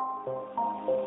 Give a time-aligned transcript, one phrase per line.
[0.00, 0.99] Thank you.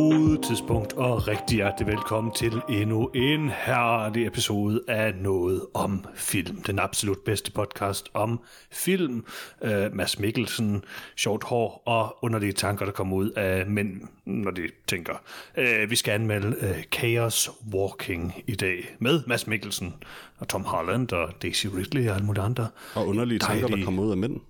[0.00, 6.62] God tidspunkt og rigtig hjertelig velkommen til endnu en herlig episode af Noget om Film.
[6.62, 8.40] Den absolut bedste podcast om
[8.72, 9.24] film.
[9.60, 10.84] Uh, Mads Mikkelsen,
[11.16, 15.14] sjovt hår og underlige tanker, der kommer ud af mænd, når de tænker.
[15.58, 19.94] Uh, vi skal anmelde uh, Chaos Walking i dag med Mads Mikkelsen
[20.38, 22.66] og Tom Holland og Daisy Ridley og alle mulige andre.
[22.94, 24.40] Og underlige tanker, der Dejlige- kommer ud af mænd.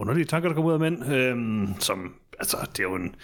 [0.00, 3.14] underlige tanker, der kommer ud af mænd, øhm, som, altså, det er jo en,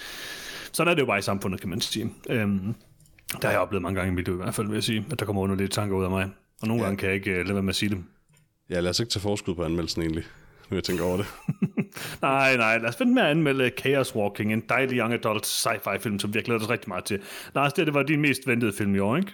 [0.77, 2.13] sådan er det jo bare i samfundet, kan man sige.
[2.31, 2.75] Øhm,
[3.33, 5.07] der har jeg oplevet mange gange i mit liv, i hvert fald vil jeg sige,
[5.11, 6.31] at der kommer underlige tanker ud af mig.
[6.63, 6.87] Og nogle ja.
[6.87, 8.05] gange kan jeg ikke uh, lade være med at sige dem.
[8.71, 10.25] Ja, lad os ikke tage forskud på anmeldelsen egentlig,
[10.71, 11.27] når jeg tænker over det.
[12.23, 15.99] Nej, nej, lad os vente med at anmelde Chaos Walking, en dejlig young adult sci-fi
[15.99, 17.21] film, som vi har glædet os rigtig meget til.
[17.55, 19.33] Lars, det, det var din mest ventede film i år, ikke?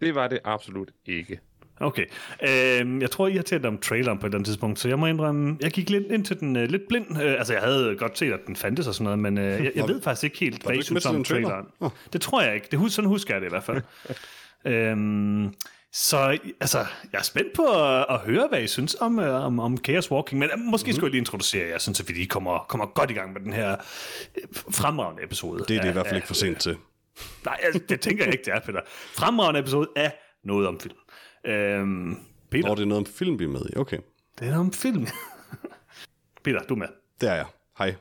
[0.00, 1.40] Det var det absolut ikke.
[1.80, 2.04] Okay.
[2.42, 4.98] Øhm, jeg tror, I har talt om traileren på et eller andet tidspunkt, så jeg
[4.98, 7.22] må indrømme, jeg gik lidt ind til den øh, lidt blind.
[7.22, 9.72] Øh, altså, jeg havde godt set, at den fandtes og sådan noget, men øh, jeg,
[9.74, 11.48] jeg ved faktisk ikke helt, hvad I synes om trailer?
[11.48, 11.66] traileren.
[11.80, 11.90] Nå.
[12.12, 12.66] Det tror jeg ikke.
[12.70, 13.82] Det, hus- sådan husker jeg det i hvert fald.
[14.72, 15.54] øhm,
[15.92, 16.78] så altså,
[17.12, 20.10] jeg er spændt på at, at høre, hvad I synes om, øh, om, om Chaos
[20.10, 22.86] Walking, men øh, måske skulle jeg lige introducere jer, sådan, så vi lige kommer, kommer
[22.86, 23.70] godt i gang med den her
[24.36, 25.64] øh, fremragende episode.
[25.68, 26.76] Det er det af- i hvert fald ikke for sent til.
[27.44, 28.80] Nej, altså, det tænker jeg ikke, det er, Peter.
[29.14, 30.12] Fremragende episode af
[30.44, 30.94] Noget om film.
[31.46, 32.18] Øhm,
[32.50, 33.76] Peter, Og det er noget om film, vi er med i.
[33.76, 33.98] Okay,
[34.38, 35.06] det er om film.
[36.44, 36.88] Peter, du er med.
[37.20, 37.46] det er jeg.
[37.78, 37.94] Hej.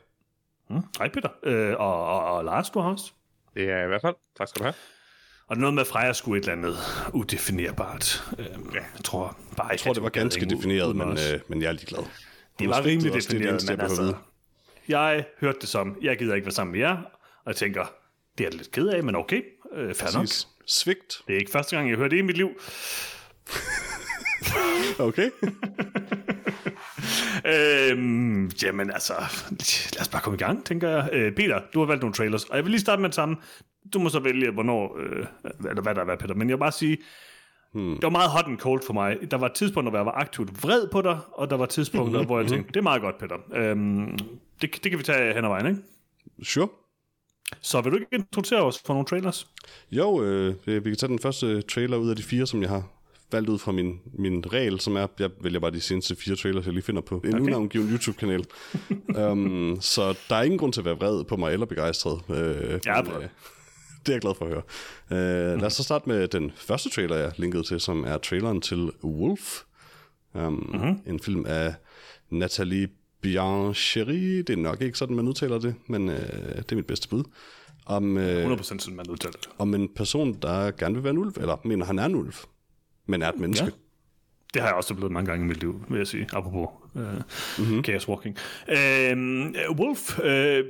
[0.70, 0.82] Mm.
[0.98, 1.30] Hej Peter.
[1.44, 3.12] Øh, og, og, og Lars, du har også.
[3.54, 4.16] Det er jeg i hvert fald.
[4.38, 4.74] Tak skal du have.
[5.48, 6.78] Og det er noget med Freja skulle et eller andet
[7.14, 8.24] udefinerbart.
[8.40, 8.80] Øhm, ja.
[8.80, 12.04] Jeg tror bare Jeg tror, det var ganske defineret, men, øh, men jeg er ligeglad.
[12.60, 14.16] det var rimelig defineret, det eneste, men altså,
[14.88, 16.98] jeg hørte det som, jeg gider ikke være sammen med jer,
[17.44, 17.86] og jeg tænker,
[18.38, 19.42] det er jeg lidt ked af, men okay,
[19.74, 20.22] øh, fair nok.
[20.22, 20.48] Præcis.
[20.68, 21.22] Svigt.
[21.28, 22.50] Det er ikke første gang, jeg hører det i mit liv.
[25.00, 25.30] Okay.
[27.46, 29.14] Øhm, jamen altså,
[29.94, 31.10] lad os bare komme i gang, tænker jeg.
[31.14, 33.36] Øh, Peter, du har valgt nogle trailers, og jeg vil lige starte med det samme.
[33.94, 35.26] Du må så vælge, hvornår, øh,
[35.70, 36.34] eller hvad der er, hvad, Peter.
[36.34, 36.98] Men jeg vil bare sige,
[37.74, 37.94] hmm.
[37.94, 39.18] det var meget hot and cold for mig.
[39.32, 42.40] Der var tidspunkter, hvor jeg var aktivt vred på dig, og der var tidspunkter, hvor
[42.40, 43.36] jeg tænkte, det er meget godt, Peter.
[43.54, 44.18] Øhm,
[44.62, 45.82] det, det kan vi tage hen ad vejen, ikke?
[46.44, 46.68] Sure.
[47.62, 49.48] Så vil du ikke introducere os for nogle trailers?
[49.92, 52.95] Jo, øh, vi kan tage den første trailer ud af de fire, som jeg har
[53.32, 56.66] valgt ud fra min, min regel, som er, jeg vælger bare de seneste fire trailers,
[56.66, 57.44] jeg lige finder på en okay.
[57.44, 58.46] unavngiven YouTube-kanal.
[59.32, 62.22] um, så der er ingen grund til at være vred på mig eller begejstret.
[62.30, 62.36] Øh,
[62.86, 63.22] Jeg er men, øh,
[64.06, 64.62] det er jeg glad for at høre.
[65.12, 68.62] Uh, lad os så starte med den første trailer, jeg linkede til, som er traileren
[68.62, 69.62] til Wolf.
[70.34, 71.00] Um, mm-hmm.
[71.08, 71.74] En film af
[72.30, 72.88] Nathalie
[73.22, 74.42] Biancheri.
[74.42, 77.24] Det er nok ikke sådan, man udtaler det, men uh, det er mit bedste bud.
[77.86, 79.50] Om, uh, 100% sådan, man udtaler det.
[79.58, 82.34] om en person, der gerne vil være en ulv, eller mener, han er en ulv,
[83.06, 83.66] men er et menneske.
[83.66, 83.72] Ja.
[84.54, 87.04] Det har jeg også blevet mange gange i mit liv, vil jeg sige, apropos øh,
[87.58, 87.84] mm-hmm.
[87.84, 88.38] Chaos Walking.
[88.70, 89.18] Øh,
[89.80, 90.64] Wolf, øh,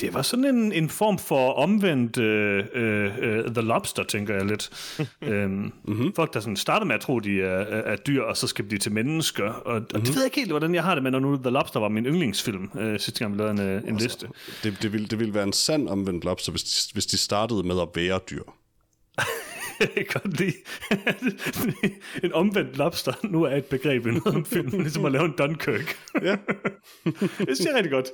[0.00, 4.70] det var sådan en, en form for omvendt øh, øh, The Lobster, tænker jeg lidt.
[5.22, 6.12] øh, mm-hmm.
[6.16, 8.70] Folk, der sådan starter med at tro, de er, er, er dyr, og så skal
[8.70, 9.44] de til mennesker.
[9.44, 10.00] Og, og mm-hmm.
[10.00, 11.88] det ved jeg ikke helt, hvordan jeg har det med, når nu The Lobster var
[11.88, 14.28] min yndlingsfilm, øh, sidste gang vi lavede en, øh, en liste.
[14.62, 17.62] Det, det, ville, det ville være en sand omvendt lobster, hvis de, hvis de startede
[17.62, 18.42] med at være dyr.
[19.96, 20.54] Jeg kan godt lide.
[22.24, 25.34] en omvendt lobster nu er et begreb i noget om film, ligesom at lave en
[25.38, 25.96] Dunkirk.
[26.22, 26.36] Ja.
[27.46, 28.06] det siger rigtig godt.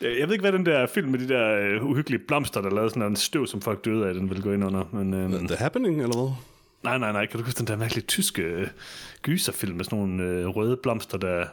[0.00, 2.90] Jeg ved ikke, hvad den der film med de der uh, uhyggelige blomster, der lavede
[2.90, 4.84] sådan en støv, som folk døde af, den ville gå ind under.
[4.92, 6.32] Men, uh, The Happening, eller hvad?
[6.82, 7.26] nej, nej, nej.
[7.26, 8.66] Kan du huske den der mærkelige tyske uh,
[9.22, 11.46] gyserfilm med sådan nogle røde blomster, der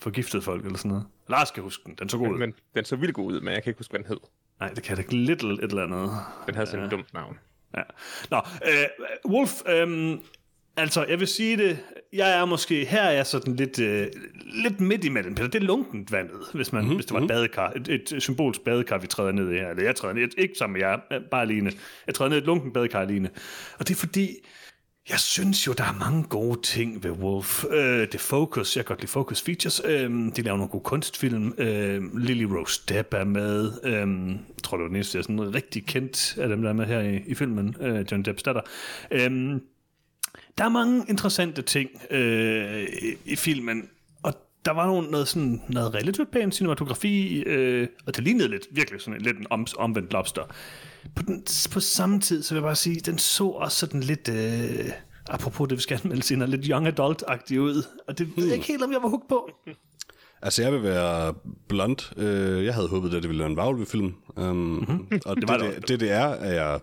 [0.00, 1.06] forgiftede folk eller sådan noget?
[1.28, 1.94] Lars skal huske den.
[1.98, 2.38] Den så god ud.
[2.38, 4.20] Men den så vildt god ud, men jeg kan ikke huske, hvad den hed.
[4.60, 5.16] Nej, det kan jeg da ikke.
[5.16, 6.10] Little et eller andet.
[6.46, 7.38] Den havde sådan et dumt navn.
[7.76, 7.82] Ja.
[8.30, 10.18] Nå, øh, Wolf, øh,
[10.76, 11.78] altså, jeg vil sige det,
[12.12, 14.06] jeg er måske, her er jeg sådan lidt, øh,
[14.64, 15.48] lidt midt imellem, Peter.
[15.48, 16.96] Det er lunkent vandet, hvis, man, mm-hmm.
[16.96, 19.70] hvis det var et badekar, et, et symbolsk badekar, vi træder ned i her.
[19.70, 21.72] Eller jeg træder ned, ikke sammen med jer, bare alene.
[22.06, 23.30] Jeg træder ned i et lunkent badekar alene.
[23.78, 24.28] Og det er fordi,
[25.10, 27.64] jeg synes jo, der er mange gode ting ved Wolf.
[27.70, 29.80] Øh, The Focus, jeg kan godt lide Focus Features.
[29.84, 31.54] Øh, de laver nogle gode kunstfilm.
[31.58, 33.72] Øh, Lily Rose Depp er med.
[33.84, 36.68] Øh, jeg tror, det var den eneste, jeg er sådan rigtig kendt af dem, der
[36.68, 37.76] er med her i, i filmen.
[37.80, 38.62] Øh, John Depps datter.
[39.10, 39.60] Øh,
[40.58, 43.88] der er mange interessante ting øh, i, i filmen,
[44.22, 44.34] og
[44.64, 49.00] der var nogle, noget, sådan, noget relativt pænt cinematografi, øh, og det lignede lidt, virkelig
[49.00, 50.42] sådan lidt en om, omvendt lobster.
[51.16, 54.28] På, den, på samme tid, så vil jeg bare sige, den så også sådan lidt,
[54.28, 54.90] øh,
[55.28, 58.66] apropos det, vi skal anmelde senere, lidt young adult-agtig ud, og det ved jeg ikke
[58.66, 59.50] helt, om jeg var hooked på.
[60.42, 61.34] Altså, jeg vil være
[61.68, 62.12] blunt.
[62.16, 64.14] Øh, jeg havde håbet, at det ville være en varulve-film.
[64.36, 65.20] Um, mm-hmm.
[65.24, 66.80] Og det, det, det det, det, er, at jeg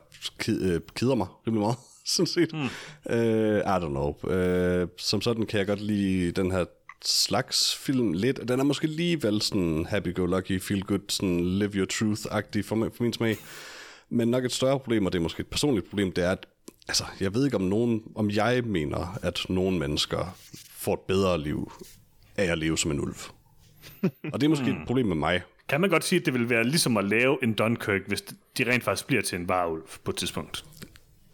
[0.50, 1.76] øh, keder mig rimelig meget,
[2.16, 2.54] sådan set.
[2.54, 2.60] Mm.
[2.60, 4.14] Uh, I don't know.
[4.24, 6.66] Uh, som sådan kan jeg godt lide den her
[7.06, 8.40] slags film lidt.
[8.48, 13.38] Den er måske alligevel sådan happy-go-lucky, feel-good, sådan live your truth-agtig for, for min smag.
[14.10, 16.46] Men nok et større problem, og det er måske et personligt problem, det er, at
[16.88, 20.38] altså, jeg ved ikke om nogen, om jeg mener, at nogle mennesker
[20.72, 21.72] får et bedre liv
[22.38, 23.16] af at leve som en ulv.
[24.04, 25.42] Og det er måske et problem med mig.
[25.70, 28.22] Kan man godt sige, at det vil være ligesom at lave en Dunkirk, hvis
[28.58, 30.66] de rent faktisk bliver til en varulv på et tidspunkt?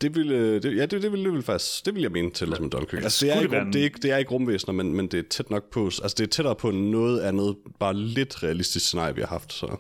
[0.02, 2.32] Det vil, øh, det, ja, det, det, vil, det vil faktisk, det vil jeg mene
[2.32, 3.04] til som en Dunkirk.
[3.04, 5.20] Altså, det, er ikke, rum, det, er ikke, det er ikke rumvæsener, men, men det
[5.20, 9.16] er tæt nok på, altså det er tættere på noget andet, bare lidt realistisk scenarie,
[9.16, 9.54] vi har haft.
[9.54, 9.78] Så.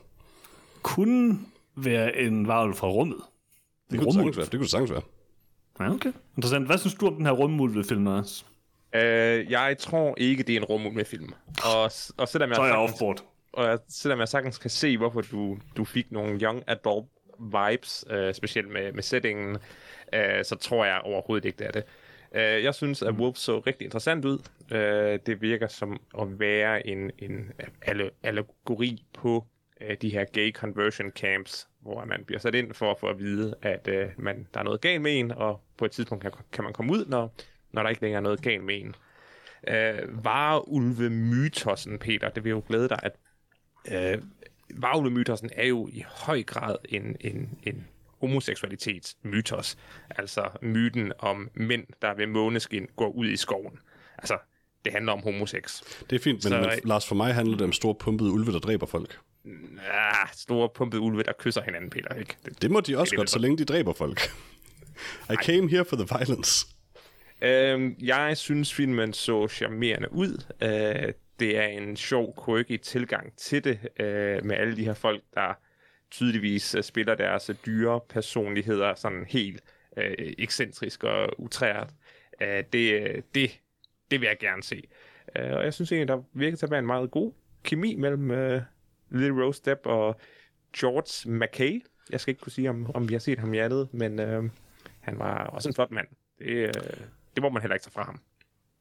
[0.81, 1.39] Kunne
[1.75, 3.17] være en varulv fra rummet.
[3.91, 4.45] Det kunne det sagtens være.
[4.45, 5.01] Det kunne det sagtens være.
[5.79, 6.11] Ja, okay.
[6.37, 6.65] Interessant.
[6.65, 8.45] Hvad synes du om den her rumulve-film, Anders?
[8.95, 11.33] Øh, jeg tror ikke, det er en rumuld med film.
[11.75, 13.23] Og, og selvom jeg, Så er jeg sagtens,
[13.53, 17.05] og jeg- selvom jeg sagtens kan se, hvorfor du, du fik nogle young adult
[17.39, 19.57] vibes, øh, specielt med, med settingen,
[20.13, 21.83] øh, så tror jeg overhovedet ikke, det er det.
[22.35, 24.39] Øh, jeg synes, at Wolf så rigtig interessant ud.
[24.71, 27.51] Øh, det virker som at være en, en
[27.81, 29.45] alle, allegori på
[29.81, 33.19] øh, de her gay conversion camps, hvor man bliver sat ind for at få at
[33.19, 36.31] vide, at øh, man, der er noget galt med en, og på et tidspunkt kan,
[36.51, 37.33] kan man komme ud, når,
[37.71, 38.95] når der ikke længere er noget galt med en.
[39.67, 43.15] Øh, Vareulve-mytosen, Peter, det vil jo glæde dig, at
[43.91, 44.21] øh,
[44.81, 47.87] Vareulve-mytosen er jo i høj grad en, en, en
[48.19, 49.77] homoseksualitetsmytos.
[50.09, 53.79] Altså myten om mænd, der ved måneskin går ud i skoven.
[54.17, 54.37] Altså,
[54.85, 55.81] det handler om homosex.
[56.09, 58.51] Det er fint, men, Så- men Lars, for mig handler det om store pumpede ulve,
[58.51, 59.19] der dræber folk.
[59.91, 62.15] Ah, store pumpede ulve, der kysser hinanden, Peter.
[62.15, 62.35] Ikke?
[62.45, 64.19] Det, Det må de også det godt, vil så længe de dræber folk.
[65.29, 66.67] I came here for the violence.
[67.41, 70.45] Øhm, jeg synes, filmen så charmerende ud.
[70.61, 75.23] Øh, det er en sjov, quirky tilgang til det, øh, med alle de her folk,
[75.33, 75.53] der
[76.11, 79.61] tydeligvis øh, spiller deres øh, dyre personligheder sådan helt
[79.97, 81.89] øh, ekscentrisk og utræret.
[82.41, 83.59] Øh, det, øh, det,
[84.11, 84.83] det vil jeg gerne se.
[85.35, 87.31] Øh, og jeg synes egentlig, der virker til at være en meget god
[87.63, 88.61] kemi mellem øh,
[89.11, 90.19] Lily Rose Depp og
[90.77, 91.83] George McKay.
[92.09, 94.43] Jeg skal ikke kunne sige, om, om vi har set ham i andet, men øh,
[94.99, 96.07] han var også en flot mand.
[96.39, 96.73] Det, øh,
[97.35, 98.19] det må man heller ikke tage fra ham.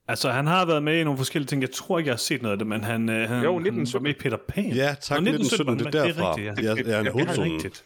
[0.08, 1.62] Altså, han har været med i nogle forskellige ting.
[1.62, 3.42] Jeg tror ikke, jeg har set noget af det, men han, øh, han, Jo, han
[3.44, 4.02] var 1917.
[4.02, 4.64] med i Peter Pan.
[4.64, 5.20] Ja, tak.
[5.22, 6.36] Nå, 1917, det er derfra.
[6.36, 6.74] Det er rigtigt, ja.
[6.74, 7.44] Jeg, jeg er er Det er hovedperson.
[7.44, 7.84] rigtigt.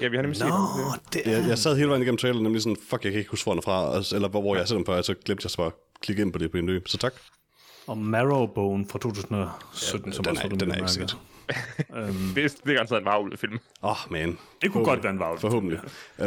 [0.00, 1.00] Ja, vi har nemlig set Nå, ham.
[1.12, 1.30] det er...
[1.38, 3.52] Jeg, jeg sad hele vejen igennem traileren, nemlig sådan, fuck, jeg kan ikke huske, hvor
[3.52, 5.50] den er fra, altså, eller hvor, hvor jeg set den før, og så glemte jeg
[5.50, 5.72] så bare at
[6.02, 6.88] klikke ind på det på en løb.
[6.88, 7.12] Så tak.
[7.88, 11.16] Og Marrowbone fra 2017, som den også er- den er ikke set.
[12.34, 13.58] Det, det er garanteret en varulve-film.
[13.82, 14.38] Åh, oh, man.
[14.62, 15.40] Det kunne godt være en varulv.
[15.40, 15.78] Forhåbentlig.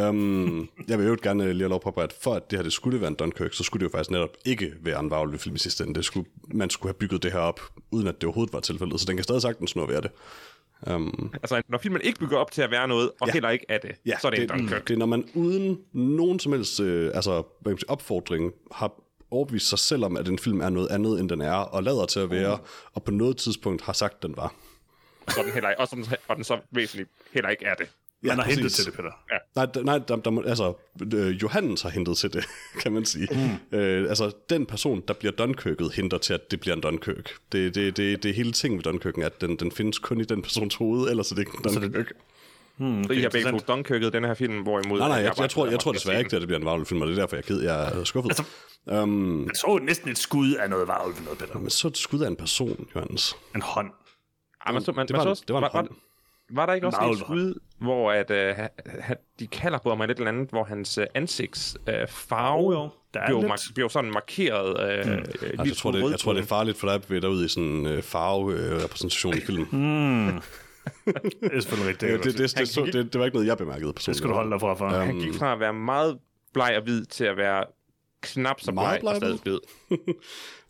[0.08, 2.72] um, jeg vil jo gerne lige have lov på, at for at det her det
[2.72, 5.58] skulle være en Dunkirk, så skulle det jo faktisk netop ikke være en varulve-film i
[5.58, 5.94] sidste ende.
[5.94, 7.60] Det skulle, man skulle have bygget det her op,
[7.90, 9.00] uden at det overhovedet var tilfældet.
[9.00, 10.10] Så den kan stadig sagtens nå at være det.
[10.94, 13.32] Um, Altså, når filmen ikke bygger op til at være noget, og Ja.
[13.32, 14.88] heller ikke er det, ja, så er det, det, en Dunkirk.
[14.88, 18.52] det er, når man uden nogen som helst øh, altså, hvad kan man sige, opfordring
[18.72, 18.92] har
[19.32, 22.06] overbevist sig selv om, at en film er noget andet, end den er, og lader
[22.06, 22.58] til at være,
[22.92, 24.54] og på noget tidspunkt har sagt, den var.
[25.28, 27.86] Så den heller ikke, og, som, og den så væsentligt heller ikke er det.
[28.24, 28.76] Man har hentet præcis.
[28.76, 29.10] til det, Peter.
[29.56, 30.74] Nej, d- nej der, der, må- altså,
[31.14, 32.44] øh, Johannes har hentet til det,
[32.82, 33.28] kan man sige.
[33.72, 33.78] Mm.
[33.78, 37.30] Øh, altså, den person, der bliver Dunkirket, henter til, at det bliver en Dunkirk.
[37.52, 40.24] Det, det, det, det er hele ting ved Dunkirken, at den, den findes kun i
[40.24, 42.12] den persons hoved, ellers er det ikke en Dunkirk.
[42.76, 43.58] Hmm, Så I har begge to.
[43.58, 44.98] Dunkirket den her film, hvorimod...
[44.98, 47.02] Nej, nej, jeg, bare jeg, tror, jeg tror desværre ikke, at det bliver en varulvefilm,
[47.02, 48.30] og det er derfor, jeg er, ked, jeg er skuffet.
[48.30, 48.44] Altså,
[49.02, 51.58] um, Man så næsten et skud af noget varulv noget, Peter.
[51.58, 53.36] men så det skud af en person, Johannes.
[53.54, 53.90] En hånd.
[54.66, 55.88] Ja, men så, man, Det var, man en, så, det var en var, hånd.
[55.88, 55.96] var,
[56.60, 58.66] var der ikke også et skud, hvor at, uh, ha,
[59.00, 62.82] ha, de kalder på mig lidt eller andet, hvor hans uh, ansigts uh, farve Jo,
[62.82, 62.88] jo.
[63.14, 64.68] Der er blev, mar- blev sådan markeret
[65.06, 65.18] uh, mm.
[65.18, 67.44] Altså, jeg, tror, det, jeg tror, det er farligt for dig at bevæge dig ud
[67.44, 69.66] i sådan en øh, farverepræsentation i filmen.
[71.04, 72.02] Det er selvfølgelig rigtigt.
[72.12, 74.06] Ja, Det, det, det, det, så, det, det var ikke noget, jeg bemærkede personligt.
[74.06, 74.74] det skal du holde dig fra.
[74.74, 74.88] for.
[74.88, 76.18] Han gik fra at være meget
[76.54, 77.64] bleg og hvid til at være
[78.22, 80.14] knap så Meget bleg og bleg og stadig hvid.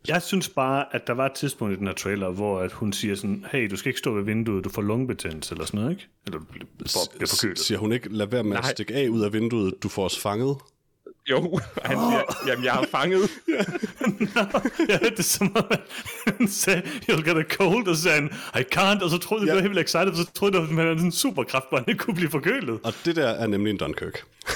[0.08, 2.92] Jeg synes bare, at der var et tidspunkt i den her trailer, hvor at hun
[2.92, 5.90] siger sådan, hey, du skal ikke stå ved vinduet, du får lungebetændelse eller sådan noget,
[5.90, 6.08] ikke?
[6.26, 7.58] Eller du bliver, for, bliver forkølet.
[7.58, 10.18] Siger hun ikke, lad være med at stikke af ud af vinduet, du får os
[10.18, 10.56] fanget?
[11.30, 13.20] Jo, han siger, jamen jeg har fanget.
[14.88, 15.64] ja, det er som om,
[16.38, 19.42] han sagde, you'll get a cold, og så sagde han, I can't, og så troede
[19.42, 19.54] jeg, Ja.
[19.54, 19.60] ja.
[19.60, 21.78] blev helt vildt excited, og så troede jeg, at han havde sådan en superkraft, hvor
[21.78, 22.80] han ikke kunne blive forkølet.
[22.84, 24.22] Og det der er nemlig en Dunkirk.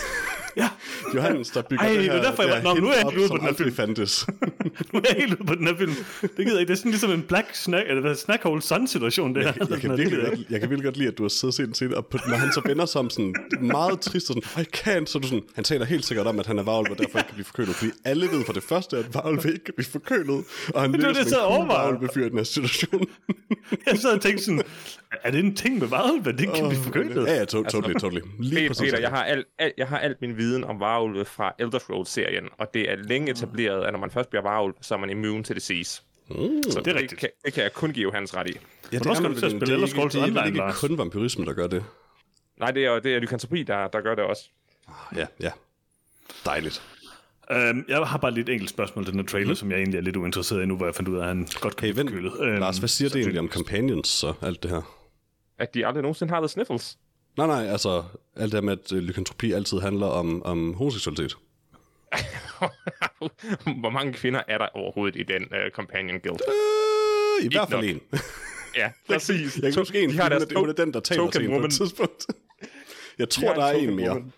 [0.57, 0.69] Ja.
[1.15, 2.93] Johannes, der bygger Ej, det det her, er derfor, jeg var- det Nå, nu er
[2.97, 3.75] jeg ikke ude som på den her film.
[3.75, 4.27] fandtes.
[4.93, 5.93] nu er jeg helt ude på den her film.
[6.23, 6.69] Det gider jeg ikke.
[6.69, 9.53] Det er sådan ligesom en Black Snack, eller hvad, Snack Hole Sun-situation, det her.
[9.71, 11.71] Jeg kan, Det virkelig jeg godt, jeg kan virkelig godt lide, at du har siddet
[11.71, 14.37] og set en og på, når han så vender sig om sådan meget trist, og
[14.55, 16.91] sådan, I can't, så du sådan, han taler helt sikkert om, at han er varulv,
[16.91, 19.65] og derfor ikke kan blive forkølet, fordi alle ved for det første, at varulv ikke
[19.65, 20.45] kan blive forkølet,
[20.75, 23.07] og han det, jeg som sad og en i den her situation.
[23.87, 24.63] Jeg sad og tænkte sådan,
[25.25, 27.27] er det en ting med varulv, men det kan blive forkølet?
[27.27, 28.21] Ja, ja, to, totally, totally.
[28.41, 31.79] Lige Peter, jeg, har al, al, jeg har alt min viden om varulve fra Elder
[31.79, 35.11] Scrolls-serien, og det er længe etableret, at når man først bliver varulv, så er man
[35.11, 36.03] immune til disease.
[36.31, 37.21] Mm, så det er rigtigt.
[37.21, 38.53] Kan, det kan jeg kun give hans ret i.
[38.93, 40.81] Ja, Hvornår skal du til at spille Elder Scrolls det er, Online, ikke Lars?
[40.81, 41.85] kun vampyrisme, der gør det.
[42.59, 44.43] Nej, det er, det er lykantropi, der, der gør det også.
[45.17, 45.51] Ja, ja.
[46.45, 46.83] Dejligt.
[47.51, 49.55] Um, jeg har bare lidt enkelt spørgsmål til den her trailer, mm.
[49.55, 51.49] som jeg egentlig er lidt uinteresseret i nu, hvor jeg fandt ud af, at han
[51.61, 52.35] godt kan Hey, blive vent.
[52.41, 54.97] Øhm, Lars, hvad siger det egentlig om companions, så alt det her?
[55.59, 56.99] At de aldrig nogensinde har the sniffles.
[57.37, 58.05] Nej, nej, altså
[58.37, 61.37] alt det med, at øh, lykantropi altid handler om, om homoseksualitet.
[63.81, 66.41] Hvor mange kvinder er der overhovedet i den uh, Companion Guild?
[66.49, 67.91] Øh, I hvert fald nok.
[67.91, 68.01] en.
[68.77, 69.55] Ja, præcis.
[69.57, 71.49] Jeg kan To- huske en, de har deres er, hun er den, der taler til
[71.49, 72.27] på et tidspunkt.
[73.19, 74.09] Jeg De tror, har der er en mere.
[74.11, 74.33] woman.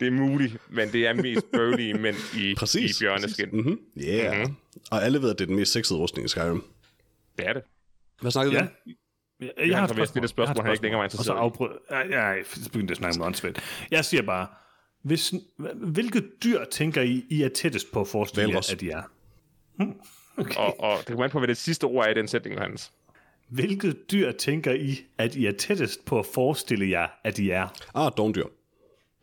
[0.00, 3.00] Det er muligt, men det er mest burly mænd i, Præcis.
[3.00, 3.48] i bjørneskin.
[3.52, 3.56] Mhm.
[3.58, 3.78] Mm-hmm.
[4.02, 4.38] Yeah.
[4.40, 4.54] Mm-hmm.
[4.90, 6.64] Og alle ved, at det er den mest sexede rustning i Skyrim.
[7.38, 7.62] Det er det.
[8.20, 8.62] Hvad snakkede Ja.
[8.62, 8.92] vi om?
[9.42, 10.98] Jeg, Jeg jeg har tror, vi har stillet et spørgsmål, Jeg har han ikke længere
[10.98, 11.70] var Og så interesseret afbrød...
[11.90, 13.86] Ja, ja, så begyndte jeg at snakke med åndssvagt.
[13.90, 14.46] Jeg siger bare,
[15.02, 15.34] hvis,
[15.74, 19.02] hvilket dyr tænker I, I er tættest på at forestille jer, at I er?
[20.56, 22.92] Og, og det kommer an på, hvad det sidste ord er i den sætning, Hans.
[23.48, 27.68] Hvilket dyr tænker I, at I er tættest på at forestille jer, at I er?
[27.94, 28.44] Ah, dogndyr.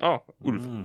[0.02, 0.62] Åh, oh, ulv.
[0.62, 0.84] Mm.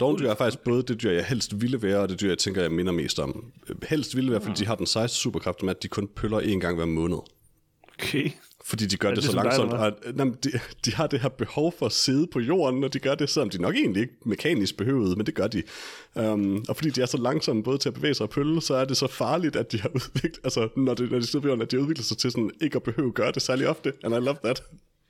[0.00, 2.62] Dogndyr er faktisk både det dyr, jeg helst ville være, og det dyr, jeg tænker,
[2.62, 3.52] jeg minder mest om.
[3.88, 6.58] Helst ville være, fordi de har den sejeste superkraft med, at de kun pøller én
[6.58, 7.18] gang hver måned.
[7.98, 8.30] Okay.
[8.68, 9.72] Fordi de gør det, det så som dig, langsomt.
[9.72, 10.50] og, øh, jamen, de,
[10.84, 13.50] de har det her behov for at sidde på jorden, og de gør det, selvom
[13.50, 15.62] de nok egentlig ikke mekanisk behøvede, men det gør de.
[16.14, 18.74] Um, og fordi de er så langsomme både til at bevæge sig og pølle, så
[18.74, 21.48] er det så farligt, at de har udviklet, altså når, det, når de sidder på
[21.48, 23.68] jorden, at de har udviklet sig til sådan ikke at behøve at gøre det særlig
[23.68, 23.92] ofte.
[24.04, 24.62] And I love that.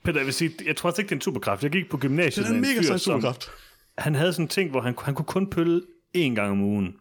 [0.05, 1.63] Peter, jeg vil sige, jeg tror altså ikke, det er en superkraft.
[1.63, 3.49] Jeg gik på gymnasiet Det er en mega fyr, sej som- superkraft.
[3.97, 5.81] Han havde sådan en ting, hvor han, han kunne kun pølle
[6.17, 6.95] én gang om ugen.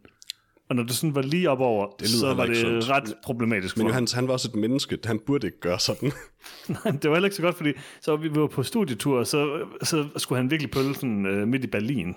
[0.69, 2.89] Og når det sådan var lige op over, lyder så var det sundt.
[2.91, 3.89] ret problematisk Men for.
[3.89, 4.99] Johannes, han var også et menneske.
[5.05, 6.13] Han burde ikke gøre sådan.
[6.69, 9.67] Nej, det var heller ikke så godt, fordi så var vi var på studietur, så,
[9.83, 12.15] så skulle han virkelig pølle sådan øh, midt i Berlin.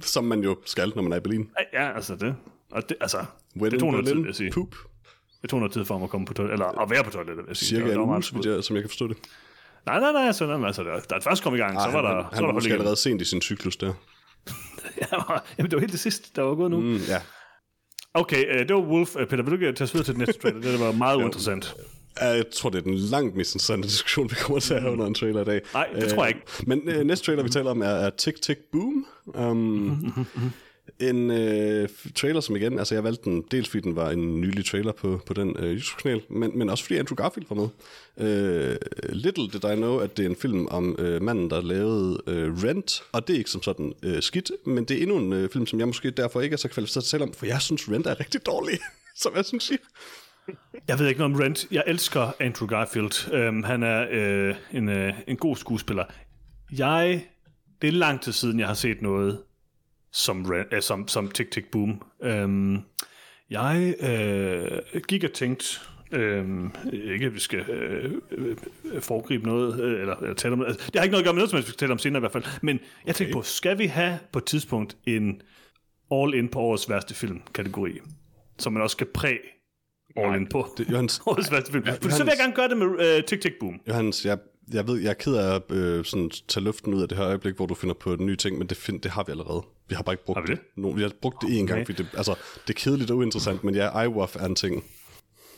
[0.00, 1.50] Som man jo skal, når man er i Berlin.
[1.56, 2.34] Ej, Ja, altså det.
[2.72, 3.24] Og det, altså,
[3.60, 4.50] When det tog noget tid, vil jeg sige.
[4.52, 4.74] Poop.
[5.42, 7.36] Det tog noget tid for ham at komme på toilet, eller at være på toilettet,
[7.36, 7.68] vil jeg sige.
[7.68, 8.48] Cirka Det var- en det var uge, så smooth.
[8.48, 9.16] jeg, som jeg kan forstå det.
[9.86, 10.22] Nej, nej, nej,
[10.58, 12.34] nej, altså da, da det først kom i gang, så Ah, var der, han, så
[12.34, 13.92] han var var der måske allerede sent i sin cyklus der.
[15.58, 16.80] Jamen, det var helt det sidste, der var gået nu.
[16.80, 17.20] Mm, ja.
[18.16, 19.16] Okay, øh, det var Wolf.
[19.18, 20.60] Øh, Peter, vil du tage os videre til den næste trailer?
[20.60, 21.74] Det var meget uinteressant.
[22.20, 25.06] Jeg tror, det er den langt mest interessante diskussion, vi kommer til at have under
[25.06, 25.60] en trailer i dag.
[25.74, 26.40] Nej, det tror jeg ikke.
[26.66, 29.06] Men øh, næste trailer, vi taler om, er, er Tick Tick Boom.
[29.26, 30.26] Um,
[31.00, 34.64] en øh, trailer, som igen, altså jeg valgte den dels fordi den var en nylig
[34.64, 37.68] trailer på, på den øh, YouTube-kanal, men, men også fordi Andrew Garfield var med.
[38.18, 38.76] Øh,
[39.12, 42.62] little did I know, at det er en film om øh, manden, der lavede øh,
[42.62, 45.50] Rent, og det er ikke som sådan øh, skidt, men det er endnu en øh,
[45.50, 47.62] film, som jeg måske derfor ikke er så kvalificeret til at tale om, for jeg
[47.62, 48.78] synes Rent er rigtig dårlig,
[49.22, 49.78] som jeg synes siger.
[50.88, 51.66] Jeg ved ikke noget om Rent.
[51.70, 53.32] Jeg elsker Andrew Garfield.
[53.32, 56.04] Øhm, han er øh, en, øh, en god skuespiller.
[56.78, 57.26] Jeg...
[57.82, 59.38] Det er lang tid siden, jeg har set noget
[60.16, 62.02] som, øh, som, som Tick Tick Boom.
[62.44, 62.84] Um,
[63.50, 65.66] jeg øh, gik og tænkte...
[66.12, 68.56] Øhm, ikke at vi skal øh, øh,
[69.00, 70.62] foregribe noget, øh, eller, eller tale om.
[70.62, 72.18] Altså, det har ikke noget at gøre med noget, som vi skal tale om senere
[72.18, 72.44] i hvert fald.
[72.62, 75.42] Men jeg tænkte på, skal vi have på et tidspunkt en
[76.10, 77.98] all-in på årets værste film-kategori,
[78.58, 79.38] som man også skal præge
[80.16, 80.66] all-in på?
[80.78, 81.84] Det, Johannes, Årets værste film.
[81.86, 83.80] Ja, så vil jeg gerne gøre det med uh, Tick Tick Boom.
[83.88, 84.38] Johannes, jeg,
[84.72, 87.26] jeg ved, jeg er ked af at øh, sådan, tage luften ud af det her
[87.26, 89.62] øjeblik, hvor du finder på en ny ting, men det, find, det har vi allerede.
[89.88, 90.60] Vi har bare ikke brugt Har vi det?
[90.76, 91.66] No, vi har brugt det én Okay.
[91.74, 92.34] gang, fordi det, altså,
[92.66, 94.74] det er kedeligt og uinteressant, men ja, iWaff er en ting.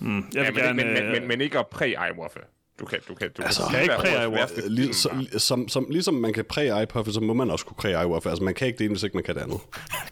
[0.00, 0.74] Jeg vil Ja, men, gerne...
[0.74, 2.38] men, men, øh, men, men ikke at præ-ejwaffe.
[2.80, 4.54] Du kan, du kan, du Altså, kan, kan ikke være årets præ-ejwaffe.
[4.56, 5.38] værste Øh, Lige, film, så, bare.
[5.40, 8.26] som, som, ligesom man kan præge iPuff, så må man også kunne præge iWaff.
[8.26, 9.60] Altså, man kan ikke det ene, hvis ikke man kan det andet.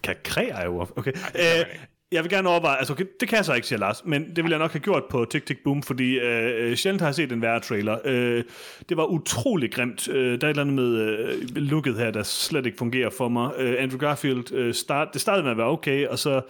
[0.03, 0.87] Kan kræ jo.
[0.95, 1.11] Okay.
[1.11, 3.67] kan Øh, man ikke jeg vil gerne overveje, altså okay, det kan jeg så ikke,
[3.67, 6.69] siger Lars, men det ville jeg nok have gjort på Tick Tick Boom, fordi øh,
[6.69, 7.97] øh, sjældent har jeg set en værre trailer.
[8.05, 8.43] Øh,
[8.89, 10.07] det var utrolig grimt.
[10.07, 13.29] Øh, der er et eller andet med øh, looket her, der slet ikke fungerer for
[13.29, 13.51] mig.
[13.57, 16.41] Øh, Andrew Garfield, øh, start, det startede med at være okay, og så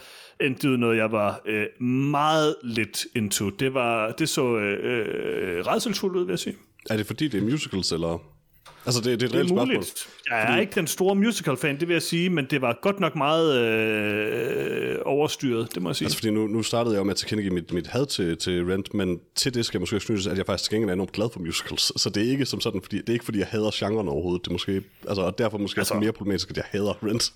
[0.41, 3.49] endte det noget, jeg var øh, meget lidt into.
[3.49, 6.55] Det, var, det så øh, øh, redselsfuldt ud, vil jeg sige.
[6.89, 8.36] Er det fordi, det er musicals, eller?
[8.87, 9.83] Altså, det, det er et reelt spørgsmål.
[10.29, 13.15] Jeg er ikke den store musical-fan, det vil jeg sige, men det var godt nok
[13.15, 16.05] meget øh, overstyret, det må jeg sige.
[16.05, 18.65] Altså, fordi nu, nu startede jeg jo med at tilkendegive mit, mit had til, til
[18.65, 21.11] Rent, men til det skal jeg måske knyttes, at jeg faktisk til gengæld er enormt
[21.11, 21.91] glad for musicals.
[22.01, 24.45] Så det er ikke som sådan, fordi, det er ikke fordi, jeg hader genren overhovedet.
[24.45, 27.33] Det er måske, altså, og derfor måske Altså- mere problematisk, at jeg hader Rent.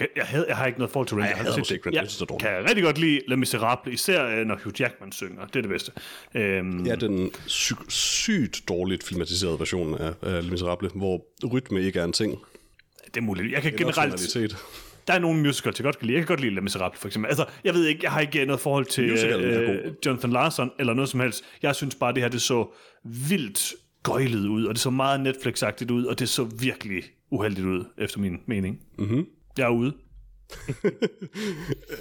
[0.00, 1.28] Okay, jeg, havde, jeg har ikke noget forhold til Rent.
[1.28, 1.94] jeg synes- måske ikke Rent.
[1.94, 5.12] Jeg, Jeg det er kan rigtig godt lide Les Misérables, især øh, når Hugh Jackman
[5.12, 5.46] synger.
[5.46, 5.92] Det er det bedste.
[6.34, 11.98] Øhm, Ja, den sy- sygt dårligt filmatiserede version af, af Les Misérables, hvor rytme ikke
[12.00, 12.38] er en ting.
[13.06, 13.52] Det er muligt.
[13.52, 14.36] Jeg kan er generelt...
[15.06, 16.16] Der er nogle musicals, jeg godt kan lide.
[16.18, 17.28] Jeg kan godt lide Les Misérables, for eksempel.
[17.28, 21.08] Altså, jeg ved ikke, jeg har ikke noget forhold til øh, Jonathan Larson eller noget
[21.08, 21.44] som helst.
[21.62, 25.90] Jeg synes bare, det her, det så vildt gøjlet ud, og det så meget Netflix-agtigt
[25.92, 28.80] ud, og det så virkelig uheldigt ud, efter min mening.
[28.98, 29.26] Mm-hmm.
[29.60, 29.96] Jeg er ude.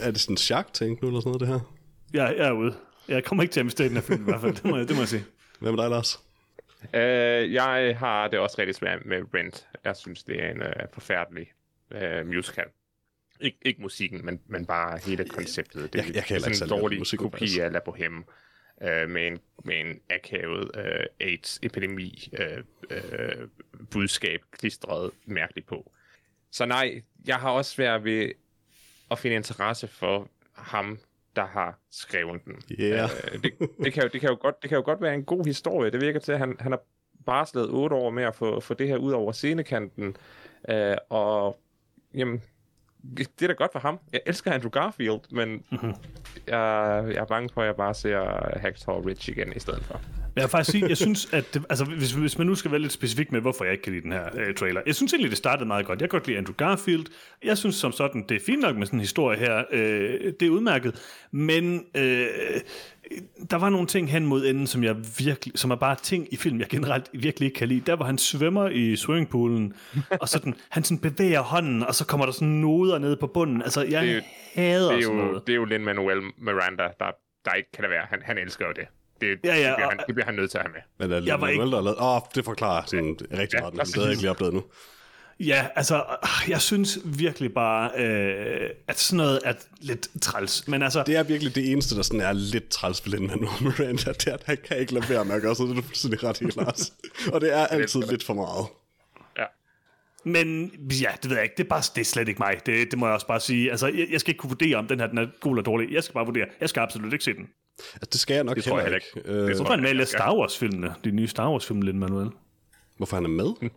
[0.01, 1.75] Er det sådan en chak-ting nu, eller sådan noget, det her?
[2.13, 2.75] Jeg, jeg er ude.
[3.07, 4.55] Jeg kommer ikke til at miste den her film, i hvert fald.
[4.55, 5.25] Det må, jeg- det må jeg sige.
[5.59, 6.19] Hvad med dig, Lars?
[6.93, 9.67] Øh, jeg har det også rigtig svært med Rent.
[9.83, 11.51] Jeg synes, det er en øh, forfærdelig
[11.91, 12.65] øh, musical.
[13.43, 15.93] Ik- ikke musikken, men, men bare hele konceptet.
[15.93, 18.23] Det, Jeg- jeg kan det er sådan en dårlig musikken, kopi af La Boheme.
[18.83, 23.47] Øh, med, en, med en akavet øh, AIDS-epidemi øh, øh,
[23.91, 25.91] budskab klistret mærkeligt på.
[26.51, 28.31] Så nej, jeg har også svært ved
[29.11, 30.99] at finde interesse for ham,
[31.35, 32.61] der har skrevet den.
[32.81, 33.09] Yeah.
[33.33, 33.53] Øh, det,
[33.83, 35.91] det, kan jo, det, kan jo godt, det kan jo godt være en god historie.
[35.91, 36.81] Det virker til, at han, han har
[37.25, 40.15] barslet otte år med at få, få det her ud over scenekanten.
[40.69, 41.59] Øh, og
[42.13, 42.41] jamen,
[43.15, 43.99] det er da godt for ham.
[44.13, 45.93] Jeg elsker Andrew Garfield, men Mhm.
[46.47, 50.01] jeg, jeg er bange for, at jeg bare ser Hacksaw Ridge igen i stedet for.
[50.39, 52.79] Jeg vil faktisk sige, jeg synes, at det, altså, hvis, hvis man nu skal være
[52.79, 54.81] lidt specifik med, hvorfor jeg ikke kan lide den her øh, trailer.
[54.85, 56.01] Jeg synes egentlig, det startede meget godt.
[56.01, 57.05] Jeg kan godt lide Andrew Garfield.
[57.43, 59.63] Jeg synes som sådan, det er fint nok med sådan en historie her.
[59.71, 60.95] Øh, det er udmærket.
[61.31, 62.27] Men øh,
[63.51, 66.35] der var nogle ting hen mod enden, som jeg virkelig, som er bare ting i
[66.35, 67.81] film, jeg generelt virkelig ikke kan lide.
[67.85, 69.73] Der, hvor han svømmer i swimmingpoolen,
[70.21, 73.61] og sådan, han sådan bevæger hånden, og så kommer der sådan noder ned på bunden.
[73.61, 74.21] Altså, jeg Det er jo-
[74.53, 75.47] hader Det er sådan jo, noget.
[75.47, 77.11] det er jo Lin-Manuel Miranda, der,
[77.45, 78.05] der ikke kan det være.
[78.09, 78.85] Han, han elsker jo det.
[79.21, 81.07] Det, Ja, ja, det, bliver han, det bliver han nødt til at have med.
[81.07, 81.97] Men er Jeg var det ikke- der lavet...
[82.01, 83.73] Åh, det forklarer sådan rigtig Ja, meget.
[83.79, 84.63] Det sige- ikke lige opdaget nu.
[85.39, 90.67] Ja, altså, øh, jeg synes virkelig bare, øh, at sådan noget er lidt træls.
[90.67, 94.11] Men altså, Det er virkelig det eneste, der sådan er lidt træls ved Lin-Manuel Miranda,
[94.11, 95.87] det er, at han kan ikke lade være med at gøre sådan, det er du
[95.87, 96.93] fuldstændig ret i, Lars.
[97.33, 98.65] Og det er altid lidt for meget.
[99.37, 99.43] Ja.
[100.23, 100.65] men
[101.01, 101.55] ja, det ved jeg ikke.
[101.57, 102.59] Det er, bare, det er slet ikke mig.
[102.65, 103.71] Det, det må jeg også bare sige.
[103.71, 105.91] Altså, jeg, jeg skal ikke kunne vurdere, om den her den er god eller dårlig.
[105.93, 106.45] Jeg skal bare vurdere.
[106.61, 107.49] Jeg skal absolut ikke se den.
[107.93, 109.29] Altså, det skal jeg nok Det tror jeg heller heller ikke.
[109.29, 109.51] ikke.
[109.51, 110.19] Øh, Hvorfor er han skal.
[110.19, 110.93] Star Wars-filmene?
[111.03, 112.29] De nye Star Wars-film, Lin Manuel.
[112.97, 113.69] hvorfor han er med?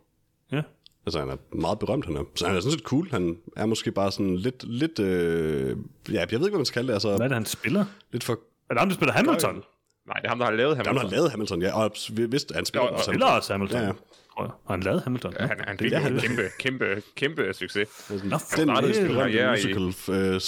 [0.53, 0.63] Ja.
[1.07, 2.25] Altså, han er meget berømt, han er.
[2.35, 3.09] Så han er sådan set cool.
[3.11, 5.77] Han er måske bare sådan lidt, lidt øh,
[6.13, 6.93] ja, jeg ved ikke, hvad man skal kalde det.
[6.95, 7.85] Altså, Hvad er det, han spiller?
[8.13, 8.33] lidt for...
[8.33, 9.63] Er det ham, der spiller Hamilton?
[10.07, 10.87] Nej, det er ham, der har lavet ham.
[10.87, 11.91] Han har lavet Hamilton, ja, og
[12.29, 13.81] hvis han spiller Jo, jo, og- Spiller også Hamilton.
[13.81, 13.93] Ja, ja.
[14.39, 15.35] Har han lavet Hamilton?
[15.41, 16.13] Han, han fik er han.
[16.15, 17.89] en kæmpe, kæmpe, kæmpe succes.
[18.11, 19.83] Nå, Den startede sin karriere i- musical
[20.15, 20.41] øh,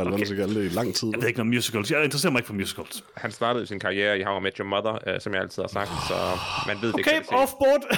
[0.00, 1.08] eller hvad man det, i lang tid.
[1.12, 1.90] Jeg ved ikke noget om musicals.
[1.90, 3.04] Jeg interesserer mig ikke for musicals.
[3.16, 5.68] Han startede sin karriere i How I Met Your Mother, øh, som jeg altid har
[5.68, 6.14] sagt, så
[6.66, 7.34] man ved det Okay, kan se.
[7.34, 7.82] off-board.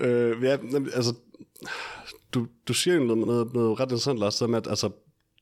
[0.00, 0.56] Øh, ja,
[0.94, 1.14] altså,
[2.34, 4.90] du, du siger jo noget, noget, noget ret interessant, Lars, det med, at altså,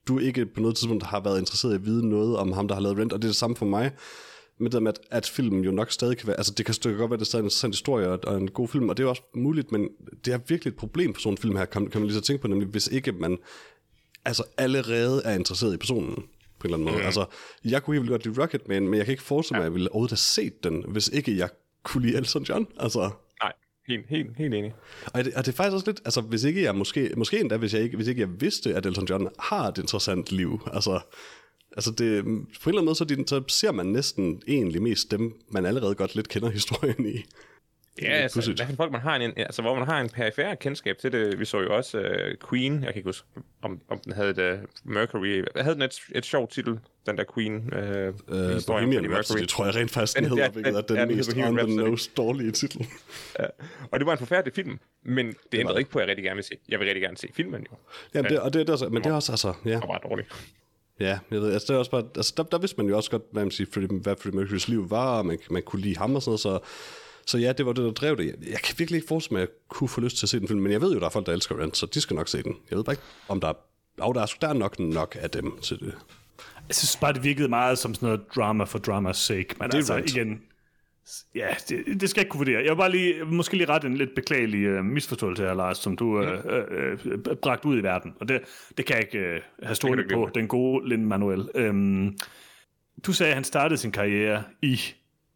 [0.08, 2.74] du ikke på noget tidspunkt har været interesseret i at vide noget om ham, der
[2.74, 3.92] har lavet Rent, og det er det samme for mig,
[4.58, 6.98] med det med, at, at filmen jo nok stadig kan være, altså det kan stykke
[6.98, 9.04] godt være, det er en interessant historie og, og en god film, og det er
[9.04, 9.88] jo også muligt, men
[10.24, 12.24] det er virkelig et problem for sådan en film her, kan, kan man lige så
[12.24, 13.38] tænke på, nemlig hvis ikke man
[14.24, 16.14] altså allerede er interesseret i personen,
[16.58, 16.98] på en eller anden måde.
[16.98, 17.06] Mm.
[17.06, 17.24] Altså,
[17.64, 19.90] jeg kunne helt godt lide Rocketman, men jeg kan ikke forestille mig, at jeg ville
[19.90, 21.48] overhovedet have set den, hvis ikke jeg
[21.84, 22.66] kunne lide Elton John.
[22.80, 23.10] Altså,
[23.88, 24.74] helt, helt, helt enig.
[25.14, 27.56] og det, og det er faktisk også lidt, altså hvis ikke jeg måske, måske endda
[27.56, 31.00] hvis jeg ikke, hvis ikke jeg vidste, at Elton John har et interessant liv, altså,
[31.72, 35.10] altså det, på en eller anden måde, så, de, så ser man næsten egentlig mest
[35.10, 37.24] dem, man allerede godt lidt kender historien i.
[38.02, 38.58] Ja, altså, pudsigt.
[38.58, 41.38] hvad for folk man har en, altså, hvor man har en perifær kendskab til det.
[41.38, 43.26] Vi så jo også uh, Queen, jeg kan ikke huske,
[43.62, 47.54] om, om den havde det, Mercury, havde den et, et sjovt titel, den der Queen
[47.56, 49.46] uh, Uh, historie om Bohemian Rhapsody, Mercury.
[49.46, 51.36] tror jeg rent faktisk, den Den- hedder, ja, hvilket er den- den, ja, den mest
[51.36, 52.86] on the nose dårlige titel.
[53.90, 55.78] Og det var en forfærdelig film, men det var ændrede det.
[55.80, 56.54] ikke på, at jeg rigtig gerne vil se.
[56.68, 57.76] Jeg vil rigtig gerne se filmen jo.
[58.14, 59.86] Jamen, det, og det, det er også, men det er også, altså, ja, Det var
[59.86, 60.28] bare dårligt.
[61.00, 63.10] ja, jeg ved, altså, det er også bare, altså, der, der vidste man jo også
[63.10, 65.96] godt, hvad, man siger, Freddie, hvad Freddie Mercurys liv var, og man, man kunne lide
[65.96, 66.58] ham og sådan noget, så,
[67.26, 68.34] så ja, det var det, der drev det.
[68.50, 70.48] Jeg, kan virkelig ikke forestille mig, at jeg kunne få lyst til at se den
[70.48, 72.28] film, men jeg ved jo, der er folk, der elsker Rent, så de skal nok
[72.28, 72.56] se den.
[72.70, 73.54] Jeg ved bare ikke, om der er,
[73.98, 75.94] oh, der er, der er nok nok af dem til det.
[76.68, 79.54] Jeg synes bare, det virkede meget som sådan noget drama for dramas sake.
[79.58, 80.10] Men er altså Rent.
[80.10, 80.42] igen,
[81.34, 82.62] ja, det, det skal jeg ikke kunne vurdere.
[82.62, 85.96] Jeg vil bare lige, måske lige rette en lidt beklagelig uh, misforståelse her, Lars, som
[85.96, 88.14] du uh, uh, uh, bragt ud i verden.
[88.20, 88.40] Og det,
[88.76, 91.68] det kan jeg ikke uh, have stående på, den gode Lin Manuel.
[91.68, 92.16] Um,
[93.06, 94.80] du sagde, at han startede sin karriere i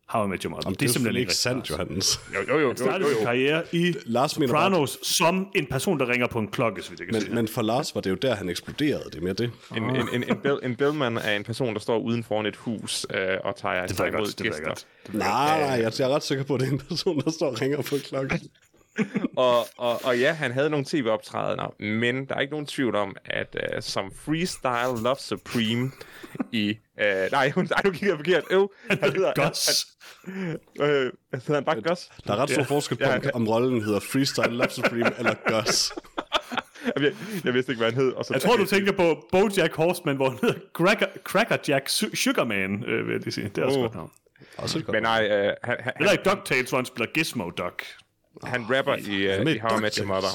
[0.09, 0.63] How I Met Your Mother.
[0.67, 2.21] Jamen, det, er simpelthen ikke sandt, Johannes.
[2.35, 2.61] Jo, jo, jo.
[2.61, 3.25] jo, Han startede jo, sin jo.
[3.25, 6.91] karriere i Lars mener bare- Sopranos som en person, der ringer på en klokke, så
[6.91, 7.35] vidt jeg kan Men, sige.
[7.35, 9.05] men for Lars var det jo der, han eksploderede.
[9.05, 9.51] Det er mere det.
[9.77, 12.57] En, en, en, en, bell, en bellman er en person, der står uden foran et
[12.57, 14.65] hus øh, og tager, det tager jeg imod godt, det gæster.
[14.65, 14.87] godt.
[15.13, 17.47] Nej, nej, jeg jeg er ret sikker på, at det er en person, der står
[17.51, 18.41] og ringer på klokken.
[19.37, 23.17] Og, og, og ja, han havde nogle tv-optrædener, men der er ikke nogen tvivl om,
[23.25, 25.91] at uh, som Freestyle Love Supreme
[26.53, 26.79] i...
[27.01, 28.45] Uh, nej, hun- nej, nu kigger jeg forkert.
[28.51, 29.33] Øv, han hedder...
[29.49, 29.87] Gus.
[30.25, 32.09] Han, øh, hedder han bare Gus?
[32.27, 33.31] Der er ret stor forskel på, Ja, om- ja.
[33.35, 35.93] om rollen hedder Freestyle Love Supreme eller Gus.
[36.97, 37.13] Jeg,
[37.45, 38.13] jeg vidste ikke, hvad han hed.
[38.13, 41.89] Og så Jeg tror, du tænker på Bojack Horseman, hvor han hedder Cracker, Cracker Jack
[41.89, 43.49] Su- Sugarman, øh, vil jeg lige sige.
[43.49, 43.83] Det er også Oh.
[43.83, 44.11] godt navn.
[44.57, 47.83] Også godt Men nej, uh, han, han, Eller ikke DuckTales, hvor han spiller Gizmo Duck.
[48.45, 50.07] Han rapper i, uh, med i How I Met Your.
[50.07, 50.29] Mother.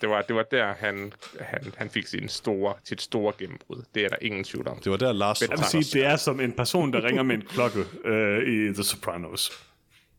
[0.00, 3.82] Det var, det var der, han, han, han fik sin store, sit store gennembrud.
[3.94, 4.78] Det er der ingen tvivl om.
[4.78, 5.40] Det var der, Lars...
[5.42, 8.74] Jeg vil sige, det er som en person, der ringer med en klokke øh, i
[8.74, 9.52] The Sopranos.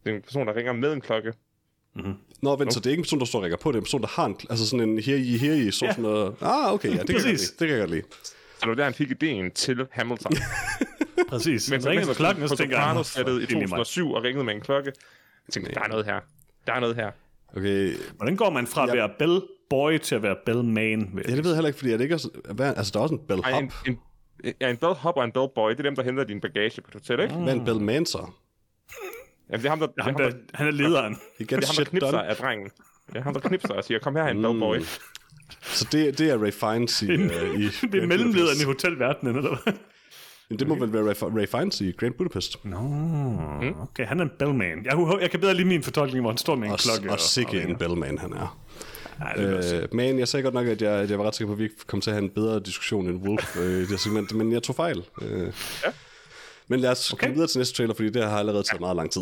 [0.03, 1.33] Det er en person, der ringer med en klokke.
[2.41, 3.79] Nå, vent, så det er ikke en person, der står og rækker på, det er
[3.79, 5.91] en person, der har en, altså sådan en her i, her i, så Ja.
[5.91, 6.35] sådan noget.
[6.41, 7.37] Ah, okay, ja, det kan, jeg lide.
[7.37, 8.03] det kan jeg godt lide.
[8.23, 10.31] Så det var der, han fik ideen til Hamilton.
[11.29, 11.69] Præcis.
[11.69, 13.69] Men Men ringer med klokken, og så tænker han, sættet i "Fuck, ind i mig."
[13.69, 14.91] 2007 og ringede med en klokke.
[15.47, 16.19] Jeg tænkte, der er noget her.
[16.69, 17.11] Der er noget her.
[17.57, 21.21] Okay, Hvordan går man fra at være bell boy til at være bell man?
[21.27, 22.29] ja, det ved jeg heller ikke, fordi er det ikke også,
[22.59, 23.53] altså der er også en bellhop.
[23.53, 23.99] Ej, en, en,
[24.61, 26.93] ja, en bellhop og en bellboy, det er dem, der henter din bagage på et
[26.93, 27.33] hotel, ikke?
[27.33, 28.17] Hvad er en bellman så?
[29.49, 31.17] Jamen, det er ham, der, det er ham, Han, der, der, han er lederen.
[31.37, 32.27] Det er ham, der knipser done.
[32.27, 32.69] af drengen.
[33.07, 34.79] Det er ham, der knipser og siger, kom her, en bellboy.
[35.61, 37.05] Så det, det er Ray Fiennes i...
[37.05, 39.73] uh, i Det er mellemlederen i hotelverdenen, eller hvad?
[40.49, 42.65] Jamen, det må vel være Ray, Ray Fiennes i Grand Budapest.
[42.65, 42.77] Nå,
[43.81, 44.85] okay, han er en bellman.
[44.85, 47.11] Jeg, jeg kan bedre lide min fortolkning, hvor han står med en Og, klokke.
[47.11, 48.59] og sikke en bellman han er.
[49.37, 49.73] Det godt.
[49.73, 51.59] Øh, men jeg sagde godt nok, at jeg, at jeg var ret sikker på, at
[51.59, 53.97] vi ikke kom til at have en bedre diskussion end Wolf øh, i det her
[53.97, 55.03] segment, men jeg tog fejl.
[55.21, 55.53] Øh.
[55.85, 55.91] Ja.
[56.67, 57.21] Men lad os okay.
[57.21, 59.21] komme videre til næste trailer, fordi det her har allerede taget meget lang tid.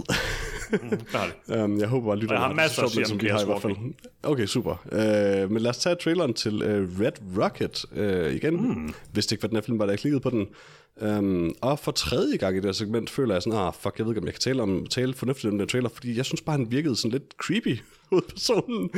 [0.72, 1.06] Det
[1.48, 1.64] det.
[1.64, 3.46] um, jeg håber bare, at lytterne har masser at sige som om vi har i
[3.46, 3.76] hvert fald.
[4.24, 4.76] Okay, super.
[4.92, 8.68] Uh, men lad os tage traileren til uh, Red Rocket uh, igen.
[8.68, 8.94] Mm.
[9.12, 10.48] Hvis det ikke var den her film, var der jeg klikkede på den.
[11.02, 14.06] Um, og for tredje gang i det her segment føler jeg sådan, ah fuck, jeg
[14.06, 16.26] ved ikke, om jeg kan tale, om, tale fornuftigt om den der trailer, fordi jeg
[16.26, 17.80] synes bare, han virkede sådan lidt creepy
[18.12, 18.90] ud personen.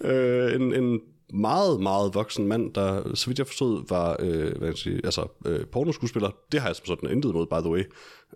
[0.00, 1.00] Uh, øh, en, en
[1.32, 5.00] meget, meget voksen mand, der, så vidt jeg forstod, var øh, hvad kan jeg sige,
[5.04, 6.30] altså, øh, pornoskuespiller.
[6.52, 7.84] Det har jeg som sådan intet imod, by the way.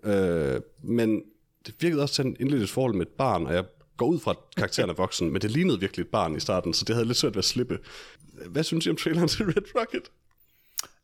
[0.03, 1.21] Øh, men
[1.65, 3.65] det virkede også til en indledes forhold med et barn, og jeg
[3.97, 6.73] går ud fra, at karakteren er voksen, men det lignede virkelig et barn i starten,
[6.73, 7.79] så det havde lidt svært ved at slippe.
[8.47, 10.11] Hvad synes I om traileren til Red Rocket?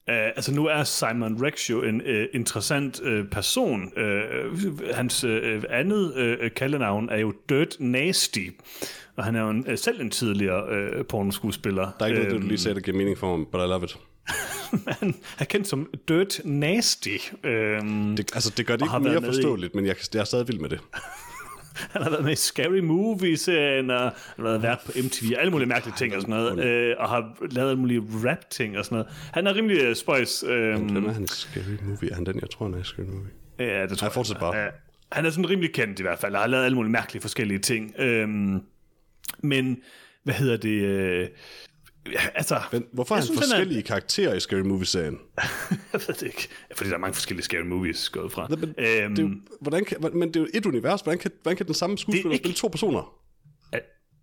[0.09, 3.91] Uh, altså nu er Simon Rex jo en uh, interessant uh, person.
[3.97, 5.31] Uh, hans uh,
[5.69, 8.47] andet uh, kaldenavn er jo Dirt Nasty,
[9.15, 10.63] og han er jo en, uh, selv en tidligere
[10.99, 11.91] uh, pornoskuespiller.
[11.99, 13.83] Der er ikke noget, du lige sagde, der giver mening for mig, but I love
[13.83, 13.97] it.
[14.99, 17.17] han er kendt som Dirt Nasty.
[17.33, 20.23] Uh, Det, altså, det gør det ikke mere med i- forståeligt, men jeg, jeg er
[20.23, 20.79] stadig vild med det.
[21.91, 25.41] Han har været med i Scary Movie-serien, og han har været vært på MTV, og
[25.41, 28.85] alle mulige mærkelige ting og sådan noget, øh, og har lavet alle mulige rap-ting og
[28.85, 29.11] sådan noget.
[29.33, 30.43] Han er rimelig uh, spøjs.
[30.47, 32.11] Øh, Hvem er han i Scary Movie?
[32.11, 33.31] Er han den, jeg tror, han er i Scary Movie?
[33.59, 34.57] ja, det tror Nej, fortsæt bare.
[34.57, 34.67] Ja,
[35.11, 37.59] han er sådan rimelig kendt i hvert fald, og har lavet alle mulige mærkelige forskellige
[37.59, 37.93] ting.
[37.99, 38.61] Øhm,
[39.39, 39.77] men,
[40.23, 40.81] hvad hedder det...
[40.81, 41.27] Øh,
[42.11, 45.19] ja, altså, Men hvorfor er jeg han synes, han er- forskellige karakterer i Scary Movie-serien?
[45.93, 46.47] jeg ved det ikke.
[46.75, 48.47] Fordi der er mange forskellige scary movies gået fra.
[48.49, 49.29] Men, det er jo,
[49.61, 51.01] hvordan kan, men det er jo et univers.
[51.01, 53.15] Hvordan kan, hvordan kan den samme skuespiller ikke- spille to personer?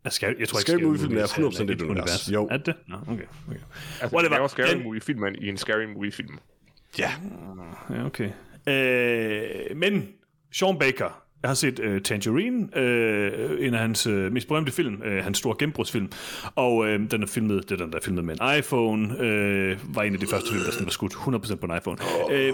[0.05, 2.31] jeg, skal, jeg tror ikke, Scary Movie-filmen er Movie-serien 100% et univers.
[2.33, 2.49] Jo.
[2.51, 2.75] Er det?
[2.89, 3.13] Nå, okay.
[3.13, 3.23] okay.
[4.01, 4.21] Altså, Whatever.
[4.23, 6.39] det laver Scary Men- Movie-filmen i en Scary Movie-film.
[6.99, 7.13] Ja.
[7.91, 8.31] Ja, okay.
[8.69, 10.09] Øh, men
[10.53, 15.03] Sean Baker, jeg har set uh, Tangerine, øh, en af hans øh, mest berømte film,
[15.03, 16.11] øh, hans store gennembrudsfilm,
[16.55, 19.79] og øh, den er filmet, det er den, der er filmet med en iPhone, øh,
[19.95, 21.99] var en af de første film, der sådan var skudt 100% på en iPhone.
[22.31, 22.53] Øh,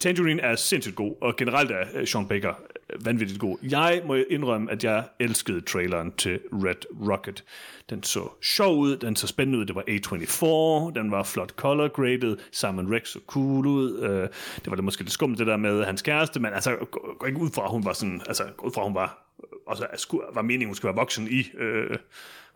[0.00, 2.54] Tangerine er sindssygt god, og generelt er øh, Sean Baker
[2.90, 3.58] øh, vanvittigt god.
[3.62, 7.44] Jeg må indrømme, at jeg elskede traileren til Red Rocket.
[7.90, 11.88] Den så sjov ud, den så spændende ud, det var A24, den var flot color
[11.88, 14.00] graded, Simon Rex så cool ud.
[14.00, 17.26] Øh, det var det måske lidt skummelt, det der med hans kæreste, men altså, gå,
[17.26, 19.32] ikke ud fra, at hun var sådan, altså, gå ud fra, at hun var,
[19.68, 19.86] altså,
[20.34, 21.96] var meningen, hun skulle være voksen i, øh,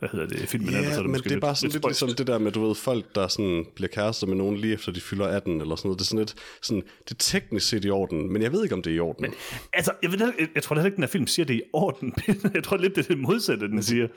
[0.00, 0.70] hvad hedder det, filmen.
[0.70, 2.66] Ja, er det men det er bare sådan lidt, lidt ligesom det der med, du
[2.66, 5.88] ved, folk, der sådan bliver kærester med nogen lige efter de fylder 18 eller sådan
[5.88, 5.98] noget.
[5.98, 8.74] Det er sådan lidt, sådan, det er teknisk set i orden, men jeg ved ikke,
[8.74, 9.22] om det er i orden.
[9.22, 9.34] Men,
[9.72, 11.62] Altså, jeg, ved, jeg, jeg tror heller ikke, den her film siger det er i
[11.72, 12.14] orden.
[12.54, 14.08] jeg tror lidt, det er det modsatte, den siger.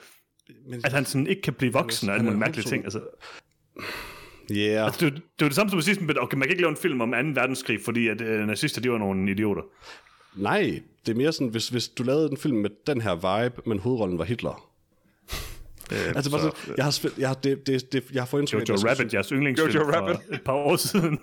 [0.70, 2.84] men, At han sådan ikke kan blive voksen og alle er mulige mærkelige ting.
[2.84, 3.00] Altså,
[4.52, 4.92] yeah.
[4.92, 6.62] det, er jo- det er jo det samme som sidst, men okay, man kan ikke
[6.62, 7.16] lave en film om 2.
[7.40, 9.62] verdenskrig, fordi at øh, nazister, de var nogle idioter.
[10.36, 13.62] Nej, det er mere sådan, hvis, hvis du lavede en film med den her vibe,
[13.66, 14.70] men hovedrollen var Hitler.
[15.92, 18.40] Øh, Altså, bare sådan, jeg har, spil, jeg har, det, det, det, jeg har fået
[18.40, 20.16] indtryk af, Jojo Rabbit, jeres yndlingsfilm Jojo Rabbit.
[20.32, 21.18] et par år siden.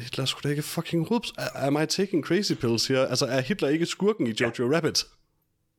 [0.00, 1.32] Hitler er sgu da ikke fucking rups.
[1.54, 3.06] Am I taking crazy pills her?
[3.06, 4.76] Altså, er Hitler ikke skurken i Jojo ja.
[4.76, 5.04] Rabbit?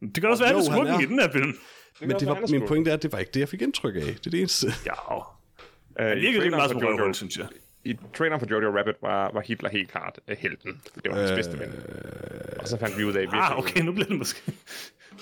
[0.01, 1.57] Det kan også være, at det er han skurken i den her film.
[2.01, 4.01] Men det var, min pointe er, at det var ikke det, jeg fik indtryk af.
[4.01, 4.67] Det er det eneste.
[4.85, 4.93] Ja,
[5.99, 7.47] Uh, det virker rigtig meget som røvhul, synes jeg.
[7.85, 10.81] I traileren for Jojo Rabbit var, var Hitler helt klart uh, helten.
[11.03, 11.69] Det var hans bedste ven.
[12.59, 14.41] Og så fandt vi ud af, Ah, okay, nu bliver det måske...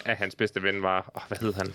[0.06, 1.12] at hans bedste ven var...
[1.16, 1.74] Oh, hvad hed han?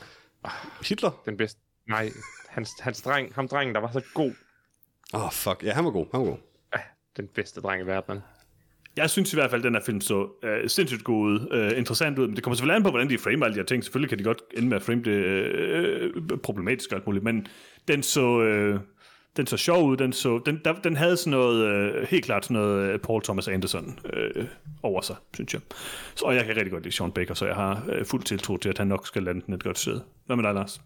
[0.88, 1.22] Hitler?
[1.26, 1.61] Den bedste...
[1.88, 2.11] Nej,
[2.48, 4.33] hans, hans dreng, ham drengen, der var så god.
[5.14, 5.64] Åh, oh, fuck.
[5.64, 6.07] Ja, han var god.
[6.12, 6.38] Han var god.
[6.72, 6.81] Ah,
[7.16, 8.18] den bedste dreng i verden.
[8.96, 11.79] Jeg synes i hvert fald, at den her film så øh, sindssygt god ud, øh,
[11.79, 13.85] interessant ud, men det kommer selvfølgelig an på, hvordan de framer alle de her ting.
[13.85, 17.46] Selvfølgelig kan de godt ende med at frame det øh, problematisk og alt muligt, men
[17.88, 18.81] den så, øh,
[19.37, 22.45] den så sjov ud, den, så, den, der, den havde sådan noget, øh, helt klart
[22.45, 24.45] sådan noget øh, Paul Thomas Anderson øh,
[24.83, 25.61] over sig, synes jeg.
[26.14, 28.57] Så, og jeg kan rigtig godt lide Sean Baker, så jeg har øh, fuld tiltro
[28.57, 30.01] til, at han nok skal lande den et godt sted.
[30.27, 30.81] Hvad med dig, Lars?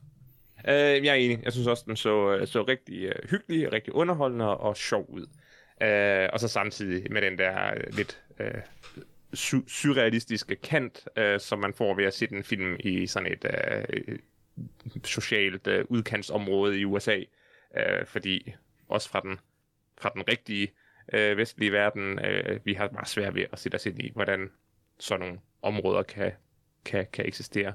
[0.69, 1.41] Øh, jeg er enig.
[1.45, 5.27] Jeg synes også, den så, øh, så rigtig øh, hyggelig, rigtig underholdende og sjov ud.
[5.83, 8.61] Øh, og så samtidig med den der øh, lidt øh,
[9.37, 13.45] su- surrealistiske kant, øh, som man får ved at se den film i sådan et
[13.45, 14.19] øh,
[15.05, 17.21] socialt øh, udkantsområde i USA.
[17.77, 18.55] Uh, fordi
[18.89, 19.39] også fra den,
[19.99, 20.69] fra den rigtige
[21.15, 24.51] uh, vestlige verden, uh, vi har meget svært ved at sætte os ind i, hvordan
[24.99, 26.33] sådan nogle områder kan,
[26.85, 27.73] kan, kan eksistere.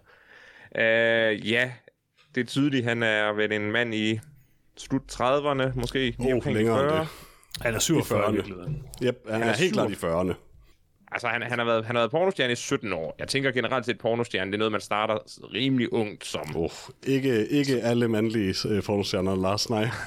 [0.75, 1.71] Uh, ja,
[2.35, 4.19] det er tydeligt, han er vel en mand i
[4.77, 6.99] slut 30'erne, måske Oh, længere end 40.
[6.99, 7.07] det.
[7.61, 8.31] Han er 47 i 40'erne.
[8.31, 8.87] virkeligheden.
[9.03, 10.23] Yep, han er, er helt klart i super.
[10.23, 10.48] 40'erne.
[11.11, 13.15] Altså, han, han, har været, han har været pornostjerne i 17 år.
[13.19, 15.17] Jeg tænker generelt set, pornostjerne, det er noget, man starter
[15.53, 16.55] rimelig ungt som.
[16.55, 16.69] Oh,
[17.07, 19.87] ikke, ikke alle mandlige øh, pornostjerner, Lars, nej.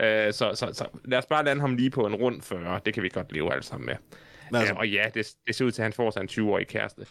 [0.00, 2.80] Øh, så, så, så lad os bare lande ham lige på en rund 40.
[2.86, 3.94] Det kan vi godt leve alle sammen med.
[4.60, 6.66] Altså- Øh, og ja, det, det ser ud til, at han får sig en 20-årig
[6.66, 7.06] kæreste.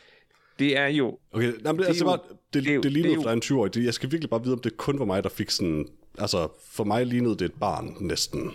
[0.59, 1.17] Det er jo...
[1.33, 2.17] Okay, nej, men det, altså, er jo-
[2.53, 3.73] det, det, det det, det lignede det jo- en 20-årig.
[3.73, 5.87] Det- Jeg skal virkelig bare vide, om det kun var mig, der fik sådan...
[6.17, 8.51] Altså, for mig lignede det et barn, næsten.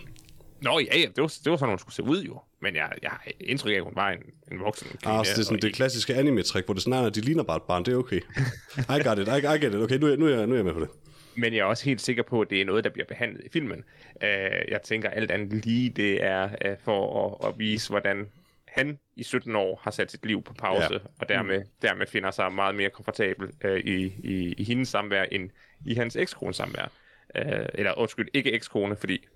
[0.66, 2.40] Nå ja, ja det, var, det var sådan, hun skulle se ud jo.
[2.60, 4.18] Men jeg, jeg har indtryk af, at hun var en,
[4.52, 5.18] en voksen kvinde.
[5.18, 7.42] Ah, så det er sådan det klassiske anime-trick, hvor det sådan er, at de ligner
[7.42, 7.84] bare et barn.
[7.84, 8.20] Det er okay.
[8.96, 9.80] I got it, I, I get it.
[9.80, 10.88] Okay, nu nu, er jeg, nu er jeg med på det.
[11.34, 13.48] Men jeg er også helt sikker på, at det er noget, der bliver behandlet i
[13.52, 13.84] filmen.
[14.14, 14.22] Uh,
[14.70, 18.28] jeg tænker alt andet lige, det er uh, for at, at vise, hvordan
[18.68, 20.98] han i 17 år har sat sit liv på pause, Ja.
[21.20, 25.50] og dermed, dermed finder sig meget mere komfortabel uh, i, i, i hendes samvær, end
[25.86, 26.90] i hans ekskone samvær.
[27.38, 27.42] Uh,
[27.74, 29.26] eller undskyld, ikke ekskone, fordi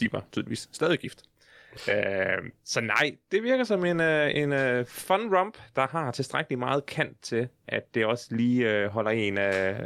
[0.00, 1.22] de var tydeligvis stadig gift.
[1.88, 1.92] Uh,
[2.64, 6.86] så nej, det virker som en, uh, en uh, fun romp, der har tilstrækkeligt meget
[6.86, 9.38] kant til, at det også lige uh, holder en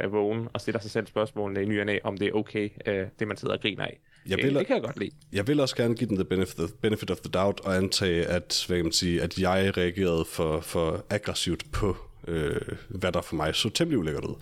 [0.05, 2.69] uh, vågen og stiller sig selv spørgsmålene i ny og næ, om det er okay,
[2.87, 3.99] uh, det man sidder og griner af.
[4.27, 5.11] Jeg det, vil- det kan jeg godt lide.
[5.33, 8.63] Jeg vil også gerne give den the benefit, benefit of the doubt, og antage, at,
[8.67, 11.97] hvad kan man sige, at jeg reagerede for, for aggressivt på,
[12.27, 14.35] øh, hvad der for mig så temmelig ulækkert ud.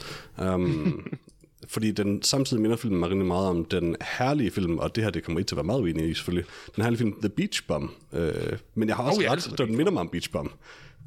[0.54, 1.18] Um,
[1.70, 5.12] fordi den samtidig minder filmen mig rimelig meget om den herlige film, og det her
[5.12, 7.68] det kommer I til at være meget uenige i selvfølgelig, den herlige film The Beach
[7.68, 7.92] Bum.
[8.14, 8.34] Øh,
[8.76, 10.52] men jeg har også Oh, ret, at den minder mig om Beach Bum.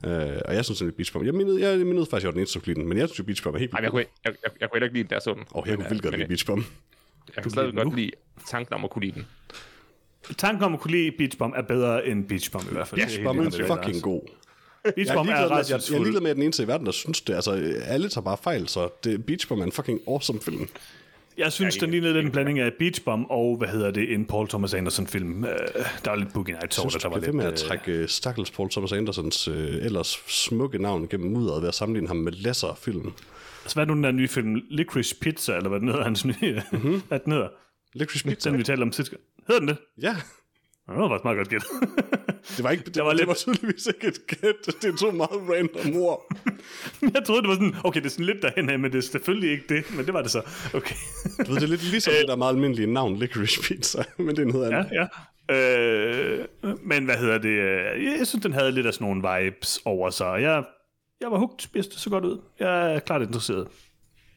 [0.07, 0.13] Øh,
[0.45, 1.25] og jeg synes, den er Beach Bum.
[1.25, 3.19] Jeg mindede, jeg, mindede faktisk, at jeg var den eneste, der den, men jeg synes,
[3.19, 4.97] jo, Beach Bum er helt Ej, men jeg, kunne, jeg, jeg, jeg kunne heller ikke
[4.97, 5.45] lide den der sådan.
[5.51, 6.65] Og jeg kunne vildt godt lide Beach Bum.
[7.37, 8.11] Jeg kunne stadig den godt lide
[8.47, 9.27] tanken om at kunne lide den.
[10.39, 13.01] Tanken om at kunne lide Beach Bum er bedre end Beach Bum i hvert fald.
[13.01, 14.23] Beach Bum er fucking god.
[14.97, 16.43] Beach Jeg er, er ligeglad med, ret at jeg, jeg er ligeglad med, at den
[16.43, 17.35] eneste i verden, der synes det.
[17.35, 17.51] Altså,
[17.85, 20.69] alle tager bare fejl, så det, Beach er en fucking awesome film.
[21.39, 24.75] Jeg synes, den lignede den blanding af Beach og, hvad hedder det, en Paul Thomas
[24.75, 25.43] Anderson-film.
[25.43, 25.49] Uh,
[26.05, 27.55] der var lidt Boogie Nights over Jeg det, der var bliver ved med lidt...
[27.55, 31.69] at øh, trække uh, Stakkels Paul Thomas Andersons uh, ellers smukke navn gennem mudderet ved
[31.69, 33.13] at sammenligne ham med lesser film.
[33.63, 34.61] Altså, hvad er nu den der nye film?
[34.71, 36.63] Licorice Pizza, eller hvad den hedder, hans nye...
[36.73, 37.03] Mm-hmm.
[37.09, 37.49] hvad den hedder?
[37.95, 38.51] Licorice Pizza.
[38.51, 39.17] Den, vi talte om sidste.
[39.47, 39.77] Hedder den det?
[40.03, 40.17] Ja,
[40.89, 41.65] Det var faktisk meget godt gæt.
[42.57, 44.67] det var, ikke, det, var var, det lidt- var tydeligvis ikke et gæt.
[44.83, 46.35] Det er to meget random ord.
[47.15, 49.03] jeg troede, det var sådan, okay, det er sådan lidt derhen af, men det er
[49.03, 50.43] selvfølgelig ikke det, men det var det så.
[50.75, 50.95] Okay.
[51.47, 54.39] Du ved, det er lidt ligesom det der meget almindelige navn, Licorice Pizza, men det
[54.39, 54.91] er noget ja, andet.
[54.93, 55.07] ja.
[55.55, 56.47] Øh,
[56.83, 57.49] men hvad hedder det?
[57.49, 60.43] øh, Jeg synes, den havde lidt af sådan nogle vibes over sig.
[60.43, 60.65] Jeg,
[61.21, 62.41] jeg var hugt, spiste så godt ud.
[62.61, 63.69] Jeg er klart interesseret.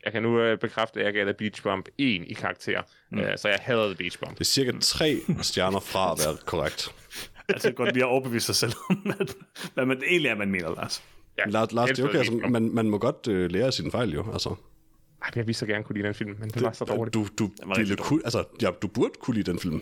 [0.05, 3.19] Jeg kan nu øh, bekræfte, at jeg gav The Beach Bump 1 i karakter, mm.
[3.19, 4.31] øh, så jeg havde The Beach Bump.
[4.31, 6.91] Det er cirka tre stjerner fra at være korrekt.
[7.49, 9.35] Altså, godt lige at overbevise sig selv om, at,
[9.73, 11.03] hvad man egentlig er, man mener, Lars.
[11.37, 13.91] Ja, Lars, Lars det er okay, altså, man, man må godt øh, lære af sine
[13.91, 14.49] fejl jo, altså.
[14.49, 17.13] Ej, jeg ville så gerne kunne lide den film, men den var så dårlig.
[17.13, 19.81] Du, du, rigtig kunne, altså, ja, du burde kunne lide den film.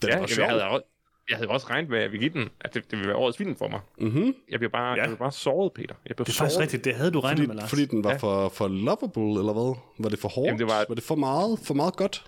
[0.00, 0.46] Den ja, var jeg, sjov.
[0.46, 0.93] havde, også-
[1.30, 3.38] jeg havde også regnet med, at ville give den, at det, det ville være årets
[3.38, 3.80] film for mig.
[3.98, 4.34] Mm-hmm.
[4.50, 5.00] Jeg blev bare, Ja.
[5.00, 5.94] jeg blev bare såret, Peter.
[6.08, 6.62] Jeg blev Det er faktisk såret.
[6.62, 7.70] rigtigt, det havde du regnet med, Fordi, Lars.
[7.70, 8.16] fordi den var Ja.
[8.16, 9.76] for, for lovable, eller hvad?
[9.98, 10.46] Var det for hårdt?
[10.46, 12.24] Jamen, det var- var det for meget, for meget godt?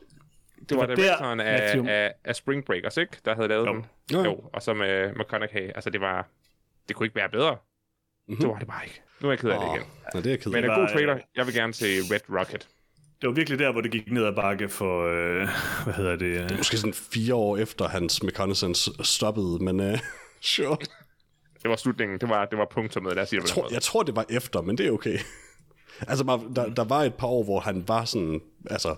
[0.68, 1.86] Det var var directoren der, af, Matthew.
[1.88, 3.16] af, af Spring Breakers, ikke?
[3.24, 3.72] Der havde lavet Jo.
[3.74, 3.86] den.
[4.12, 4.40] Jo, jo.
[4.52, 5.66] Og så med McConaughey.
[5.74, 6.28] Altså, det var...
[6.88, 7.52] Det kunne ikke være bedre.
[8.28, 8.36] Mm-hmm.
[8.40, 9.02] Det var det bare ikke.
[9.20, 9.86] Nu er jeg ked af det Åh, igen.
[10.14, 10.68] nej, det er jeg ked Men af.
[10.68, 11.18] en var, god trailer.
[11.36, 12.68] Jeg vil gerne se Red Rocket.
[13.20, 15.48] Det var virkelig der, hvor det gik ned ad bakke for, øh,
[15.84, 16.50] hvad hedder det?
[16.52, 19.98] Øh, Måske sådan fire år efter hans reconnaissance stoppede, men uh,
[20.40, 20.76] sure.
[21.62, 22.20] Det var slutningen.
[22.20, 23.14] Det var, det var punktummet.
[23.14, 25.18] Lad os sige det Jeg tror, jeg tror, det var efter, men det er okay.
[26.10, 28.96] altså, der, der var et par år, hvor han var sådan, altså,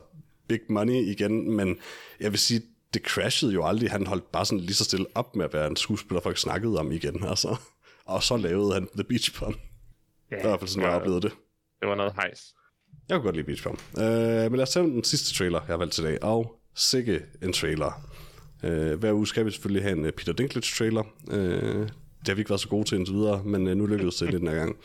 [0.49, 1.79] big money igen, men
[2.21, 2.63] jeg vil sige,
[2.95, 3.91] det crashede jo aldrig.
[3.91, 6.79] Han holdt bare sådan lige så stille op med at være en skuespiller, folk snakkede
[6.79, 7.57] om igen, altså.
[8.05, 9.55] Og så lavede han The Beach Bum.
[10.31, 11.33] Ja, Det var i hvert fald sådan, jeg oplevede det.
[11.81, 12.55] det var noget hejs.
[13.09, 13.79] Jeg kunne godt lide Beach Bum.
[13.99, 16.23] Øh, men lad os tage den sidste trailer, jeg har valgt til i dag.
[16.23, 18.09] Og sikke en trailer.
[18.63, 21.03] Øh, hver uge skal vi selvfølgelig have en uh, Peter Dinklage trailer.
[21.31, 24.17] Øh, det har vi ikke været så gode til indtil videre, men uh, nu lykkedes
[24.17, 24.77] det lidt den her gang.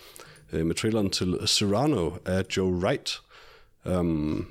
[0.54, 3.22] Øh, med traileren til Serrano af Joe Wright,
[3.86, 4.48] um,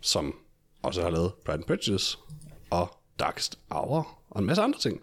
[0.00, 0.34] som
[0.82, 2.18] også har lavet Pride and Prejudice
[2.70, 5.00] og Darkest Hour og en masse andre ting.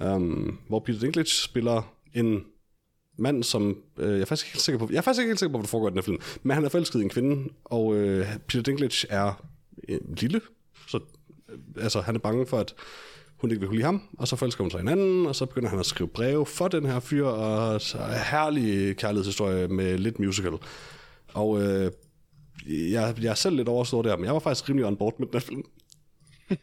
[0.00, 2.44] Um, hvor Peter Dinklage spiller en
[3.18, 5.38] mand, som øh, jeg er faktisk ikke helt sikker på, jeg er faktisk ikke helt
[5.38, 7.08] sikker på, hvad der foregår i den her film, men han er forelsket i en
[7.08, 9.44] kvinde, og øh, Peter Dinklage er
[9.88, 10.40] øh, lille,
[10.88, 11.00] så
[11.48, 12.74] øh, altså, han er bange for, at
[13.36, 15.68] hun ikke vil kunne lide ham, og så forelsker hun sig hinanden, og så begynder
[15.68, 20.18] han at skrive breve for den her fyr, og så er herlig kærlighedshistorie med lidt
[20.18, 20.52] musical.
[21.34, 21.90] Og øh,
[22.66, 25.26] jeg, jeg er selv lidt overstået der, men jeg var faktisk rimelig on board med
[25.26, 25.62] den her film.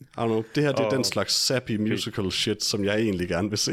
[0.00, 3.28] I don't know, det her det er den slags sappy musical shit, som jeg egentlig
[3.28, 3.72] gerne vil se.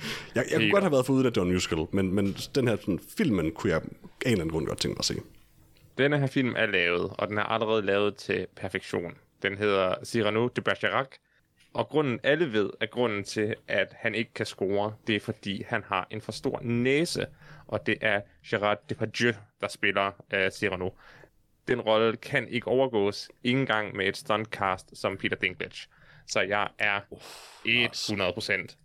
[0.34, 3.00] Jeg, jeg kunne godt have været foruden, var en musical, men, men den her sådan,
[3.16, 5.14] filmen kunne jeg af en eller anden grund godt tænke mig at se.
[5.98, 9.14] Denne her film er lavet, og den er allerede lavet til perfektion.
[9.42, 11.08] Den hedder Cyrano de Bergerac,
[11.74, 15.62] og grunden, alle ved, at grunden til, at han ikke kan score, det er fordi,
[15.66, 17.26] han har en for stor næse,
[17.66, 20.90] og det er Gerard Depardieu, der spiller uh, Cyrano.
[21.68, 25.88] Den rolle kan ikke overgås, ikke engang med et stuntcast som Peter Dinklage.
[26.26, 27.00] Så jeg er
[27.66, 28.76] 100%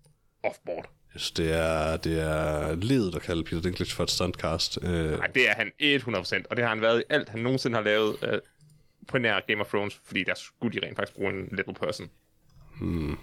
[0.43, 0.89] offboard.
[1.15, 4.79] Jeg synes, det er, det er ledet at kalde Peter Dinklage for et stuntcast.
[4.81, 7.75] Øh, Nej, det er han 100%, og det har han været i alt, han nogensinde
[7.75, 8.39] har lavet øh,
[9.07, 12.09] på nær Game of Thrones, fordi der skulle de rent faktisk bruge en little person.
[12.81, 13.17] Hmm.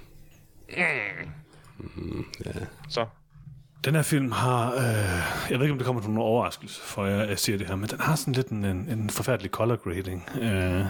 [1.78, 2.24] Mm.
[2.46, 2.52] ja.
[2.88, 3.06] Så,
[3.84, 7.06] Den her film har, øh, jeg ved ikke, om det kommer som nogen overraskelse, for
[7.06, 9.76] jeg, jeg siger det her, men den har sådan lidt en, en, en forfærdelig color
[9.76, 10.28] grading.
[10.42, 10.84] Øh,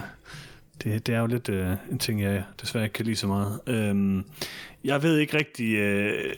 [0.83, 3.59] det, det er jo lidt øh, en ting, jeg desværre ikke kan lide så meget.
[3.67, 4.23] Øh,
[4.83, 5.75] jeg ved ikke rigtig...
[5.75, 6.33] Øh,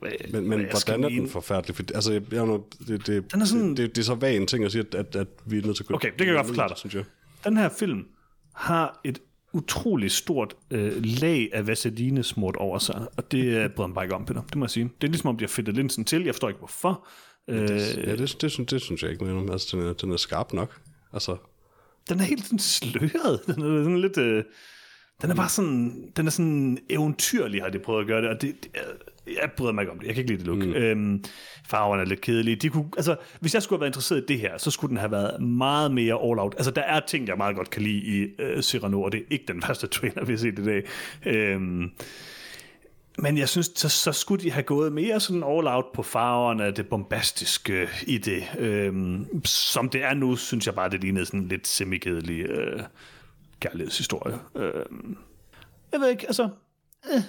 [0.00, 1.76] hvad, Men, men hvad hvordan er den forfærdelig?
[1.76, 2.46] For, altså, jeg, jeg,
[2.88, 4.84] det, det, Den er sådan- det, det, det, er så vag en ting at sige,
[4.86, 6.76] at, at, at vi er nødt til at Okay, det kan jeg godt forklare dig.
[6.78, 7.04] Synes jeg.
[7.44, 8.06] Den her film
[8.54, 9.18] har et
[9.52, 14.14] utroligt stort øh, lag af vaseline smurt over sig, og det bryder mig bare ikke
[14.14, 14.42] om, Peter.
[14.42, 14.84] Det må jeg sige.
[15.00, 16.24] Det er ligesom, om de har fedtet linsen til.
[16.24, 17.06] Jeg forstår ikke, hvorfor.
[17.48, 19.24] Øh, Ja, det, det, synes, det synes jeg ikke.
[19.24, 20.80] Men, altså, den, er, den er skarp nok.
[21.12, 21.36] Altså,
[22.08, 23.40] den er helt sådan sløret.
[23.46, 24.18] Den er sådan lidt...
[24.18, 24.44] Øh,
[25.22, 26.04] den er bare sådan...
[26.16, 28.80] Den er sådan eventyrlig, har de prøvet at gøre det, og det, det er-
[29.42, 30.06] jeg bryder mig ikke om det.
[30.06, 30.58] Jeg kan ikke lide det look.
[30.68, 30.74] Mm.
[30.74, 31.24] Øhm,
[31.68, 32.56] farverne er lidt kedelige.
[32.56, 34.96] De kunne, altså, hvis jeg skulle have været interesseret i det her, så skulle den
[34.98, 36.54] have været meget mere all out.
[36.56, 39.24] Altså, der er ting, jeg meget godt kan lide i øh, Cyrano, og det er
[39.30, 40.82] ikke den første trailer, vi har set i dag.
[41.26, 41.90] Øhm,
[43.18, 46.70] men jeg synes, så, så skulle de have gået mere sådan all out på farverne,
[46.70, 48.42] det bombastiske i det.
[48.58, 52.82] Øhm, som det er nu, synes jeg bare, det lignede sådan lidt semikedelig øh,
[53.60, 54.38] kærlighedshistorie.
[54.54, 55.16] Øhm,
[55.92, 56.48] jeg ved ikke, altså...
[57.14, 57.20] Øh,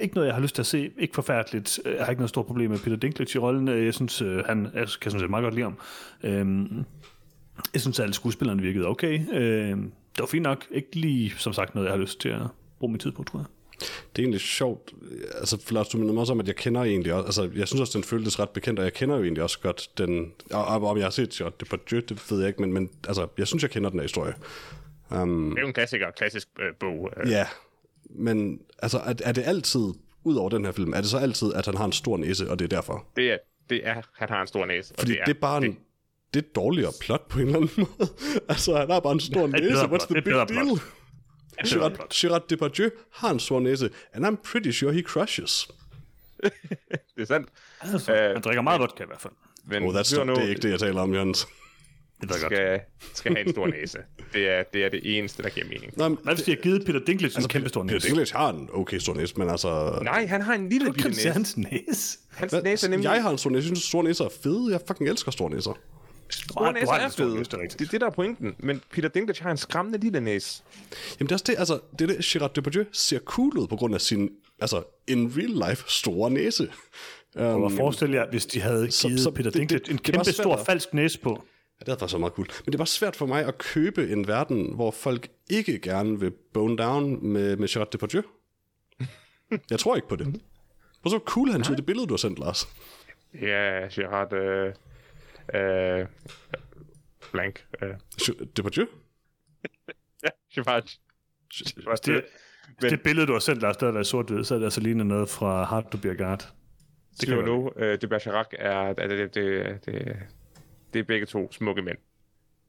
[0.00, 0.90] ikke noget, jeg har lyst til at se.
[0.98, 1.80] Ikke forfærdeligt.
[1.84, 3.68] Øh, jeg har ikke noget stort problem med Peter Dinklage i rollen.
[3.68, 5.78] Øh, jeg synes, øh, han jeg kan sådan set meget godt lide ham.
[6.22, 6.84] Øhm,
[7.72, 9.20] jeg synes, at alle skuespillerne virkede okay.
[9.32, 10.66] Øhm, det var fint nok.
[10.70, 12.42] Ikke lige, som sagt, noget, jeg har lyst til at
[12.78, 13.46] bruge min tid på, tror jeg
[13.82, 14.92] det er egentlig sjovt.
[15.34, 17.80] Altså, Lars, du minder mig også om, at jeg kender egentlig også, altså, jeg synes
[17.80, 20.84] også, den føltes ret bekendt, og jeg kender jo egentlig også godt den, og, og
[20.84, 23.46] om jeg har set Shot det på det ved jeg ikke, men, men altså, jeg
[23.46, 24.34] synes, jeg kender den her historie.
[25.10, 27.10] Um, det er jo en klassiker, klassisk øh, bog.
[27.16, 27.30] Øh.
[27.30, 27.46] ja,
[28.10, 29.92] men altså, er, er det altid,
[30.24, 32.50] ud over den her film, er det så altid, at han har en stor næse,
[32.50, 33.06] og det er derfor?
[33.16, 33.38] Det er,
[33.70, 34.94] det er, han har en stor næse.
[34.94, 35.78] og Fordi det er, det er bare en,
[36.34, 38.10] det er et dårligere plot på en eller anden måde.
[38.48, 39.74] altså, han har bare en stor næse.
[39.74, 40.46] What's the Det big deal?
[40.46, 40.78] plot.
[41.68, 45.68] Gerard, Gerard Depardieu har en stor næse, and I'm pretty sure he crushes.
[47.16, 47.48] det er sandt.
[47.80, 49.32] Altså, Øh, han drikker meget vodka i hvert fald.
[49.64, 51.46] Men Oh, that's not, det er ikke det, jeg taler om, Jens.
[52.20, 52.52] Det ved jeg godt.
[52.52, 52.80] skal,
[53.14, 53.98] skal have en stor næse.
[54.32, 55.92] Det er, det er det eneste, der giver mening.
[55.96, 58.06] Nå, men, Hvad hvis de har givet Peter Dinklage altså, en kæmpe stor Peter næse?
[58.06, 59.98] Dinklage har en okay stor næse, men altså...
[60.02, 61.30] Nej, han har en lille bitte næse.
[61.30, 62.18] hans næse.
[62.30, 63.04] Hans næse er nemlig...
[63.04, 63.56] Jeg har en stor næse.
[63.58, 64.72] Jeg synes, store næser er fede.
[64.72, 65.78] Jeg fucking elsker store næser.
[66.32, 67.34] Store næser er en fede.
[67.36, 67.68] næse, det er.
[67.68, 68.54] Det er det, der er pointen.
[68.58, 70.62] Men Peter Dinklage har en skræmmende lille næse.
[71.20, 73.76] Jamen det er også det, altså, det er det, Gerard Depardieu ser cool ud på
[73.76, 76.72] grund af sin, altså, in real life store næse.
[77.36, 80.08] Um, Og forestil jer, hvis de havde givet så Peter det- det- Dinklage en det
[80.08, 81.44] er bare kæmpe stor at- falsk næse på.
[81.80, 82.46] Ja, det er faktisk meget cool.
[82.46, 86.20] Men det er bare svært for mig at købe en verden, hvor folk ikke gerne
[86.20, 88.22] vil bone down med, med Gerard Depardieu.
[89.70, 90.40] Jeg tror ikke på det.
[91.02, 92.68] Hvor så cool han så det billede, du har sendt, Lars.
[93.42, 94.32] Ja, Gerard...
[94.32, 94.72] Øh,
[95.54, 96.06] øh,
[97.32, 97.66] blank.
[97.82, 97.88] Uh,
[98.56, 98.86] Depardieu?
[100.24, 100.98] ja, Chevage.
[101.88, 102.24] Hvis det,
[102.78, 104.80] hvis det billede, du har sendt, Lars, der er der sort så er det altså
[104.80, 106.52] ligner noget fra Hard to Guard.
[107.20, 110.16] Det kan jo nu, uh, de Bergerac er, er det, det, det,
[110.92, 111.98] det er begge to smukke mænd.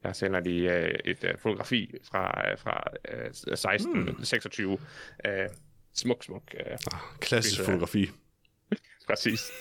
[0.03, 4.67] Jeg sender lige uh, et uh, fotografi fra, uh, fra uh, 1626.
[4.67, 4.73] Mm.
[5.29, 5.31] Uh,
[5.93, 6.43] smuk, smuk.
[6.53, 8.09] Uh, ah, klassisk fotografi.
[9.07, 9.51] Præcis.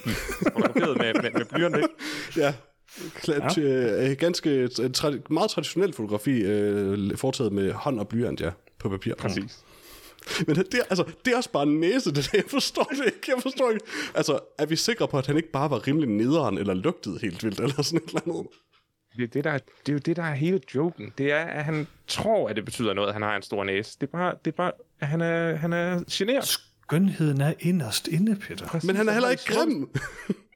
[0.42, 1.88] Fotograferet med, med, med ikke?
[2.42, 2.54] Ja.
[2.96, 4.14] Kla- ja.
[4.14, 4.68] Ganske
[4.98, 9.14] tra- meget traditionelt fotografi, øh, foretaget med hånd og blyant, ja, på papir.
[9.14, 9.58] Præcis.
[10.46, 12.38] Men det, altså, det er også bare en næse, det der.
[12.38, 13.18] Jeg forstår det ikke.
[13.34, 13.84] Jeg forstår ikke.
[14.14, 17.44] Altså, er vi sikre på, at han ikke bare var rimelig nederen, eller lugtede helt
[17.44, 18.46] vildt, eller sådan et eller andet?
[19.16, 21.12] Det er, det, der, det er jo det, der er hele joken.
[21.18, 23.96] Det er, at han tror, at det betyder noget, at han har en stor næse.
[24.00, 26.44] Det er bare, det er bare at han er, han er generet.
[26.46, 28.66] Skønheden er inderst inde, Peter.
[28.66, 29.88] Præcis, Men han er heller ikke grim.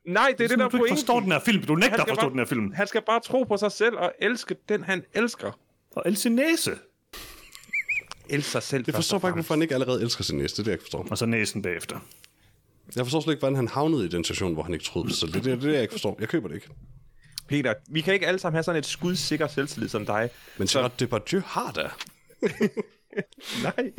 [0.06, 1.62] Nej, det er det, der er Du ikke forstår den her film.
[1.62, 2.72] Du nægter at forstå bare, den her film.
[2.72, 5.58] Han skal bare tro på sig selv og elske den, han elsker.
[5.90, 6.70] Og elske sin næse.
[8.28, 8.84] Elsker sig selv.
[8.86, 10.56] Jeg forstår bare ikke, hvorfor han ikke allerede elsker sin næse.
[10.56, 11.06] Det er det, jeg forstår.
[11.10, 11.98] Og så næsen bagefter.
[12.96, 15.10] Jeg forstår slet ikke, hvordan han havnede i den situation, hvor han ikke troede på
[15.10, 15.32] sig selv.
[15.32, 16.16] Det er det, det, jeg ikke forstår.
[16.20, 16.68] Jeg køber det ikke.
[17.48, 20.30] Peter, vi kan ikke alle sammen have sådan et skudsikker selvtillid som dig.
[20.58, 21.90] Men så Depardieu har da.
[23.66, 23.92] Nej.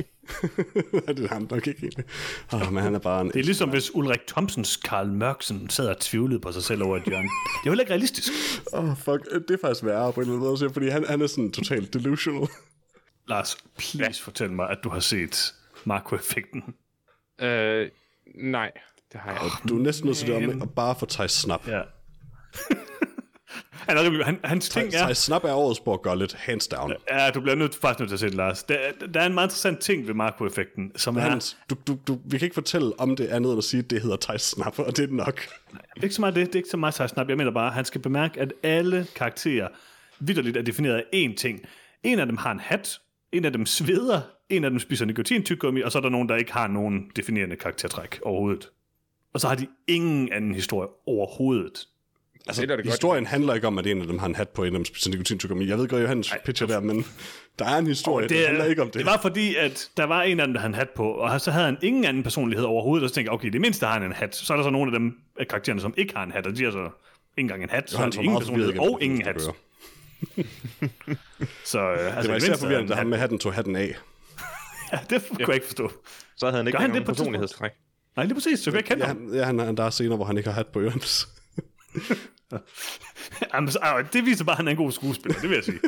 [1.15, 2.05] det er ham nok ikke egentlig.
[2.53, 3.27] Oh, men han er bare en...
[3.27, 6.97] Det er ligesom hvis Ulrik Thomsens Karl Mørksen sad og tvivlede på sig selv over
[6.97, 7.23] et hjørne.
[7.27, 8.31] Det er jo heller ikke realistisk.
[8.73, 9.25] Åh, oh, fuck.
[9.47, 11.93] Det er faktisk værre på en eller anden måde, fordi han, han er sådan totalt
[11.93, 12.47] delusional.
[13.27, 14.25] Lars, please ja.
[14.25, 15.53] fortæl mig, at du har set
[15.85, 16.63] Marco-effekten.
[17.41, 17.89] Øh,
[18.35, 18.71] nej,
[19.11, 19.69] det har jeg ikke.
[19.69, 21.67] Du er næsten nødt til det at bare få Thijs Snap.
[21.67, 21.81] Ja.
[23.71, 25.13] Han, er, han, hans ting er...
[25.13, 26.93] Snap er årets lidt hands down.
[27.11, 28.63] Ja, du bliver nødt, faktisk nødt til at se det, Lars.
[28.63, 28.77] Der,
[29.13, 31.21] der er en meget interessant ting ved Marco-effekten, som er...
[31.21, 33.89] Hans, du, du, du, vi kan ikke fortælle om det andet end at sige, at
[33.89, 35.47] det hedder Thijs Snap, og det er nok.
[35.73, 37.29] Nej, det er ikke så meget det, det er ikke så meget Thijs Snap.
[37.29, 39.67] Jeg mener bare, at han skal bemærke, at alle karakterer
[40.19, 41.59] vidderligt er defineret af én ting.
[42.03, 42.99] En af dem har en hat,
[43.31, 46.35] en af dem sveder, en af dem spiser nikotintyggegummi, og så er der nogen, der
[46.35, 48.69] ikke har nogen definerende karaktertræk overhovedet.
[49.33, 51.87] Og så har de ingen anden historie overhovedet.
[52.47, 53.29] Altså, det er det historien godt.
[53.29, 55.65] handler ikke om, at en af dem har en hat på, en af dem spiser.
[55.67, 57.05] Jeg ved godt, Johannes Ej, pitcher der, men
[57.59, 58.95] der er en historie, oh, det, det handler ikke om det.
[58.95, 61.41] Det var fordi, at der var en af dem, der havde en hat på, og
[61.41, 63.93] så havde han ingen anden personlighed overhovedet, og så tænkte jeg, okay, det mindste har
[63.93, 64.35] han en hat.
[64.35, 66.57] Så er der så nogle af dem af karaktererne, som ikke har en hat, og
[66.57, 66.91] de har så ikke
[67.37, 69.41] engang en hat, så har de ingen personlighed og ingen hat.
[71.65, 73.95] så øh, altså, det var især forvirrende, at han med hatten tog hatten af.
[74.93, 75.91] ja, det kunne jeg ikke forstå.
[76.35, 77.71] Så havde han ikke han nogen personlighedstræk.
[78.15, 79.33] Nej, det er præcis, så kan jeg kende ja, ham.
[79.33, 81.27] Ja, han, der er scener, hvor han ikke har hat på Jørgens.
[83.53, 83.69] Jamen,
[84.13, 85.79] det viser bare, at han er en god skuespiller, det vil jeg sige.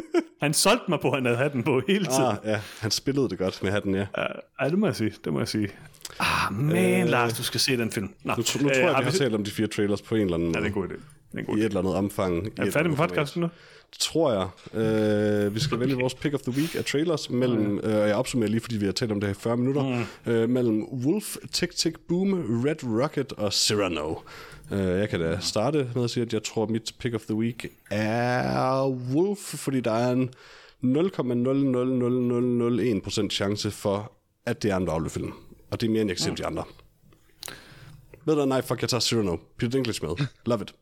[0.42, 2.22] Han solgte mig på, at han havde hatten på hele tiden.
[2.24, 4.06] Ah, ja, han spillede det godt med hatten, ja.
[4.62, 5.70] Ja, det må jeg sige, det må jeg sige.
[6.20, 8.10] Ah, men øh, Lars, du skal se den film.
[8.24, 10.22] Nå, nu, nu tror jeg, øh, vi har talt om de fire trailers på en
[10.22, 11.00] eller anden Ja, det er en god idé.
[11.40, 12.48] En god I et eller andet omfang.
[12.58, 13.50] Er vi færdige med podcasten nu?
[13.92, 14.48] Det tror jeg.
[14.82, 18.50] Øh, vi skal vælge vores pick of the week af trailers mellem, øh, jeg opsummerer
[18.50, 20.32] lige, fordi vi har talt om det her i 40 minutter, mm.
[20.32, 22.34] øh, mellem Wolf, Tick Tick Boom,
[22.66, 24.16] Red Rocket og Cyrano.
[24.72, 27.22] Uh, jeg kan da starte med at sige, at jeg tror, at mit pick of
[27.22, 30.30] the week er Wolf, fordi der er en
[30.84, 34.12] 0,00001% chance for,
[34.46, 35.34] at det er en daglig film.
[35.72, 36.64] Og det er mere, end jeg kan se de andre.
[38.26, 39.38] Ved du, nej, fuck, jeg tager Cyrano.
[39.58, 40.16] Peter Dinklage med.
[40.46, 40.74] Love it.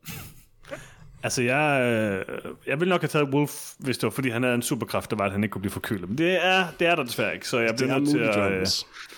[1.23, 2.25] Altså, jeg, øh,
[2.67, 5.15] jeg ville nok have taget Wolf, hvis det var, fordi han havde en superkraft, der
[5.15, 6.09] var, at han ikke kunne blive forkølet.
[6.09, 8.51] Men det er, det er der desværre ikke, så jeg bliver nødt til at...
[8.51, 8.65] Øh,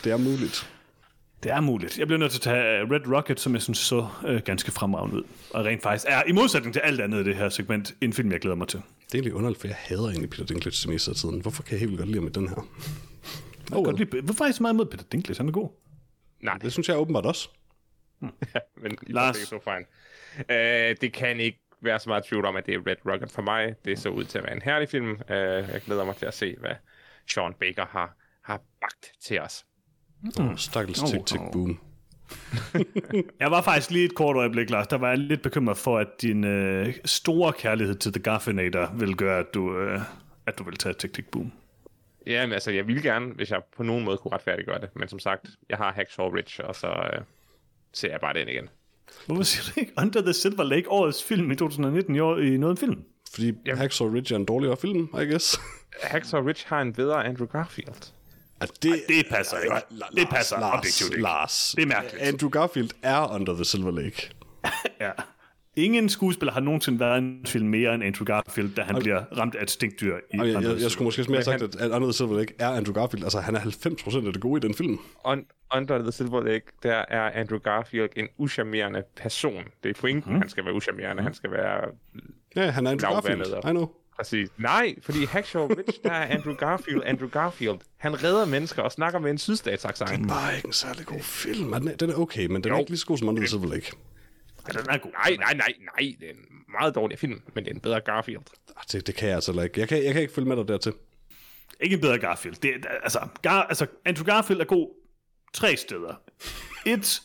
[0.04, 0.70] det er muligt.
[1.44, 2.00] Det er muligt.
[2.00, 5.16] Jeg bliver nødt til at tage Red Rocket, som jeg synes så øh, ganske fremragende
[5.16, 5.24] ud.
[5.54, 8.32] Og rent faktisk er, i modsætning til alt andet i det her segment, en film,
[8.32, 8.80] jeg glæder mig til.
[8.80, 11.42] Det er egentlig underligt, for jeg hader egentlig Peter Dinklage til mest af tiden.
[11.42, 12.68] Hvorfor kan jeg helt godt lide med den her?
[13.72, 13.98] Oh, well.
[13.98, 15.38] lide, hvorfor er jeg så meget mod Peter Dinklage?
[15.38, 15.70] Han er god.
[16.42, 16.58] Nej.
[16.58, 17.50] Det synes jeg åbenbart også.
[18.20, 18.32] Hmm.
[18.82, 19.36] men Lars.
[19.36, 19.86] Det er så fine.
[20.40, 23.42] Uh, det kan ikke være så meget tvivl om, at det er Red Rocket for
[23.42, 23.76] mig.
[23.86, 25.12] Det så ud til at være en herlig film.
[25.12, 26.76] Uh, jeg glæder mig til at se, hvad
[27.34, 29.66] Sean Baker har, har bagt til os.
[30.22, 30.58] Mm.
[30.58, 31.80] Stakkels oh, tick tick boom.
[33.40, 34.88] jeg var faktisk lige et kort øjeblik, Lars.
[34.88, 39.16] Der var jeg lidt bekymret for, at din øh, store kærlighed til The Gaffinator vil
[39.16, 40.02] gøre, at du, øh,
[40.46, 41.52] at du vil tage Tick Tick Boom.
[42.28, 44.90] Ja, men altså, jeg ville gerne, hvis jeg på nogen måde kunne retfærdiggøre det.
[44.96, 47.22] Men som sagt, jeg har Hacksaw Ridge, og så øh,
[47.94, 48.70] ser jeg bare den igen.
[49.26, 52.58] Hvorfor siger du ikke Under the Silver Lake, årets film i 2019 i, år, i
[52.58, 53.04] noget film?
[53.34, 53.78] Fordi Jamen.
[53.78, 55.60] Hacksaw Ridge er en dårligere film, I guess.
[56.04, 58.14] Hacksaw Ridge har en bedre Andrew Garfield.
[58.62, 59.76] At det, Ej, det passer ikke.
[59.90, 61.22] Lars, det passer Lars, objektivt ikke.
[61.22, 62.24] Lars, det er mærkeligt.
[62.24, 64.30] Andrew Garfield er Under the Silver Lake.
[65.02, 65.12] ja.
[65.76, 69.04] Ingen skuespiller har nogensinde været en film mere end Andrew Garfield, da han okay.
[69.04, 71.76] bliver ramt af et stinkdyr i okay, jeg, jeg, jeg skulle måske mere have sagt,
[71.76, 73.24] at Under the Silver Lake er Andrew Garfield.
[73.24, 75.00] Altså, han er 90% af det gode i den film.
[75.24, 75.46] On,
[75.76, 79.64] Under the Silver Lake, der er Andrew Garfield en uschammerende person.
[79.84, 80.40] Det er pointen, mm.
[80.40, 81.22] han skal være uschammerende.
[81.22, 81.26] Mm.
[81.26, 81.92] Han skal være
[82.56, 83.46] Ja, han er Andrew Garfield.
[83.46, 83.88] I know.
[84.20, 84.50] Præcis.
[84.58, 87.02] Nej, fordi Hacksaw Ridge, der er Andrew Garfield.
[87.06, 90.28] Andrew Garfield, han redder mennesker og snakker med en sydstatsaksang.
[90.28, 91.72] Bare ikke en særlig god film.
[91.74, 92.80] Den er, den er okay, men den er Jo.
[92.80, 93.92] ikke lige så god som Under the Silver Lake.
[94.74, 95.12] Ja, den er god.
[95.12, 96.16] Nej, nej, nej, nej.
[96.20, 96.38] Det er en
[96.80, 98.42] meget dårlig film, men det er en bedre Garfield.
[98.78, 99.80] Ah, Det, det kan jeg altså ikke.
[99.80, 100.94] Jeg kan, jeg kan ikke følge med dig dertil.
[101.82, 102.56] Ikke en bedre Garfield.
[102.56, 104.88] Det, er- altså, Gar, altså, Andrew Garfield er god
[105.54, 106.22] tre steder.
[106.86, 107.22] Et,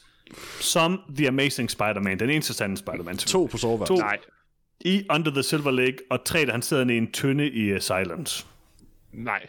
[0.61, 3.16] som The Amazing Spider-Man, den eneste sande Spider-Man.
[3.16, 3.97] To på soveværelset.
[3.97, 4.03] To.
[4.03, 4.18] Nej,
[4.85, 7.80] I Under the Silver Lake, og tre, da han sidder i en tynde i uh,
[7.80, 8.47] Silence.
[9.12, 9.47] nej.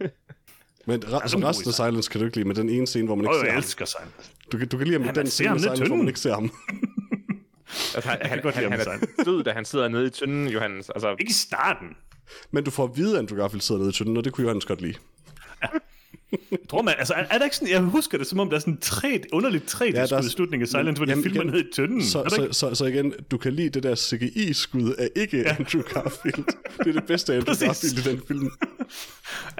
[0.88, 3.14] Men re- altså, resten af Silence kan du ikke lide med den ene scene, hvor
[3.14, 3.58] man ikke Åh, ser jeg ham.
[3.58, 4.30] elsker Silence.
[4.52, 6.50] Du, kan- du kan lide ham den scene Silence, hvor man ikke ser ham.
[7.94, 10.48] Altså, han, han, godt han, han ham, er død, da han sidder nede i tynden,
[10.48, 10.90] Johannes.
[10.90, 11.88] Altså, Ikke i starten.
[12.50, 14.42] Men du får at vide, at Andrew Garfield sidder nede i tynden, og det kunne
[14.42, 14.94] Johannes godt lide.
[16.70, 18.60] Tror man, altså, er, er der ikke sådan, jeg husker det, som om der er
[18.60, 21.60] sådan tre, underligt tre ja, er- i slutningen af Silence, hvor de filmer igen, ned
[21.60, 22.02] i tynden.
[22.02, 25.56] Så, så, så, så igen, du kan lide det der CGI-skud af ikke ja.
[25.58, 26.44] Andrew Garfield.
[26.78, 27.54] Det er det bedste af Andrew.
[27.66, 28.50] Garfield i den film.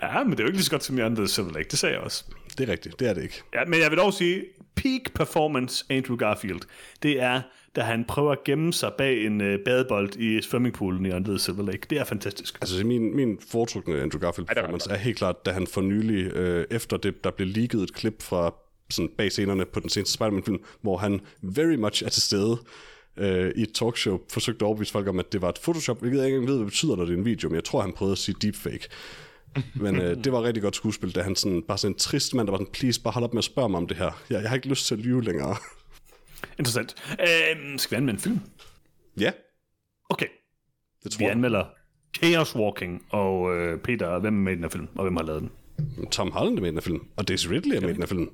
[0.03, 1.79] Ja, men det er jo ikke lige så godt som i the Silver Lake, det
[1.79, 2.25] sagde jeg også.
[2.59, 3.43] Det er rigtigt, det er det ikke.
[3.55, 4.45] Ja, men jeg vil dog sige,
[4.77, 6.61] peak performance Andrew Garfield,
[7.03, 7.43] det er,
[7.77, 11.39] da han prøver at gemme sig bag en øh, badebold i swimmingpoolen i Under the
[11.39, 11.87] Silver Lake.
[11.91, 12.59] Det er fantastisk.
[12.61, 16.37] Altså min, min foretrukne Andrew Garfield er performance er helt klart, da han for nylig,
[16.37, 18.55] øh, efter det, der blev leaget et klip fra
[18.91, 22.59] sådan bag scenerne på den seneste Spider-Man-film, hvor han very much er til stede
[23.17, 26.19] øh, i et talkshow, forsøgte at overbevise folk om, at det var et Photoshop, hvilket
[26.19, 27.81] jeg ikke engang ved, hvad det betyder, når det er en video, men jeg tror,
[27.81, 28.89] han prøvede at sige deepfake.
[29.75, 32.47] Men øh, det var rigtig godt skuespil, da han sådan, bare sådan en trist mand,
[32.47, 34.23] der var sådan, please, bare hold op med at spørge mig om det her.
[34.31, 35.57] Jeg, jeg har ikke lyst til at lyve længere.
[36.59, 36.95] Interessant.
[37.21, 38.41] Øh, skal vi anmelde en film?
[39.21, 39.33] ja,
[40.11, 40.27] Okay,
[41.05, 41.33] det tror vi jeg.
[41.33, 41.65] anmelder
[42.17, 45.23] Chaos Walking, og øh, Peter, hvem er med i den her film, og hvem har
[45.25, 45.51] lavet den?
[46.11, 48.03] Tom Holland er med i den her film, og Daisy Ridley er med i den
[48.03, 48.31] her film.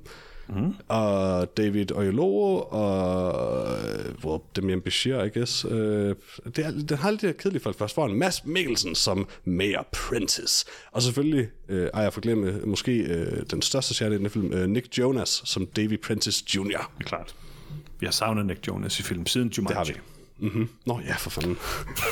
[0.49, 0.73] Mm.
[0.87, 5.65] Og David Oyelowo og øh, well, Damien Bashir, I guess.
[5.69, 7.95] Øh, det er, den har lidt de her kedelige folk først.
[7.95, 10.65] For en Mads Mikkelsen som Mayor Prentice.
[10.91, 14.67] Og selvfølgelig, øh, ej jeg forglemme, måske øh, den største stjerne i den film, øh,
[14.69, 16.61] Nick Jonas som Davy Prentice Jr.
[16.63, 17.35] Det er klart.
[18.03, 19.69] Vi har savnet Nick Jonas i film siden Jumanji.
[19.69, 19.93] Det har
[20.39, 20.47] vi.
[20.47, 20.69] Mm-hmm.
[20.85, 21.57] Nå ja, for fanden.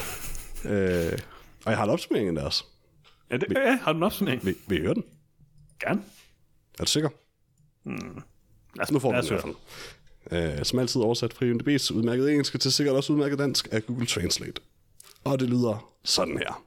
[0.72, 1.20] øh,
[1.66, 2.66] og jeg har en opsummering af deres.
[3.32, 4.46] Ja, det, ja, har du en opsummering?
[4.46, 5.04] Vil, vil I høre den?
[5.80, 6.02] Gerne.
[6.80, 7.10] Er du sikker?
[7.86, 9.56] Lad os, Nu får vi os den i hvert
[10.32, 10.60] fald.
[10.60, 14.06] Øh, som altid oversat fra UNDB's udmærket engelsk til sikkert også udmærket dansk af Google
[14.06, 14.62] Translate.
[15.24, 16.64] Og det lyder sådan her.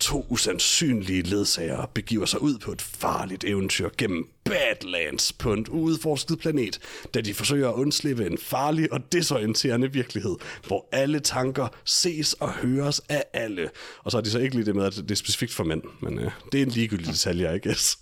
[0.00, 6.38] To usandsynlige ledsagere begiver sig ud på et farligt eventyr gennem Badlands på en udforsket
[6.38, 6.78] planet,
[7.14, 10.36] da de forsøger at undslippe en farlig og desorienterende virkelighed,
[10.66, 13.70] hvor alle tanker ses og høres af alle.
[13.98, 15.82] Og så er de så ikke lige det med, at det er specifikt for mænd,
[16.02, 17.98] men øh, det er en ligegyldig detalje, I guess.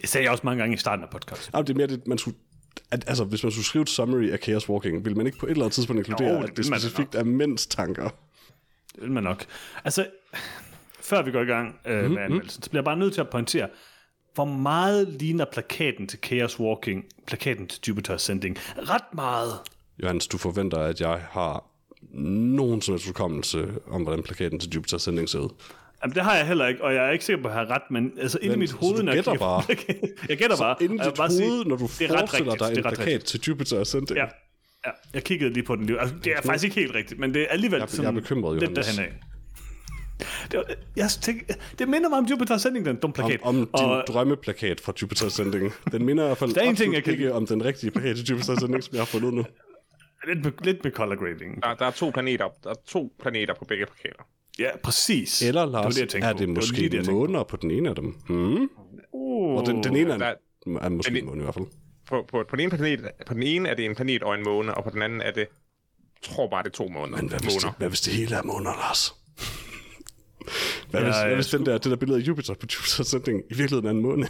[0.00, 1.50] Det sagde jeg også mange gange i starten af podcasten.
[1.54, 2.36] Jamen, det er mere det, man skulle...
[2.90, 5.46] At, altså, hvis man skulle skrive et summary af Chaos Walking, ville man ikke på
[5.46, 8.08] et eller andet tidspunkt inkludere, Jo, det at det specifikt er mænds tanker?
[8.94, 9.46] Det vil man nok.
[9.84, 10.06] Altså,
[11.08, 12.14] før vi går i gang øh, Mhm, mm-hmm.
[12.14, 13.68] med anmeldelsen, så bliver jeg bare nødt til at pointere,
[14.34, 18.58] hvor meget ligner plakaten til Chaos Walking, plakaten til Jupiter Ascending?
[18.78, 19.52] Ret meget.
[20.02, 21.64] Johannes, du forventer, at jeg har
[22.12, 25.48] nogen som helst hukommelse om, hvordan plakaten til Jupiter Sending ser ud.
[26.02, 27.74] Jamen, det har jeg heller ikke, og jeg er ikke sikker på, at jeg har
[27.74, 29.02] ret, men altså inde i mit så hoved...
[29.02, 29.62] når jeg gætter bare?
[30.28, 30.76] Jeg gætter bare.
[30.80, 33.40] Inden og jeg dit bare sige, hoved, når du er forestiller dig en plakat til
[33.48, 34.18] Jupiter Ascending.
[34.18, 34.24] Ja,
[34.86, 36.00] ja, jeg kiggede lige på den lige.
[36.00, 38.60] Altså, det er faktisk ikke helt rigtigt, men det er alligevel jeg sådan er bekymret,
[38.60, 39.12] lidt derhen af.
[40.52, 40.64] Det,
[40.96, 43.40] jeg tænker, det minder mig om Jupiter Ascending, den dumme Om, plakat.
[43.42, 45.72] om din og, drømmeplakat fra Jupiter Ascending.
[45.92, 47.90] Den minder i hvert fald Der er en ting, jeg kan ikke om den rigtige
[47.90, 49.44] plakat til Jupiter Ascending, som jeg har fundet nu.
[50.26, 51.62] lidt, med, lidt med color grading.
[51.62, 54.22] Der, der, er to planeter, der er to planeter på begge plakater.
[54.58, 55.42] Ja, præcis.
[55.42, 56.38] Eller, det var Lars, det, jeg tænkte er på.
[56.38, 58.16] det var måske det, jeg tænkte måner på den ene af dem?
[58.28, 58.68] Hmm?
[59.12, 60.34] Uh, Og den, den ene er, der-
[60.80, 61.66] er måske en måne i hvert fald.
[62.08, 64.44] På, på, på, den ene planet, på den ene er det en planet og en
[64.44, 65.46] måne, og på den anden er det, jeg
[66.22, 67.16] tror bare, det er to måneder.
[67.22, 67.74] Men hvad hvis, det, måner.
[67.78, 69.14] hvad hvis det hele er måner, Lars?
[70.90, 73.00] Hvad, Ja, hvis, hvad jeg hvis den der, det der billede af Jupiter på Jupiter
[73.00, 74.28] Ascending i virkeligheden er en måne?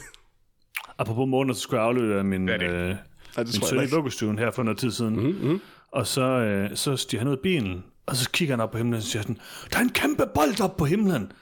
[0.98, 2.70] Apropos måneder, så skulle jeg aflevere min, Hvad det?
[2.70, 2.88] øh,
[3.36, 3.94] Ja, det min søn i ikke.
[3.94, 5.16] vuggestuen her for noget tid siden.
[5.20, 5.60] Mm-hmm.
[5.92, 8.78] Og så, øh, så stiger han ud af bilen, og så kigger han op på
[8.78, 9.38] himlen og siger sådan,
[9.72, 11.32] der er en kæmpe bold op på himlen.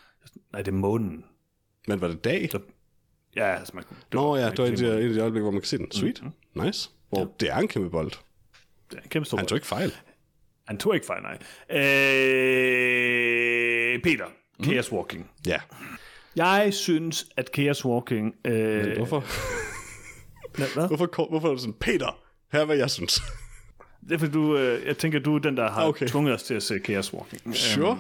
[0.53, 1.24] Nej, det er månen.
[1.89, 2.49] Men var det dag?
[2.53, 2.59] Så,
[3.37, 5.20] ja, altså, man, det Nå ja, det var et af ikke de, et af de
[5.20, 5.93] øjeblikke, hvor man kan se den.
[5.93, 6.22] Sweet.
[6.55, 6.91] Nice.
[7.09, 8.11] Hvor det er en kæmpe bold.
[8.91, 9.93] det er en kæmpe stor Han tog ikke fejl.
[10.66, 11.39] Han tog ikke fejl, nej.
[12.66, 14.24] Øh, Peter,
[14.65, 15.31] Chaos Walking.
[15.47, 15.57] Ja.
[16.37, 18.35] Jeg synes, at Chaos Walking...
[18.45, 19.25] Øh, Hvorfor?
[20.57, 20.67] hvad?
[20.75, 20.89] hvad?
[20.89, 22.19] Hvorfor, hvorfor er du sådan, Peter,
[22.53, 23.23] her er hvad jeg synes.
[24.09, 25.89] Det er fordi, du, øh, jeg tænker, du er den, der har Okay.
[25.89, 26.07] okay.
[26.07, 27.57] tvunget os til at se Chaos Walking.
[27.57, 27.99] Sure.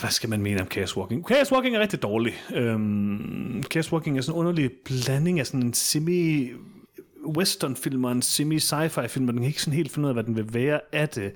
[0.00, 1.26] Hvad skal man mene om Chaos Walking?
[1.28, 2.42] Chaos Walking er rigtig dårlig.
[2.54, 6.50] Øhm, Chaos Walking er sådan en underlig blanding af sådan en semi
[7.36, 10.10] western film og en semi sci-fi film, og den kan ikke sådan helt finde ud
[10.10, 11.32] af, hvad den vil være af det.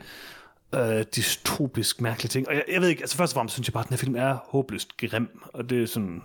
[0.74, 2.48] Øh, dystopisk mærkelige ting.
[2.48, 3.98] Og jeg, jeg ved ikke, altså først og fremmest synes jeg bare, at den her
[3.98, 6.22] film er håbløst grim, og det er sådan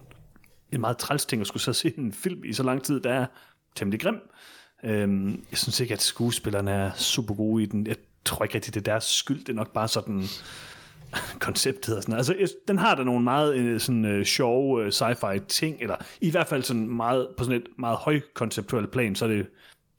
[0.71, 3.13] en meget træls ting at skulle så se en film i så lang tid, der
[3.13, 3.25] er
[3.75, 4.15] temmelig grim.
[4.83, 7.87] Øhm, jeg synes ikke, at skuespillerne er super gode i den.
[7.87, 9.39] Jeg tror ikke rigtig, det er deres skyld.
[9.39, 10.23] Det er nok bare sådan
[11.39, 14.87] konceptet og sådan Altså, jeg- den har der nogle meget øh, sådan, øh, sjove øh,
[14.91, 19.25] sci-fi ting, eller i hvert fald sådan meget, på sådan et meget højkonceptuelt plan, så
[19.25, 19.47] er det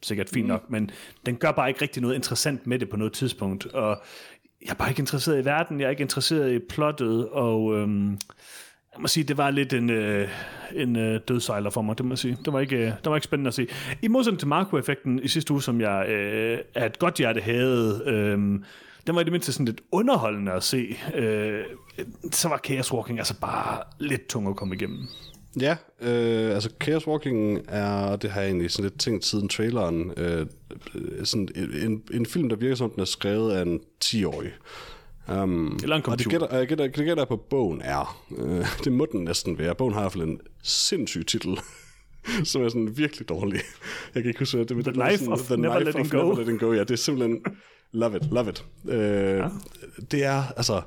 [0.03, 0.91] sikkert fint nok, men
[1.27, 4.03] den gør bare ikke rigtig noget interessant med det på noget tidspunkt, og
[4.65, 8.11] jeg er bare ikke interesseret i verden, jeg er ikke interesseret i plottet, og øhm,
[8.93, 10.29] jeg må sige, det var lidt en, øh,
[10.75, 12.39] en øh, dødsejler for mig, det må jeg sige.
[12.45, 13.67] Det var ikke, øh, det var ikke spændende at se.
[14.03, 18.03] I modsætning til Marco-effekten i sidste uge, som jeg øh, af et godt hjerte havde,
[18.07, 18.39] øh,
[19.07, 20.97] den var i det mindste sådan lidt underholdende at se.
[21.15, 21.65] Øh,
[22.33, 25.09] så var Chaos Walking altså bare lidt tung at komme igennem.
[25.61, 30.13] Ja, øh, altså Chaos Walking er, det har jeg egentlig sådan lidt tænkt siden traileren,
[30.17, 30.47] øh,
[30.95, 31.49] øh, sådan
[31.85, 34.53] en, en film, der virker som, den er skrevet af en 10-årig.
[35.29, 36.29] Um, Eller en og det computer.
[36.29, 38.25] gætter, jeg gætter, det gætter på, bogen er.
[38.39, 39.75] Øh, det må den næsten være.
[39.75, 41.59] Bogen har i hvert fald en sindssyg titel,
[42.45, 43.61] som er sådan virkelig dårlig.
[44.15, 44.93] Jeg kan ikke huske, det er.
[44.93, 46.17] The Life of Never Letting Go.
[46.17, 46.73] Never Letting Go.
[46.73, 47.45] Ja, det er simpelthen...
[47.93, 48.65] Love it, love it.
[48.89, 49.49] Øh, ja.
[50.11, 50.83] Det er, altså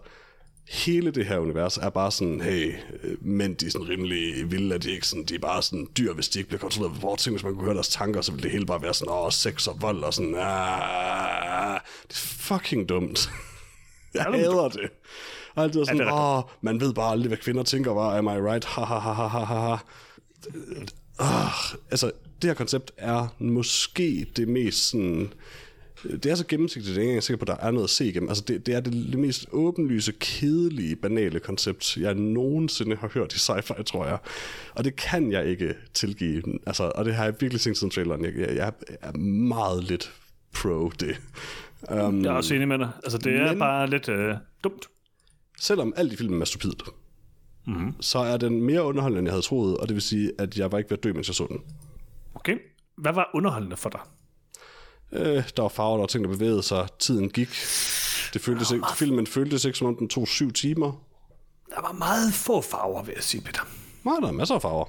[0.69, 4.75] hele det her univers er bare sådan, hey, øh, mænd de er sådan rimelig vilde,
[4.75, 7.23] at de ikke sådan, de er bare sådan dyr, hvis de ikke bliver kontrolleret vores
[7.23, 7.35] ting.
[7.35, 9.67] Hvis man kunne høre deres tanker, så ville det hele bare være sådan, åh, sex
[9.67, 13.29] og vold og sådan, ah, det er fucking dumt.
[14.13, 14.89] Jeg Er det hader det.
[15.55, 18.49] Og altid sådan, er åh, man ved bare aldrig, hvad kvinder tænker, var, am I
[18.51, 18.65] right?
[18.65, 19.77] Ha, ha, ha, ha, ha, ha.
[21.19, 22.11] Uh, altså,
[22.41, 25.33] det her koncept er måske det mest sådan...
[26.03, 27.89] Det er så gennemsigtigt, at jeg ikke er sikker på, at der er noget at
[27.89, 28.29] se igennem.
[28.29, 33.33] Altså, det, det er det, det mest åbenlyse, kedelige, banale koncept, jeg nogensinde har hørt
[33.33, 34.17] i sci-fi, tror jeg.
[34.75, 36.43] Og det kan jeg ikke tilgive.
[36.67, 38.25] Altså, og det har jeg virkelig tænkt siden traileren.
[38.25, 40.13] Jeg, jeg, jeg er meget lidt
[40.53, 41.21] pro det.
[41.91, 42.89] Um, Jeg er også enig med dig.
[43.03, 44.85] Altså, det er Men- bare lidt øh, dumt.
[45.59, 46.83] selvom alt i filmen er stupidt,
[47.67, 48.01] mm-hmm.
[48.01, 50.71] så er den mere underholdende, end jeg havde troet, og det vil sige, at jeg
[50.71, 51.61] var ikke ved at dø, mens jeg så den.
[52.35, 52.57] Okay.
[52.97, 53.99] Hvad var underholdende for dig?
[55.11, 57.49] Øh, der var farver, der var ting, der bevægede sig, tiden gik.
[58.33, 60.91] Det føltes ikke, filmen føltes ikke, som om den tog syv timer.
[61.75, 63.61] Der var meget få farver, vil jeg sige, Peter.
[64.03, 64.85] Nej, der er masser af farver.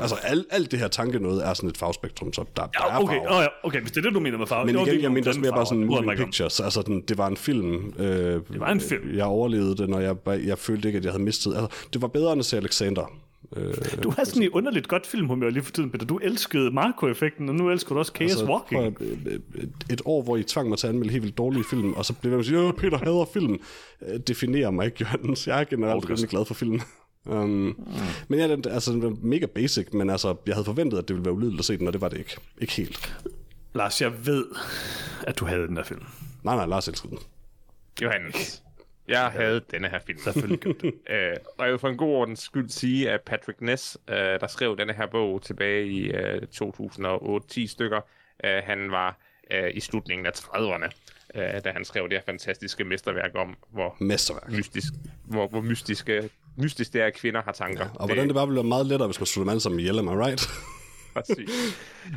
[0.00, 2.86] Altså, alt, alt det her tanke noget er sådan et farvespektrum, så der, der er
[2.94, 3.36] Ja, okay, farver.
[3.38, 4.64] oh, ja, okay, hvis det er det, du mener med farver.
[4.66, 6.16] Men jo, det er igen, jeg mener også mere bare sådan moving om.
[6.16, 6.60] pictures.
[6.60, 7.94] Altså, den, det var en film.
[7.98, 8.06] Øh,
[8.52, 9.14] det var en film.
[9.16, 11.54] Jeg overlevede den, og jeg, jeg følte ikke, at jeg havde mistet.
[11.56, 13.12] Altså, det var bedre end at se Alexander.
[13.56, 16.06] Øh, Du har sådan et underligt godt filmhumør lige for tiden, Peter.
[16.06, 18.96] Du elskede Marco-effekten, og nu elsker du også Chaos altså, Walking.
[18.96, 19.40] prøv at,
[19.90, 22.12] et, år, hvor I tvang mig til at anmelde helt vildt dårlige film, og så
[22.12, 23.58] blev jeg sige, at Peter hader film.
[24.08, 25.46] Øh, definerer mig ikke, Johannes.
[25.46, 26.08] Jeg er generelt Okay.
[26.08, 26.80] rimelig glad for film.
[27.24, 27.74] Um, mm.
[28.28, 31.16] Men ja, den, altså, den var mega basic, men altså, jeg havde forventet, at det
[31.16, 32.36] ville være ulydeligt at se den, og det var det ikke.
[32.60, 33.16] Ikke helt.
[33.74, 34.44] Lars, jeg ved,
[35.26, 36.02] at du havde den der film.
[36.44, 37.18] Nej, nej, Lars elskede den.
[38.02, 38.62] Johannes,
[39.08, 40.18] jeg havde denne her film.
[40.18, 40.92] Selvfølgelig gjorde du.
[41.14, 44.46] Øh, og jeg vil for en god ordens skyld sige, at Patrick Ness, øh, der
[44.46, 48.00] skrev denne her bog tilbage i øh, 2008-10 stykker,
[48.44, 49.18] øh, han var
[49.50, 50.90] øh, i slutningen af 30'erne,
[51.34, 54.50] øh, da han skrev det her fantastiske mesterværk om, hvor Mesterværk.
[54.50, 54.92] mystisk,
[55.24, 57.88] hvor, hvor mystiske, mystisk det er, at kvinder har tanker.
[57.94, 60.06] Og hvordan det bare ville være meget lettere, hvis man dem alle sammen ihjel, am
[60.06, 60.48] I right?
[61.14, 61.50] Præcis.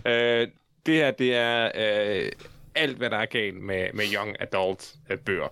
[0.05, 0.47] øh,
[0.85, 2.31] det her, det er øh,
[2.75, 5.47] alt, hvad der er galt med, med young adult øh, bøger.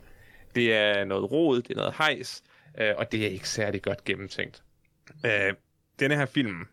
[0.58, 2.44] Det er noget rod, det er noget hejs,
[2.78, 4.64] øh, og det er ikke særlig godt gennemtænkt.
[5.26, 5.54] Øh,
[6.00, 6.68] denne her film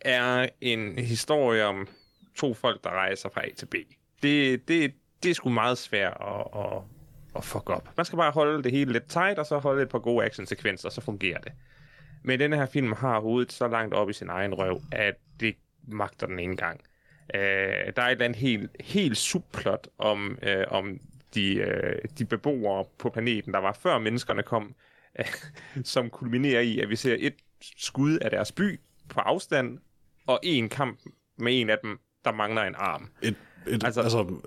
[0.00, 1.88] er en historie om
[2.34, 3.74] to folk, der rejser fra A til B.
[4.22, 6.82] Det, det, det er sgu meget svært at, at,
[7.36, 7.88] at fuck op.
[7.96, 10.88] Man skal bare holde det hele lidt tight, og så holde et par gode actionsekvenser,
[10.88, 11.52] og så fungerer det.
[12.22, 15.56] Men denne her film har hovedet så langt op i sin egen røv, at det
[15.88, 16.80] magter den ikke engang.
[17.34, 17.40] Øh,
[17.96, 21.00] der er et eller andet helt, helt subplot om, øh, om
[21.34, 24.74] de, øh, de beboere på planeten, der var før menneskerne kom,
[25.18, 25.24] øh,
[25.84, 27.34] som kulminerer i, at vi ser et
[27.78, 29.78] skud af deres by på afstand,
[30.26, 30.98] og en kamp
[31.38, 33.08] med en af dem, der mangler en arm.
[33.22, 33.34] Et,
[33.68, 34.40] et, Altså- altså,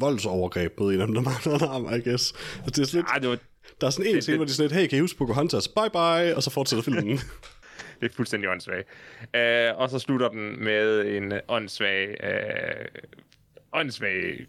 [0.00, 2.32] voldsovergreb mod en af dem, der mangler en arm, I guess.
[2.64, 3.38] Altså, det er sådan lidt, det, var,
[3.80, 5.68] der er sådan en det- scene, hvor de sådan lidt, hey, kan I huske Pocahontas?
[5.68, 7.18] Bye bye, og så fortsætter filmen.
[8.00, 8.88] det er fuldstændig åndssvagt.
[9.36, 12.84] Øh, og så slutter den med en åndssvag, øh,
[13.72, 14.46] åndssvag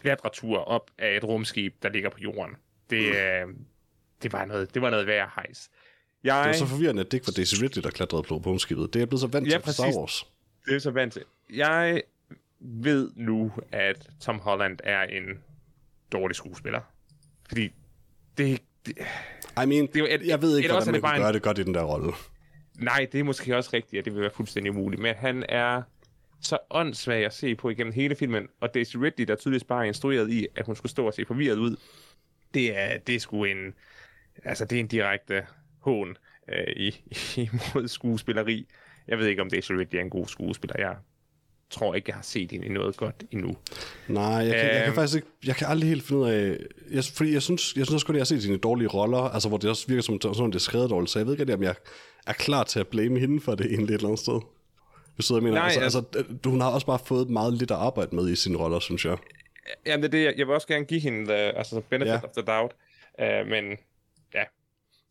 [0.00, 2.54] klatretur op af et rumskib, der ligger på jorden.
[2.90, 3.46] Det, øh,
[4.22, 5.70] det, var, noget, det var noget værd hejs.
[6.24, 8.92] Jeg, Det var så forvirrende, at det ikke var Daisy Ridley, der klatrede på rumskibet.
[8.92, 9.96] Det er jeg blevet så vant Ja, til fra Star præcis.
[9.98, 10.26] Wars.
[10.66, 11.22] det er så vant til.
[11.52, 12.02] Jeg
[12.60, 15.24] ved nu, at Tom Holland er en
[16.12, 16.80] dårlig skuespiller.
[17.48, 17.70] Fordi
[18.38, 18.94] det, det
[19.62, 21.32] I mean, Det et- jeg ved ikke, hvordan er man det kunne bare en- gøre
[21.32, 22.12] det godt i den der rolle.
[22.78, 25.02] Nej, det er måske også rigtigt, at det vil være fuldstændig umuligt.
[25.02, 25.82] Men han er
[26.44, 28.48] så åndssvag at se på igennem hele filmen.
[28.60, 31.24] Og Daisy Ridley, der tydeligvis bare er instrueret i, at hun skulle stå og se
[31.26, 31.76] forvirret ud,
[32.54, 33.74] det er, det er sgu en,
[34.44, 35.42] altså det er en direkte
[35.80, 36.16] hån
[36.48, 36.94] øh, i,
[37.46, 38.66] imod skuespilleri.
[39.08, 40.76] Jeg ved ikke, om Daisy Ridley er en god skuespiller.
[40.78, 40.96] Jeg
[41.70, 43.56] tror ikke, jeg har set hende i noget godt endnu.
[44.08, 44.94] Nej, jeg kan, jeg kan Øhm.
[44.94, 46.58] faktisk ikke, jeg kan aldrig helt finde ud af,
[46.90, 49.18] jeg, fordi jeg synes, jeg synes også godt, at jeg har set sine dårlige roller,
[49.18, 51.54] altså hvor det også virker som, som det er skrevet dårligt, så jeg ved ikke
[51.54, 51.74] om jeg
[52.26, 54.40] er klar til at blame hende for det egentlig et eller andet sted.
[55.14, 55.50] Hvis du mener.
[55.54, 58.36] Nej, altså, altså, du- hun har også bare fået meget lidt at arbejde med i
[58.36, 59.16] sine roller, synes jeg.
[59.86, 62.20] Jamen, det er det, jeg, jeg vil også gerne give hende the, altså benefit Ja.
[62.24, 62.72] of the doubt.
[63.18, 63.64] Uh, men
[64.34, 64.44] ja,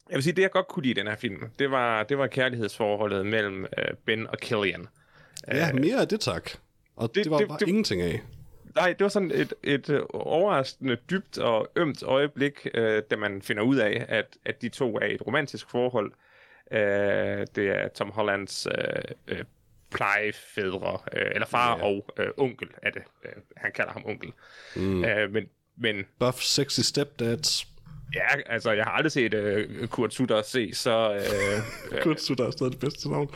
[0.10, 2.18] jeg vil sige, det jeg godt kunne lide i den her film, det var, det
[2.18, 4.88] var kærlighedsforholdet mellem uh, Ben og Killian.
[5.48, 6.50] Ja, mere af det tak.
[6.96, 8.22] Og det, det var det- bare det- ingenting af.
[8.76, 13.42] Nej, det var sådan et, et øh, overraskende dybt og ømt øjeblik, øh, da man
[13.42, 16.12] finder ud af, at, at de to er i et romantisk forhold.
[16.72, 16.80] Øh,
[17.56, 18.74] det er Tom Hollands øh,
[19.28, 19.44] øh,
[19.94, 21.84] plejefædre, øh, eller far Ja.
[21.86, 23.02] og øh, onkel er det.
[23.26, 24.32] Øh, han kalder ham onkel.
[24.76, 25.04] Mm.
[25.06, 25.44] Øh, men,
[25.78, 27.68] men Buff, sexy stepdads.
[28.16, 31.14] ja, altså, jeg har aldrig set øh, Kurt Sutter se så...
[31.94, 33.30] Øh, Kurt Sutter er stadig det bedste navn.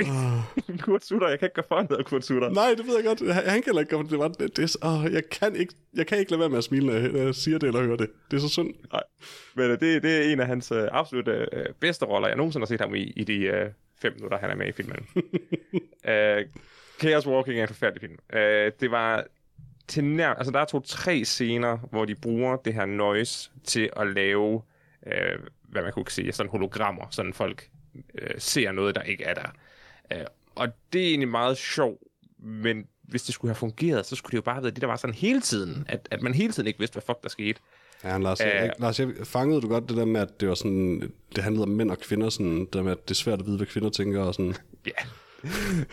[0.00, 2.48] øh, Kurt Sutter, jeg kan ikke gøre for, han hedder Kurt Sutter.
[2.48, 3.32] Nej, det ved jeg godt.
[3.34, 4.18] Han, han kan ikke gøre det.
[4.18, 6.86] Var, det, det åh, jeg, kan ikke, jeg kan ikke lade være med at smile,
[6.86, 8.10] når jeg, når jeg siger det eller hører det.
[8.30, 8.74] Det er så synd.
[8.92, 9.02] Nej.
[9.54, 11.46] Men øh, det, det er en af hans øh, absolut øh,
[11.80, 13.70] bedste roller, jeg nogensinde har set ham i, i de øh,
[14.00, 15.08] fem minutter, han er med i filmen.
[16.12, 16.46] øh,
[17.00, 18.18] Chaos Walking er en forfærdelig film.
[18.32, 19.24] Øh, det var
[19.88, 20.28] til nær...
[20.28, 24.62] Altså, der er to-tre scener, hvor de bruger det her noise til at lave,
[25.06, 27.68] øh, hvad man kunne sige, sådan hologrammer, sådan folk
[28.14, 29.48] øh, ser noget, der ikke er der.
[30.12, 30.24] Øh,
[30.54, 32.02] og det er egentlig meget sjovt,
[32.38, 34.86] men hvis det skulle have fungeret, så skulle det jo bare have været det, der
[34.86, 35.86] var sådan hele tiden.
[35.88, 37.60] At, at man hele tiden ikke vidste, hvad fuck der skete.
[38.04, 38.82] Ja, Lars, jeg, Øh.
[38.82, 41.68] Lars, jeg fangede du godt det der med, at det var sådan, det handlede om
[41.68, 44.20] mænd og kvinder, sådan, det med, at det er svært at vide, hvad kvinder tænker,
[44.22, 44.54] og sådan.
[44.86, 44.90] Ja.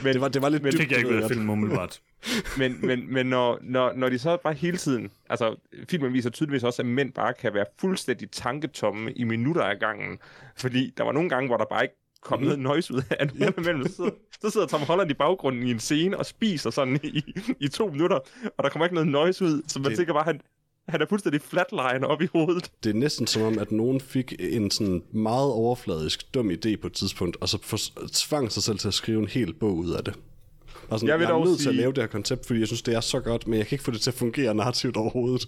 [0.04, 1.30] Men, Det var, det var lidt Men dybt, Det kan jeg ikke ved ved at
[1.30, 1.38] godt.
[1.38, 2.02] filme umiddelbart.
[2.60, 5.12] men, men, men når, når, når de så bare hele tiden...
[5.30, 5.56] Altså,
[5.90, 10.18] filmen viser tydeligvis også, at mænd bare kan være fuldstændig tanketomme i minutter af gangen.
[10.58, 13.44] Fordi der var nogle gange, hvor der bare ikke kom noget noise ud af nogen
[13.50, 13.58] yep.
[13.62, 13.88] imellem.
[13.88, 17.24] Så, sidder- så sidder Tom Holland i baggrunden i en scene og spiser sådan i,
[17.60, 18.20] i to minutter,
[18.58, 20.42] og der kommer ikke noget noise ud, så man Det- tænker bare, han,
[20.88, 22.72] han er fuldstændig flatline op i hovedet.
[22.84, 26.88] Det er næsten som om, at nogen fik en sådan meget overfladisk, dum idé på
[26.88, 27.78] et tidspunkt, og så for,
[28.14, 30.14] tvang sig selv til at skrive en hel bog ud af det.
[30.90, 32.60] Og sådan, Jeg vil jeg er nødt til at sige- lave det her koncept, fordi
[32.60, 34.54] jeg synes, det er så godt, men jeg kan ikke få det til at fungere
[34.56, 35.46] narrativt overhovedet.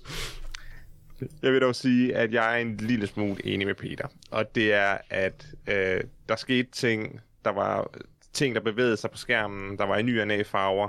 [1.41, 4.07] Jeg vil dog sige, at jeg er en lille smule enig med Peter.
[4.31, 7.91] Og det er, at øh, der skete ting, der var
[8.33, 10.87] ting, der bevægede sig på skærmen, der var i ny og farver.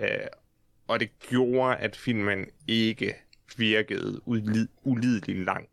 [0.00, 0.08] Øh,
[0.88, 3.14] og det gjorde, at filmen ikke
[3.56, 5.66] virkede ulid, ulideligt lang.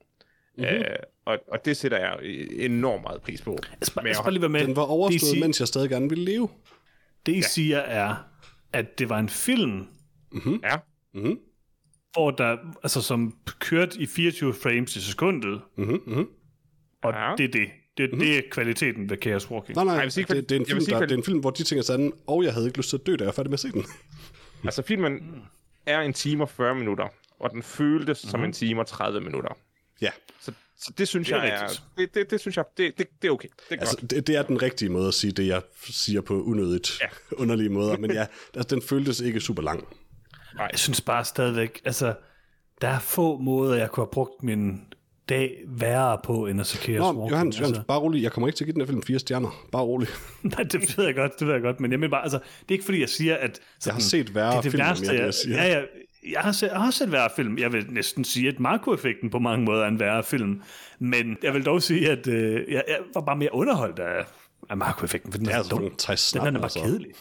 [0.57, 0.75] Mm-hmm.
[0.75, 0.83] Øh,
[1.25, 2.17] og, og det sætter jeg
[2.65, 3.57] enormt meget pris på.
[3.79, 4.65] Jeg skal, jeg lige være med.
[4.67, 6.49] Den var overstået, siger- mens jeg stadig gerne ville leve.
[7.25, 8.15] det, I siger, er,
[8.73, 9.87] at det var en film,
[10.63, 10.75] Ja,
[12.13, 16.27] hvor der, altså, som kørte i 24 frames i sekundet, Mm-hmm, mm-hmm.
[17.03, 17.33] og Ja.
[17.37, 17.67] det er det.
[17.97, 19.75] Det, det er kvaliteten ved Chaos Walking.
[19.75, 21.23] Nej, nej, jeg vil sige, det, det, er en film, sige, der, det er en
[21.23, 23.25] film, hvor de tænker sådan, og jeg havde ikke lyst til at dø, da jeg
[23.25, 23.85] var færdig med at se den.
[24.63, 25.41] altså filmen
[25.85, 27.07] er en time og 40 minutter,
[27.39, 28.31] og den føltes mm-hmm.
[28.31, 29.49] som en time og 30 minutter.
[30.01, 30.09] Ja,
[30.39, 31.63] Så, så det synes Det er jeg er...
[31.63, 31.83] rigtigt.
[31.97, 33.47] Det, det, det synes jeg, det, det, det er okay.
[33.69, 34.11] Det er altså, godt.
[34.11, 37.07] det, det er den rigtige måde at sige det, jeg siger på unødigt ja.
[37.41, 39.87] underlige måder, men ja, altså, den føltes ikke super lang.
[40.59, 42.13] Jeg synes bare stadigvæk, altså,
[42.81, 44.81] der er få måder, jeg kunne have brugt min
[45.29, 47.05] dag værre på, end at se Chaos Nå.
[47.29, 47.81] Johannes, Johannes, altså.
[47.87, 49.65] bare rolig, jeg kommer ikke til at give den her film fire stjerner.
[49.71, 50.07] Bare rolig.
[50.43, 52.69] Nej, det ved jeg godt, det ved jeg godt, men jeg mener bare, altså, det
[52.69, 53.59] er ikke fordi, jeg siger, at...
[53.59, 55.63] Sådan, Jeg har set værre det det film, er værste, jeg, jeg siger.
[55.63, 55.81] Ja, ja,
[56.31, 57.57] jeg har, set, jeg har set værre film.
[57.57, 60.61] Jeg vil næsten sige, at Marco-effekten på mange måder er en værre film.
[60.99, 64.25] Men jeg vil dog sige, at øh, jeg, jeg var bare mere underholdt af,
[64.69, 65.81] af Marco-effekten, for den er, så altså dum.
[66.45, 66.79] Den er bare altså.
[66.79, 67.11] kedelig.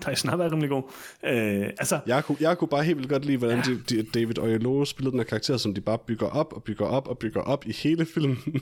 [0.00, 0.82] Thijs Snap er rimelig god.
[1.24, 4.38] Øh, altså, Jeg kunne, jeg kunne bare helt vildt godt lide, hvordan de, de, David
[4.38, 7.40] Oyelowo spillede den her karakter, som de bare bygger op og bygger op og bygger
[7.40, 8.38] op i hele filmen.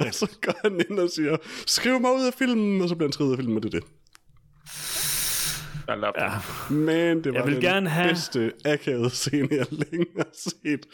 [0.00, 1.36] og så går han ind og siger,
[1.66, 3.74] skriv mig ud af filmen, og så bliver han skrevet ud af filmen, og det
[3.74, 3.88] er det.
[5.88, 6.30] Ja,
[6.70, 10.86] Men det var vil den gerne have- bedste akavede scene, jeg længe har set.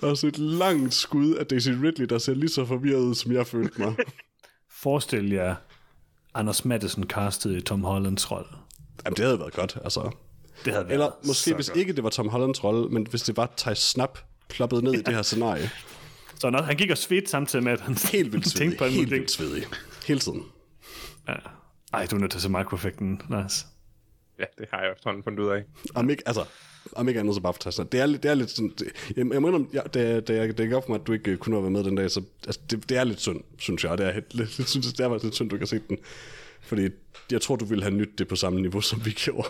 [0.00, 3.32] Der er et langt skud af Daisy Ridley, der ser lige så forvirret ud, som
[3.32, 3.94] jeg følte mig.
[4.82, 5.54] forestil jer
[6.34, 8.48] Anders Madsen castet i Tom Hollands rolle.
[9.04, 10.00] Jamen, det havde været godt, altså.
[10.64, 11.78] Det havde været Eller måske, så hvis godt.
[11.78, 14.18] ikke det var Tom Hollands rolle, men hvis det var Thijs Snap
[14.48, 15.70] kloppet ned i det her scenarie.
[16.40, 18.58] Så når, han gik og svedte samtidig med, at han Helt vildt svedig.
[18.58, 19.64] tænkte på en Helt vildt svedig.
[20.06, 20.42] Hele tiden.
[21.28, 21.34] Ja.
[21.92, 23.66] Ej, du er nødt til at se Marco-effekten, Lars.
[24.42, 25.64] Ja, det har jeg efterhånden fundet ud af.
[25.94, 26.44] Om ikke, altså,
[26.92, 27.92] om ikke andet så bare for Snap.
[27.92, 28.72] Det er, det er lidt sådan...
[28.78, 28.86] Det,
[29.16, 31.36] jeg, jeg mener, ja, da, da, jeg, jeg gav for mig, at du ikke øh,
[31.38, 33.98] kunne have været med den dag, så altså, det, det, er lidt synd, synes jeg.
[33.98, 35.98] Det er, lidt, synes, det er faktisk lidt synd, du ikke har set den.
[36.60, 36.88] Fordi
[37.32, 39.48] jeg tror, du ville have nyt det på samme niveau, som vi gjorde.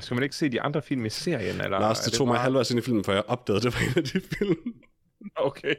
[0.00, 1.60] Skal man ikke se de andre film i serien?
[1.60, 3.74] Eller Lars, det, er tog mig bare- halvvejs ind i filmen, før jeg opdagede, det
[3.74, 4.74] var en af de film.
[5.36, 5.74] Okay.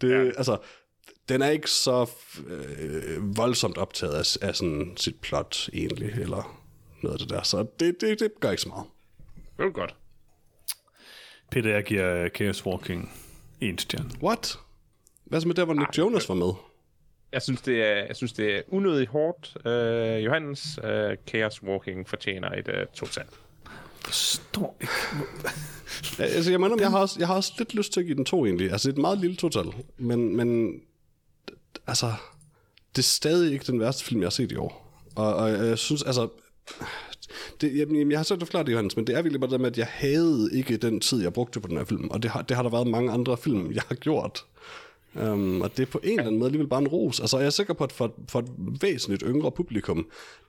[0.00, 0.16] Det, ja.
[0.16, 0.56] altså,
[1.28, 2.10] den er ikke så
[2.46, 6.67] øh, voldsomt optaget af, af sådan sit plot, egentlig, eller
[7.02, 7.42] noget af det der.
[7.42, 8.86] Så det, det, det gør ikke så meget.
[9.56, 9.94] Det er godt.
[11.50, 13.12] Peter, jeg giver uh, Chaos Walking
[13.60, 14.10] en stjerne.
[14.22, 14.58] What?
[15.24, 16.52] Hvad så med der, hvor Nick Jonas var med?
[17.32, 19.66] Jeg synes, det er, jeg synes, det er unødigt hårdt.
[19.66, 23.26] Øh, Johannes øh, Chaos Walking fortjener et øh, total.
[24.04, 24.92] Forstår ikke.
[26.18, 28.16] Ja, Altså, jeg mener, jeg har, også, jeg har også lidt lyst til at give
[28.16, 28.72] den to, egentlig.
[28.72, 29.72] Altså, det er et meget lille total.
[29.96, 30.80] Men, men
[31.86, 32.12] altså,
[32.90, 35.02] det er stadig ikke den værste film, jeg har set i år.
[35.16, 36.28] Og, og jeg synes, altså...
[37.60, 39.70] Det, jeg, jeg har sagt det klart, Johannes, men det er virkelig bare det med,
[39.70, 42.08] at jeg havde ikke den tid, jeg brugte på den her film.
[42.10, 44.44] Og det har, det har der været mange andre film, jeg har gjort.
[45.14, 47.20] Um, og det er på en eller anden måde alligevel bare en ros.
[47.20, 48.48] Altså, jeg er sikker på, at for, for et
[48.80, 50.06] væsentligt yngre publikum,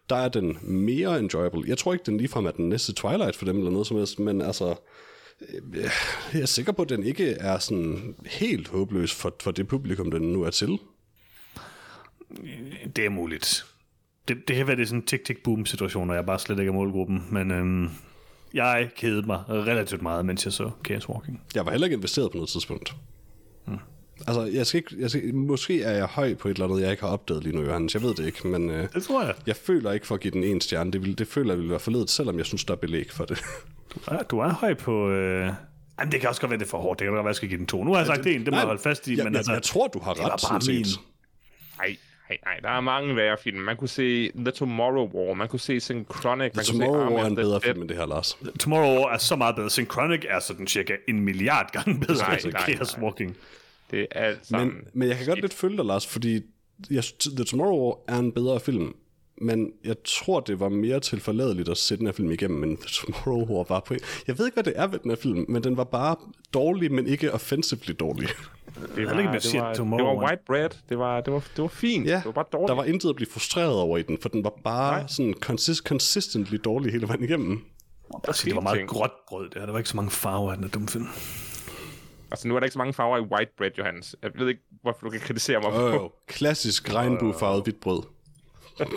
[0.10, 1.64] der er den mere enjoyable.
[1.68, 4.20] Jeg tror ikke, den ligefrem er den næste Twilight for dem eller noget som helst,
[4.20, 4.76] men altså,
[5.50, 5.90] øh,
[6.34, 10.12] jeg er sikker på, at den ikke er sådan helt håbløs for, for det publikum,
[10.12, 10.80] den nu er til.
[12.96, 13.66] Det er muligt.
[14.30, 17.26] Det, det kan være, det sådan en tik-tik-boom-situation, og jeg bare slet ikke er målgruppen.
[17.32, 17.90] Men øhm,
[18.54, 21.42] jeg kedede mig relativt meget, mens jeg så Chaos Walking.
[21.56, 22.96] Jeg var heller ikke investeret på noget tidspunkt.
[24.28, 26.92] Altså, jeg skal ikke, jeg skal, måske er jeg høj på et eller andet, jeg
[26.92, 27.94] ikke har opdaget lige nu, Johannes.
[27.94, 29.34] Jeg ved det ikke, men øh, Det tror jeg.
[29.48, 30.92] jeg føler ikke for at give den en stjerne.
[30.92, 33.26] Det, vil, det føler jeg vil være forledet, selvom jeg synes, der er belæg for
[33.26, 33.42] det.
[33.96, 35.10] Du er, du er høj på...
[35.10, 35.52] Øh...
[36.00, 37.00] Jamen, det kan også godt være, det er for hårdt.
[37.00, 37.84] Det kan godt være, at jeg skal give den to.
[37.84, 39.18] Nu har jeg sagt en, det må jeg holde fast i.
[39.18, 40.86] jeg, men jeg, altså, jeg tror, du har det var ret, sådan min.
[40.86, 41.00] set.
[41.78, 41.98] Nej,
[42.30, 42.60] nej, nej.
[42.64, 43.58] Der er mange værre film.
[43.58, 45.34] Man kunne se The Tomorrow War.
[45.34, 46.42] Man kunne se Synchronic.
[46.42, 48.38] Man kunne se Tomorrow War er en the bedre film end det her, Lars.
[48.60, 49.70] Tomorrow er så meget bedre.
[49.70, 52.98] Synchronic er sådan cirka en milliard gange bedre Nej, end Chaos.
[52.98, 53.38] Walking.
[53.92, 54.68] Det er alt sammen...
[54.68, 56.42] Men, men jeg kan godt lidt følge dig, Lars, fordi
[56.90, 57.04] jeg,
[57.36, 58.96] The Tomorrow War er en bedre film,
[59.42, 62.78] men jeg tror, det var mere til forladeligt at se den her film igennem, end
[62.88, 63.96] The Tomorrow War var på.
[64.28, 66.16] Jeg ved ikke, hvad det er ved den her film, men den var bare
[66.54, 68.30] dårlig, men ikke offensively dårlig.
[68.88, 70.30] Det heller ikke, det var, det Tomorrow var War.
[70.30, 70.70] white bread.
[70.90, 72.06] Det var, det var, det var fint.
[72.08, 72.68] Ja, det var bare dårligt.
[72.68, 75.08] der var intet at blive frustreret over i den, for den var bare Nej.
[75.08, 77.66] sådan consist, consistently dårlig hele vejen igennem.
[78.28, 78.90] Altså, det var meget ting.
[78.90, 79.66] gråt brød, det her.
[79.66, 81.08] Der var ikke så mange farver af den her dumme film.
[82.32, 84.16] Altså, nu er der ikke så mange farver i white bread, Johannes.
[84.22, 86.04] Jeg ved ikke, hvorfor du kan kritisere mig for.
[86.04, 88.02] Oh, klassisk regnbuefarvet hvidt brød.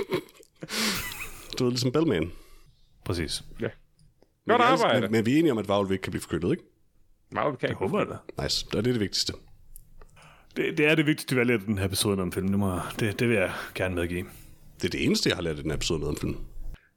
[1.59, 2.33] du ved, ligesom Bellman.
[3.05, 3.43] Præcis.
[3.61, 3.69] Ja.
[4.47, 5.01] Men, Godt vi er- arbejde.
[5.01, 6.63] men, men vi er enige om, at Vagl ikke kan blive forkølet, ikke?
[7.33, 7.71] Meget bekendt.
[7.71, 8.43] Jeg håber jeg da.
[8.43, 9.33] Nice, det er det, det vigtigste.
[10.57, 12.49] Det, det er det vigtigste valg af den her episode om film.
[12.49, 14.25] Det, må, det, det vil jeg gerne medgive.
[14.77, 16.37] Det er det eneste, jeg har lært i den her episode om film.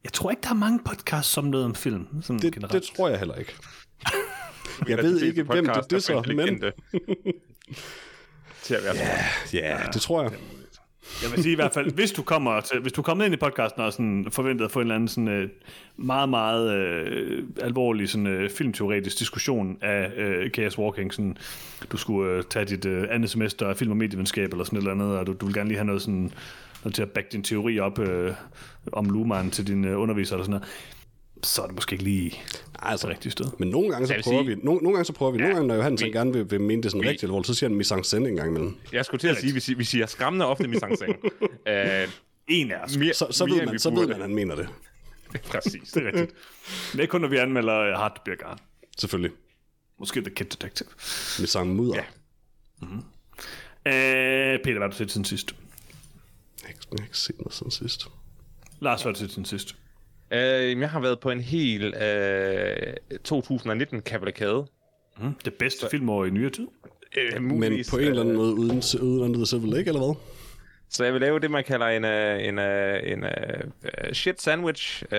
[0.03, 2.08] Jeg tror ikke, der er mange podcasts om noget om film.
[2.22, 2.74] Sådan Det, generelt.
[2.74, 3.56] det tror jeg heller ikke.
[4.88, 6.64] Jeg ved ikke, hvem det er en men.
[8.64, 9.16] Til at være sådan.
[9.53, 10.32] ja, det tror jeg.
[11.24, 13.38] Jeg vil sige i hvert fald, hvis du kommer til, hvis du kommer ind i
[13.38, 15.49] podcasten og sådan forventet at få en eller anden sådan, øh,
[15.97, 21.38] meget, meget øh, alvorlig sådan, øh, filmteoretisk diskussion af øh, Chaos Walking, sådan,
[21.91, 24.82] du skulle øh, tage dit øh, andet semester af film- og medievidenskab eller sådan et
[24.82, 26.32] eller andet, og du, du vil gerne lige have noget, sådan,
[26.84, 28.34] noget til at back din teori op øh,
[28.91, 30.68] om Luhmann til din øh, underviser eller sådan noget,
[31.46, 32.41] så er det måske ikke lige
[32.80, 33.46] Altså, det rigtige sted.
[33.60, 35.68] men nogle gange så prøver sige- vi, nogle, nogle gange så prøver vi, nogle gange
[35.68, 37.78] når Johansen vi- gerne vil, vil mene det sådan vi- rigtig alvorligt, så siger han
[37.78, 37.93] mise
[38.30, 38.76] en gang imellem.
[38.91, 41.18] Jeg skulle til at sige, vi siger, vi siger skræmmende ofte mise en scène.
[42.06, 42.12] uh,
[42.48, 42.98] En af os.
[42.98, 44.70] mere, Så, så, mere, ved man, så ved man, at han mener det.
[45.52, 45.91] Præcis.
[45.91, 46.32] Det er rigtigt.
[46.93, 48.58] Men ikke kun, når vi anmelder øh, Garn.
[48.98, 49.32] Selvfølgelig.
[50.00, 50.89] Måske The Kid Detective.
[51.39, 51.96] Mise en mudder.
[51.96, 52.86] Ja.
[53.88, 55.52] Øh, Peter, hvad har du set siden sidst?
[55.52, 55.58] Jeg
[56.64, 58.08] har ikke- jeg har ikke set noget siden sidst.
[58.80, 59.76] Lars, hvad har du set siden sidst?
[60.32, 61.93] Uh, jeg har været på en hel
[63.11, 64.65] uh, 2019 kavalkade.
[65.21, 66.67] Mm, det bedste filmår i nyere tid?
[67.38, 70.15] Uh, Men på en eller anden måde uden, uden Under the Civil Lake, eller hvad?
[70.89, 75.03] Så jeg vil lave det, man kalder en, uh, en, uh, en uh, shit sandwich,
[75.03, 75.17] uh,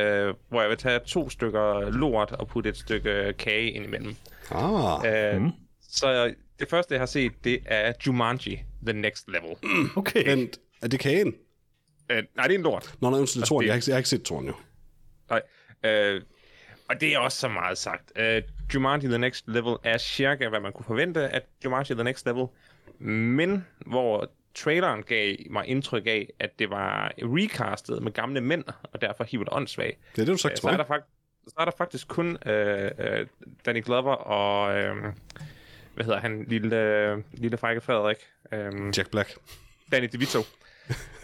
[0.49, 4.15] hvor jeg vil tage to stykker lort og putte et stykke kage ind imellem.
[4.51, 5.51] Ah, Uh, mm.
[5.91, 9.57] Så det første, jeg har set, det er Jumanji, The Next Level.
[9.63, 9.91] Mm.
[9.97, 10.25] Okay.
[10.37, 11.35] vent, er det kagen?
[12.13, 12.95] Uh, nej, det er en lort.
[13.01, 13.67] Nå, nej, undskyld, det er Toren.
[13.67, 14.53] Jeg har ikke, jeg har ikke set Toren, jo.
[15.31, 15.43] Nej.
[15.85, 16.23] Øh,
[16.89, 18.13] og det er også så meget sagt.
[18.17, 18.43] Øh,
[18.75, 22.47] Jumanji The Next Level er cirka, hvad man kunne forvente af Jumanji The Next Level.
[22.99, 29.01] Men hvor traileren gav mig indtryk af, at det var recastet med gamle mænd, og
[29.01, 29.99] derfor hiver det åndssvagt.
[30.17, 31.09] Det er det, du sagt til Så er, der fakt-
[31.49, 33.27] så er der faktisk kun øh, øh,
[33.67, 34.79] Danny Glover og...
[34.79, 34.97] Øh,
[35.95, 36.45] hvad hedder han?
[36.49, 38.17] Lille, øh, lille frække Frederik.
[38.53, 39.35] Øh, Jack Black.
[39.93, 40.39] Danny DeVito,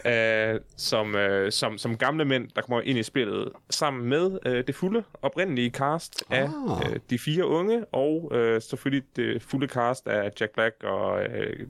[0.05, 4.63] øh, som, øh, som, som gamle mænd, der kommer ind i spillet, sammen med øh,
[4.67, 6.91] det fulde oprindelige cast af Ah.
[6.91, 11.67] øh, de fire unge, og øh, selvfølgelig det fulde cast af Jack Black og øh,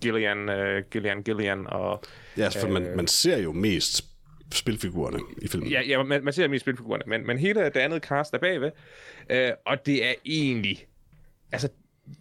[0.00, 2.02] Gillian, øh, Gillian, Gillian og...
[2.36, 4.04] Ja, for man, man ser jo mest
[4.52, 5.70] spilfigurerne i filmen.
[5.70, 8.70] Ja, ja man, man ser i spilfigurerne, men, men hele det andet cast er bagved,
[9.30, 10.86] øh, og det er egentlig...
[11.52, 11.68] Altså,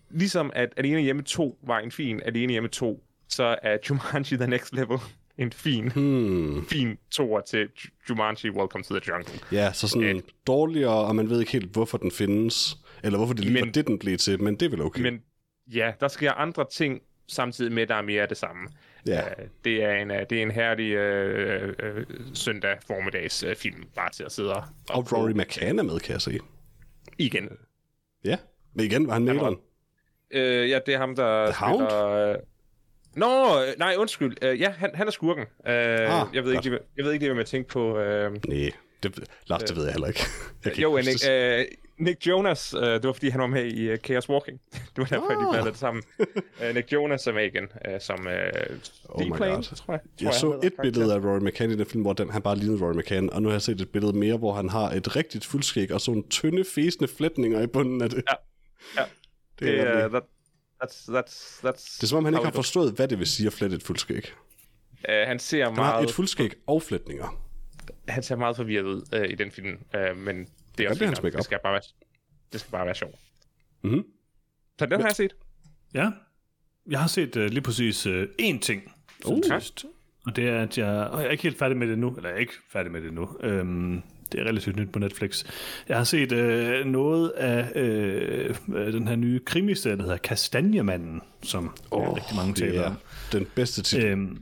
[0.09, 4.47] ligesom at Alene Hjemme 2 var en fin Alene Hjemme 2, så er Jumanji The
[4.47, 4.97] Next Level
[5.37, 6.65] en fin, hmm.
[6.65, 7.69] fin toer til
[8.09, 9.39] Jumanji Welcome to the Jungle.
[9.51, 13.33] Ja, så sådan Et, dårligere, og man ved ikke helt, hvorfor den findes, eller hvorfor
[13.33, 15.01] det lige men, var det, den blev til, men det er vel okay.
[15.01, 15.21] Men
[15.73, 18.67] ja, der sker andre ting, samtidig med, at der er mere af det samme.
[19.07, 19.21] Ja.
[19.21, 22.03] Uh, det, er en, uh, det er en herlig uh, uh,
[22.33, 24.63] søndag formiddags uh, film, bare til at sidde og...
[24.89, 26.39] Og Rory McCann er med, kan jeg se.
[27.17, 27.49] Igen.
[28.25, 28.37] Ja,
[28.73, 29.57] men igen var han nælderen.
[30.31, 32.31] Øh, ja, det er ham, der The spiller...
[32.31, 32.43] Hound?
[33.15, 34.43] Nå, nej, undskyld.
[34.45, 35.43] Uh, ja, han, han er skurken.
[35.43, 37.91] Uh, ah, jeg, ved ikke, lige, jeg ved ikke hvad jeg tænker på.
[37.91, 38.71] Uh, Nej,
[39.03, 40.19] det, Lars, det ved jeg heller ikke.
[40.65, 43.97] Jeg jo, Nick, uh, Nick Jonas, uh, det var fordi, han var med i uh,
[43.97, 44.61] Chaos Walking.
[44.95, 45.45] det var derfor, ah.
[45.45, 46.03] de blandede det sammen.
[46.19, 48.33] Uh, Nick Jonas er med igen, uh, som uh,
[49.09, 49.63] oh my Plane, God.
[49.63, 50.01] tror jeg.
[50.19, 52.55] Tror jeg, så et billede af Rory McCann i den film, hvor den, han bare
[52.55, 55.15] lignede Rory McCann, og nu har jeg set et billede mere, hvor han har et
[55.15, 58.23] rigtigt fuldskæg og sådan tynde, fæsende flætninger i bunden af det.
[58.29, 58.35] Ja,
[59.01, 59.05] ja.
[59.59, 60.21] Det, er, det,
[60.83, 63.47] That's, that's, that's det er som om, han ikke har forstået, hvad det vil sige
[63.47, 64.33] at flette et fuldskæg.
[65.09, 65.93] Uh, han ser han meget...
[65.93, 67.43] har et fuldskæg og flætninger.
[68.07, 71.33] Han ser meget forvirret ud uh, i den film, uh, men det er også det,
[71.33, 71.81] det skal bare være,
[72.51, 73.15] det skal bare være sjovt.
[73.83, 74.03] Mm-hmm.
[74.79, 75.35] Så den men, har jeg set.
[75.93, 76.11] Ja,
[76.89, 78.93] jeg har set uh, lige præcis uh, én ting.
[79.25, 79.39] Uh.
[80.25, 82.29] Og det er, at jeg, og jeg er ikke helt færdig med det nu, eller
[82.29, 83.37] jeg er ikke færdig med det nu.
[83.39, 84.01] Øhm,
[84.33, 85.45] det er relativt nyt på Netflix.
[85.89, 91.77] Jeg har set øh, noget af øh, den her nye krimiserie, der hedder Kastanjemanden, som
[91.91, 92.97] oh, rigtig mange taler om.
[93.31, 94.05] Den bedste titel.
[94.05, 94.37] Øhm,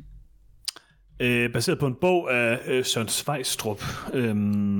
[1.19, 3.83] øh, baseret på en bog af øh, Søren Svejstrup,
[4.13, 4.35] øh,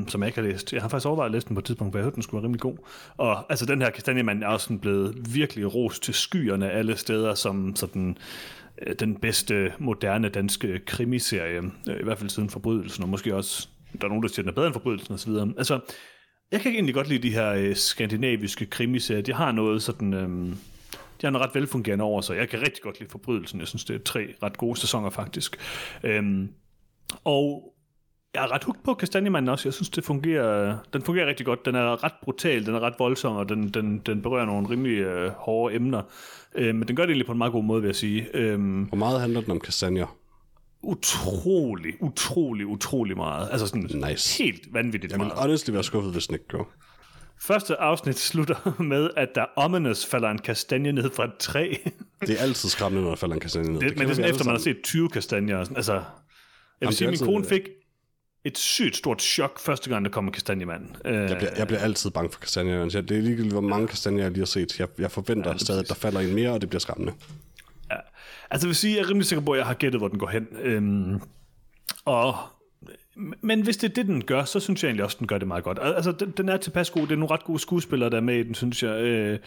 [0.08, 0.74] som jeg ikke har læst.
[0.74, 2.42] Jeg har faktisk overvejet at læse den på et tidspunkt, for jeg hørte, den skulle
[2.42, 2.78] være rimelig god.
[3.18, 7.36] Og altså, den her Kastanjemanden er også sådan blevet virkelig ros til skyerne alle steder,
[7.36, 8.18] som sådan
[8.82, 13.68] øh, den bedste moderne danske krimiserie, øh, i hvert fald siden forbrydelsen, og måske også
[14.00, 15.32] der er nogen, der siger, den er bedre end forbrydelsen osv.
[15.58, 15.80] Altså,
[16.52, 19.22] jeg kan egentlig godt lide de her øh, skandinaviske krimiserier.
[19.22, 20.14] De har noget sådan...
[20.14, 20.56] Øh,
[21.22, 22.38] de har noget ret velfungerende over sig.
[22.38, 23.60] Jeg kan rigtig godt lide forbrydelsen.
[23.60, 25.58] Jeg synes, det er tre ret gode sæsoner faktisk.
[26.04, 26.50] Øhm,
[27.24, 27.74] og
[28.34, 29.68] jeg er ret hooked på Kastanjemanden også.
[29.68, 31.66] Jeg synes, det fungerer, den fungerer rigtig godt.
[31.66, 34.98] Den er ret brutal, den er ret voldsom, og den, den, den berører nogle rimelig
[34.98, 36.02] øh, hårde emner.
[36.56, 38.28] Øh, men den gør det egentlig på en meget god måde, vil jeg sige.
[38.34, 40.18] Øh, Hvor meget handler den om kastanjer?
[40.84, 43.50] Utrolig, utrolig, utrolig meget.
[43.52, 44.44] Altså sådan nice.
[44.44, 46.74] helt vanvittigt Jeg vil honestly være skuffet, hvis den ikke går.
[47.42, 51.74] Første afsnit slutter med, at der ominous falder en kastanje ned fra et træ.
[52.28, 53.80] det er altid skræmmende, når der falder en kastanje ned.
[53.80, 55.58] Det, det men det er sådan efter, man har set 20 kastanjer.
[55.58, 56.06] Altså, jeg vil
[56.82, 57.62] Jamen, sige, min kone fik
[58.46, 60.86] et sygt stort chok første gang, der kom en kastanjemand.
[61.06, 62.86] Jeg bliver, jeg bliver altid bange for kastanjer.
[62.86, 64.80] Det er ligegyldigt, hvor mange kastanjer jeg lige har set.
[64.80, 67.14] Jeg, jeg forventer ja, stadig, at der falder en mere, og det bliver skræmmende.
[67.92, 67.98] Ja.
[68.52, 70.20] Altså jeg vil sige, jeg er rimelig sikker på, at jeg har gættet, hvor den
[70.20, 70.48] går hen.
[70.62, 71.22] Øhm,
[72.06, 72.36] og
[73.42, 75.48] men hvis det er det, den gør, så synes jeg egentlig også, den gør det
[75.48, 75.80] meget godt.
[75.82, 77.02] Altså, den, den er tilpas god.
[77.02, 79.02] Det er nogle ret gode skuespillere, der er med i den, synes jeg.
[79.02, 79.40] Øh,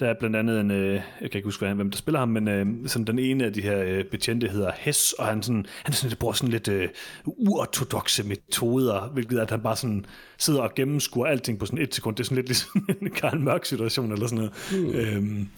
[0.00, 2.48] der er blandt andet en, øh, jeg kan ikke huske, hvem der spiller ham, men
[2.48, 5.92] øh, sådan den ene af de her øh, betjente hedder Hess, og han, sådan, han
[5.92, 6.88] sådan, bruger sådan lidt øh,
[7.26, 10.04] uortodoxe metoder, hvilket er, at han bare sådan
[10.38, 12.16] sidder og gennemskuer alting på sådan et sekund.
[12.16, 14.84] Det er sådan lidt ligesom en Karl Mørk situation eller sådan noget.
[14.84, 14.98] Mm.
[14.98, 15.48] Øhm,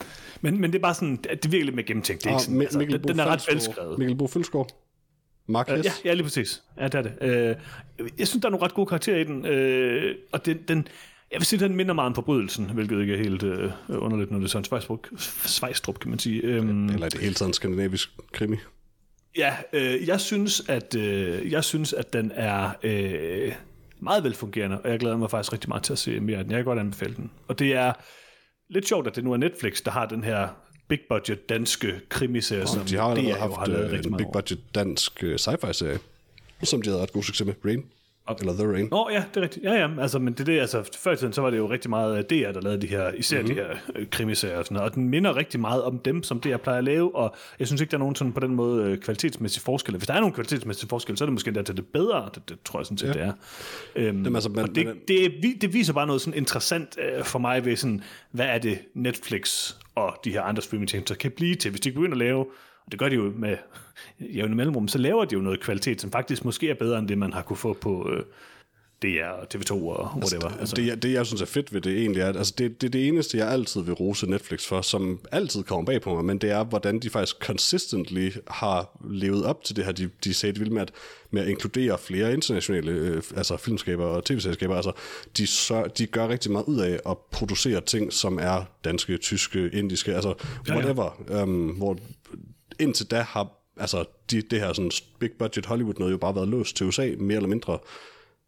[0.42, 2.24] men, men det er bare sådan, det er virkelig med gennemtænkt.
[2.24, 3.98] Det er ikke sådan, altså, den, den er ret velskrevet.
[3.98, 4.68] Mikkel Bo Følsgaard.
[5.46, 6.62] Mark uh, ja, ja, lige præcis.
[6.80, 7.12] Ja, det er det.
[7.20, 10.88] Uh, jeg synes, der er nogle ret gode karakterer i den, uh, og den, den,
[11.30, 14.38] jeg vil sige, den minder meget om forbrydelsen, hvilket ikke er helt uh, underligt, når
[14.38, 15.06] det er sådan Svejstrup,
[15.46, 16.58] Svejstrup kan man sige.
[16.60, 18.56] Um, Eller er det hele taget skandinavisk krimi?
[19.36, 23.54] Ja, uh, jeg synes, at uh, jeg synes, at den er uh,
[24.00, 26.52] meget velfungerende, og jeg glæder mig faktisk rigtig meget til at se mere af den.
[26.52, 27.30] Jeg kan godt anbefale den.
[27.48, 27.92] Og det er
[28.72, 30.48] lidt sjovt, at det nu er Netflix, der har den her
[30.88, 34.26] big budget danske krimiserie, oh, som de har allerede haft har lavet øh, en big
[34.32, 35.98] budget dansk uh, sci-fi serie,
[36.62, 37.84] som de havde ret god succes med, Rain.
[38.40, 38.88] Eller The Rain.
[38.90, 39.64] Oh, ja, det er rigtigt.
[39.64, 41.70] Ja, ja, altså, men det er det, altså, før i tiden, så var det jo
[41.70, 43.54] rigtig meget DR, der lavede de her, især mm-hmm.
[43.54, 46.40] de her øh, krimiserier og sådan noget, og den minder rigtig meget om dem, som
[46.40, 48.84] DR plejer at lave, og jeg synes ikke, der er nogen sådan på den måde
[48.84, 49.96] øh, kvalitetsmæssige forskel.
[49.96, 52.48] Hvis der er nogen kvalitetsmæssige forskel, så er det måske der til det bedre, det,
[52.48, 53.12] det tror jeg sådan set, ja.
[53.12, 53.32] det er.
[53.96, 57.24] Øhm, Dem, altså, man, og det, man, det, det, viser bare noget sådan interessant øh,
[57.24, 61.54] for mig ved sådan, hvad er det Netflix og de her andre streamingtjenester kan blive
[61.54, 62.46] til, hvis de begynder at lave
[62.86, 63.56] og det gør de jo med
[64.36, 67.18] jævne mellemrum, så laver de jo noget kvalitet, som faktisk måske er bedre end det,
[67.18, 68.24] man har kunne få på, øh,
[69.02, 70.60] DR og TV2 og altså, whatever.
[70.60, 72.86] Altså, Det, det, jeg synes er fedt ved det egentlig, er, at altså, det, det
[72.86, 76.24] er det eneste, jeg altid vil rose Netflix for, som altid kommer bag på mig,
[76.24, 80.34] men det er, hvordan de faktisk consistently har levet op til det her, de, de
[80.34, 80.90] sagde, de ville med at,
[81.30, 84.76] med at inkludere flere internationale øh, altså filmskaber og tv-selskaber.
[84.76, 84.92] Altså,
[85.36, 89.70] de, så, de gør rigtig meget ud af at producere ting, som er danske, tyske,
[89.72, 90.34] indiske, altså
[90.70, 91.22] whatever.
[91.28, 91.42] Ja, ja.
[91.42, 91.98] Um, hvor
[92.82, 96.48] indtil da har altså, de, det her sådan big budget Hollywood noget jo bare været
[96.48, 97.78] låst til USA, mere eller mindre.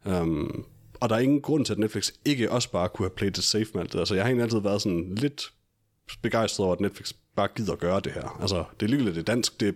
[0.05, 0.67] Um,
[1.01, 3.45] og der er ingen grund til, at Netflix ikke også bare kunne have played it
[3.45, 3.99] safe med alt det.
[3.99, 5.53] Altså, jeg har egentlig altid været sådan lidt
[6.23, 8.39] begejstret over, at Netflix bare gider gøre det her.
[8.41, 9.73] Altså, det er ligegyldigt, det er dansk, det er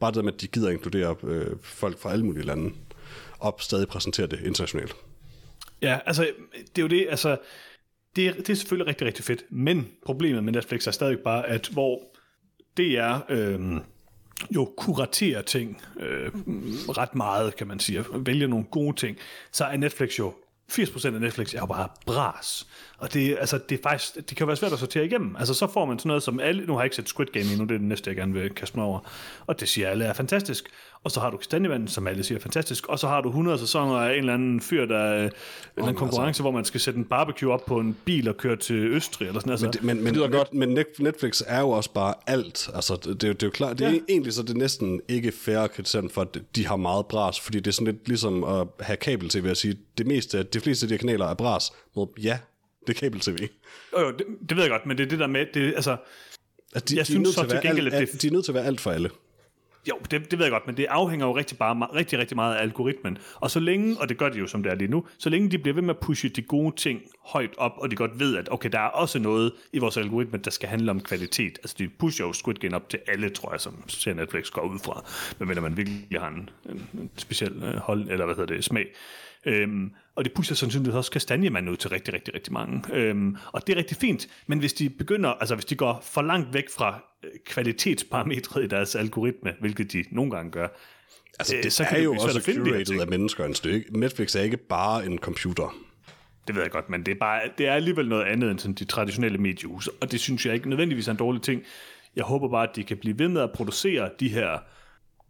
[0.00, 2.74] bare det med, at de gider inkludere øh, folk fra alle mulige lande,
[3.38, 4.96] og stadig præsentere det internationalt.
[5.82, 7.36] Ja, altså, det er jo det, altså,
[8.16, 11.46] det er, det er selvfølgelig rigtig, rigtig fedt, men problemet med Netflix er stadig bare,
[11.46, 12.02] at hvor
[12.76, 13.80] det er øh,
[14.50, 16.30] jo kuraterer ting øh,
[16.88, 19.16] ret meget, kan man sige, og vælger nogle gode ting,
[19.52, 20.34] så er Netflix jo
[20.72, 22.66] 80% af Netflix er jo bare bras.
[22.98, 25.36] Og det, altså, det, er faktisk, det kan være svært at sortere igennem.
[25.36, 26.66] Altså, så får man sådan noget som alle...
[26.66, 28.50] Nu har jeg ikke set Squid Game endnu, det er det næste, jeg gerne vil
[28.50, 29.00] kaste mig over.
[29.46, 30.68] Og det siger alle er fantastisk.
[31.04, 32.86] Og så har du Kastanjevand, som alle siger er fantastisk.
[32.86, 35.30] Og så har du 100 sæsoner af en eller anden fyr, der er en
[35.76, 36.42] oh, konkurrence, altså.
[36.42, 39.28] hvor man skal sætte en barbecue op på en bil og køre til Østrig.
[39.28, 39.80] Eller sådan, altså.
[39.82, 40.54] Men, men, men, godt.
[40.54, 40.68] men
[40.98, 42.70] Netflix er jo også bare alt.
[42.74, 43.98] Altså, det, det, er jo klart, det er ja.
[44.08, 47.40] egentlig så det er næsten ikke fair at kritisere for, at de har meget bras,
[47.40, 50.84] fordi det er sådan lidt ligesom at have kabel-tv at sige, det meste, de fleste
[50.84, 51.72] af de her kanaler er bras.
[52.22, 52.38] Ja,
[52.86, 53.48] det er kabel-tv.
[53.96, 55.96] Jo, jo, det, det ved jeg godt, men det er det der med, det, altså,
[56.74, 58.22] at de, jeg de synes så til gengæld, at det...
[58.22, 59.10] De er nødt til at være alt for alle.
[59.88, 62.54] Jo, det, det ved jeg godt, men det afhænger jo rigtig, bare, rigtig, rigtig meget
[62.54, 63.18] af algoritmen.
[63.34, 65.50] Og så længe, og det gør de jo som det er lige nu, så længe
[65.50, 68.36] de bliver ved med at pushe de gode ting højt op, og de godt ved,
[68.36, 71.58] at okay, der er også noget i vores algoritme, der skal handle om kvalitet.
[71.58, 74.62] Altså de pusher jo Squid Game op til alle, tror jeg, som ser Netflix går
[74.62, 75.04] ud fra.
[75.38, 78.86] Men man virkelig har en, en, en speciel øh, hold, eller hvad hedder det, smag.
[79.46, 82.82] Øhm, og det pusher sandsynligvis også kastanjemanden ud til rigtig, rigtig, rigtig mange.
[82.92, 86.22] Øhm, og det er rigtig fint, men hvis de begynder, altså hvis de går for
[86.22, 90.68] langt væk fra øh, kvalitetsparametret i deres algoritme, hvilket de nogle gange gør,
[91.38, 93.98] Altså, øh, det så er jo også curated af mennesker en stykke.
[93.98, 95.76] Netflix er ikke bare en computer.
[96.46, 98.74] Det ved jeg godt, men det er, bare, det er alligevel noget andet end sådan
[98.74, 101.62] de traditionelle mediehuse, og det synes jeg ikke nødvendigvis er en dårlig ting.
[102.16, 104.58] Jeg håber bare, at de kan blive ved med at producere de her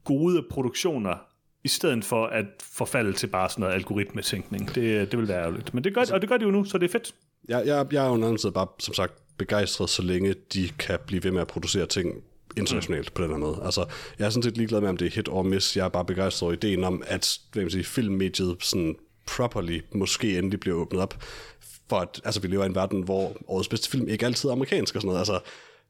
[0.04, 1.27] gode produktioner,
[1.64, 4.74] i stedet for at forfalde til bare sådan noget algoritmetænkning.
[4.74, 5.74] Det, det vil være ærgerligt.
[5.74, 7.14] Men det gør, og det gør de jo nu, så det er fedt.
[7.48, 11.24] Jeg, jeg, jeg er jo anden bare, som sagt, begejstret, så længe de kan blive
[11.24, 12.22] ved med at producere ting
[12.56, 13.14] internationalt mm.
[13.14, 13.60] på den her måde.
[13.64, 13.86] Altså,
[14.18, 15.76] jeg er sådan set ligeglad med, om det er hit or miss.
[15.76, 18.96] Jeg er bare begejstret over ideen om, at hvad man sige, filmmediet sådan
[19.26, 21.22] properly måske endelig bliver åbnet op.
[21.88, 24.52] For at, altså, vi lever i en verden, hvor årets bedste film ikke altid er
[24.52, 25.18] amerikansk og sådan noget.
[25.18, 25.40] Altså,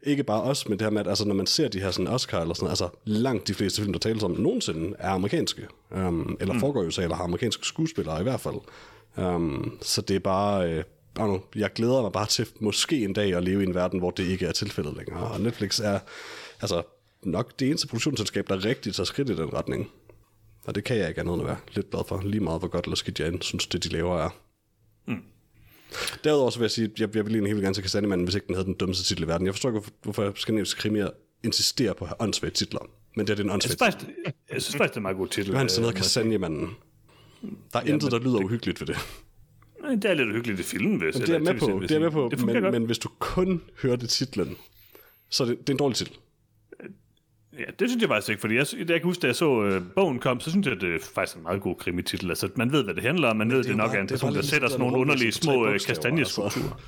[0.02, 2.08] ikke bare os, men det her med, at altså, når man ser de her sådan
[2.08, 5.66] Oscar eller sådan altså langt de fleste film, der tales om nogensinde, er amerikanske.
[5.90, 6.60] Um, eller mm.
[6.60, 8.56] foregår jo så, eller har amerikanske skuespillere i hvert fald.
[9.16, 10.72] Um, så det er bare...
[10.72, 10.84] Øh,
[11.14, 14.10] know, jeg glæder mig bare til måske en dag at leve i en verden, hvor
[14.10, 15.30] det ikke er tilfældet længere.
[15.30, 15.98] Og Netflix er
[16.60, 16.82] altså
[17.22, 19.90] nok det eneste produktionsselskab, der rigtig tager skridt i den retning.
[20.66, 22.68] Og det kan jeg ikke andet end at være lidt glad for, lige meget hvor
[22.68, 24.30] godt eller skidt jeg synes, det de laver er.
[26.24, 28.34] Derudover så vil jeg sige, at jeg, jeg vil egentlig helt gerne til Kastanjemanden, hvis
[28.34, 29.46] ikke den havde den dummeste titel i verden.
[29.46, 31.10] Jeg forstår ikke, hvorfor skandinaviske krimier
[31.44, 32.90] insisterer på at have åndssvage titler.
[33.16, 35.28] Men det er den åndssvage jeg, synes jeg synes faktisk, det er en meget god
[35.28, 35.56] titel.
[35.56, 36.70] Han hedder Kastanjemanden.
[37.72, 38.96] Der er ja, intet, der lyder det, uhyggeligt ved det.
[40.02, 41.14] Det er lidt uhyggeligt i filmen, hvis.
[41.14, 44.56] Det er med på, det er med på men, men hvis du kun hørte titlen,
[45.30, 46.14] så er det, det er en dårlig titel.
[47.58, 49.82] Ja, det synes jeg faktisk ikke, fordi jeg, jeg kan huske, da jeg så øh,
[49.94, 52.28] bogen kom, så synes jeg, at det er faktisk en meget god krimititel.
[52.30, 54.34] Altså, man ved, hvad det handler om, man ved, det, det nok er en person,
[54.34, 56.64] der sætter sådan nogle underlige små øh, kastanjeskulpturer.
[56.64, 56.84] Altså.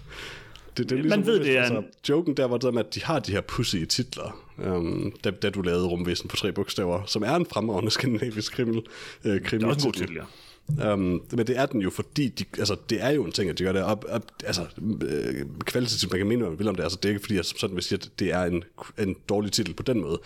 [0.77, 1.85] Det, det er ligesom, man ved, det er altså, en...
[2.09, 5.51] Joken der var det med, at de har de her pussy titler, um, da, da
[5.51, 8.87] du lavede Rumvæsen på tre bogstaver, som er en fremragende skandinavisk krimi.
[9.25, 10.93] Øh, krimi det er også en god titel, ja.
[10.93, 13.59] Um, men det er den jo, fordi de, altså, det er jo en ting, at
[13.59, 14.62] de gør det op, op altså,
[15.03, 17.37] øh, kvalitativt, man kan mene, hvad man vil om det, altså, det er ikke fordi,
[17.37, 18.64] jeg sådan vil sige, at det er en,
[18.99, 20.21] en dårlig titel på den måde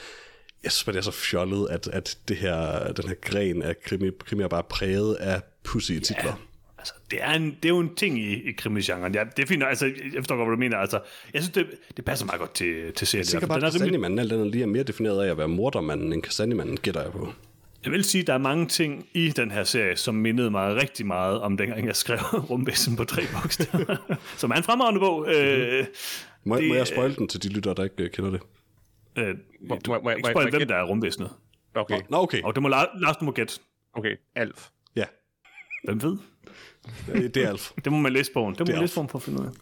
[0.65, 4.11] jeg synes det er så fjollet, at, at det her, den her gren af krimi,
[4.27, 6.25] krimi er bare præget af pussy titler.
[6.25, 6.35] Ja.
[6.79, 9.15] Altså, det, er en, det er jo en ting i, i krimigenren.
[9.15, 9.65] Ja, det er fint.
[9.65, 10.77] Altså, jeg forstår godt, hvad du mener.
[10.77, 11.01] Altså,
[11.35, 13.27] jeg synes, det, det passer meget godt til, til serien.
[13.33, 16.13] Jeg er bare, at Kastanjemanden alt andet lige er mere defineret af at være mordermanden
[16.13, 17.33] end Kastanjemanden, gætter jeg på.
[17.85, 20.75] Jeg vil sige, at der er mange ting i den her serie, som mindede mig
[20.75, 22.19] rigtig meget om dengang, jeg skrev
[22.51, 25.21] Rumvæsen på tre bogstaver, som er en fremragende bog.
[25.21, 25.35] Mm-hmm.
[25.35, 25.87] Øh,
[26.45, 28.41] må, det, må jeg spoil den til de lyttere, der ikke kender det?
[29.19, 29.35] Øh,
[29.69, 31.31] må, du, må, må, ikke spørge, hvem der er rumvæsenet.
[31.75, 32.01] Okay.
[32.09, 32.43] Nå, okay.
[32.43, 33.61] Og det må Lars, du må gætte.
[33.95, 34.69] Okay, Alf.
[34.97, 35.05] Ja.
[35.85, 36.17] Hvem ved?
[37.07, 37.73] det er Alf.
[37.85, 38.55] det må man læse bogen.
[38.55, 39.53] Det må det man læse bogen for at finde ud af.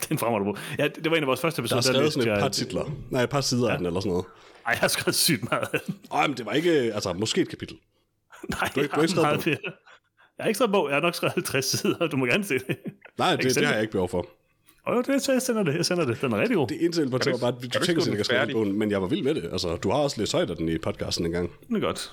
[0.00, 0.58] det er en fremragende bog.
[0.78, 1.80] Ja, det var en af vores første episoder.
[1.82, 2.90] Der er skrevet sådan et par titler.
[3.10, 3.72] Nej, et par sider ja.
[3.72, 4.24] af den eller sådan noget.
[4.66, 5.94] Ej, jeg har skrevet sygt meget af den.
[6.12, 6.70] Ej, men det var ikke...
[6.70, 7.76] Altså, måske et kapitel.
[8.50, 9.46] Nej, du, du har ikke skrevet.
[10.38, 10.88] Jeg har ikke skrevet bog.
[10.88, 12.06] Jeg har nok skrevet 50 sider.
[12.06, 12.76] Du må gerne se det.
[13.18, 14.26] Nej, det, det har jeg ikke behov for.
[14.84, 16.20] Og det, så jeg sender det, jeg sender det.
[16.20, 16.68] Den er rigtig god.
[16.68, 19.08] Det eneste, jeg var bare, at du tænker sig, at jeg bogen, men jeg var
[19.08, 19.48] vild med det.
[19.52, 21.50] Altså, du har også læst højt af den i podcasten en gang.
[21.68, 22.12] Det er godt.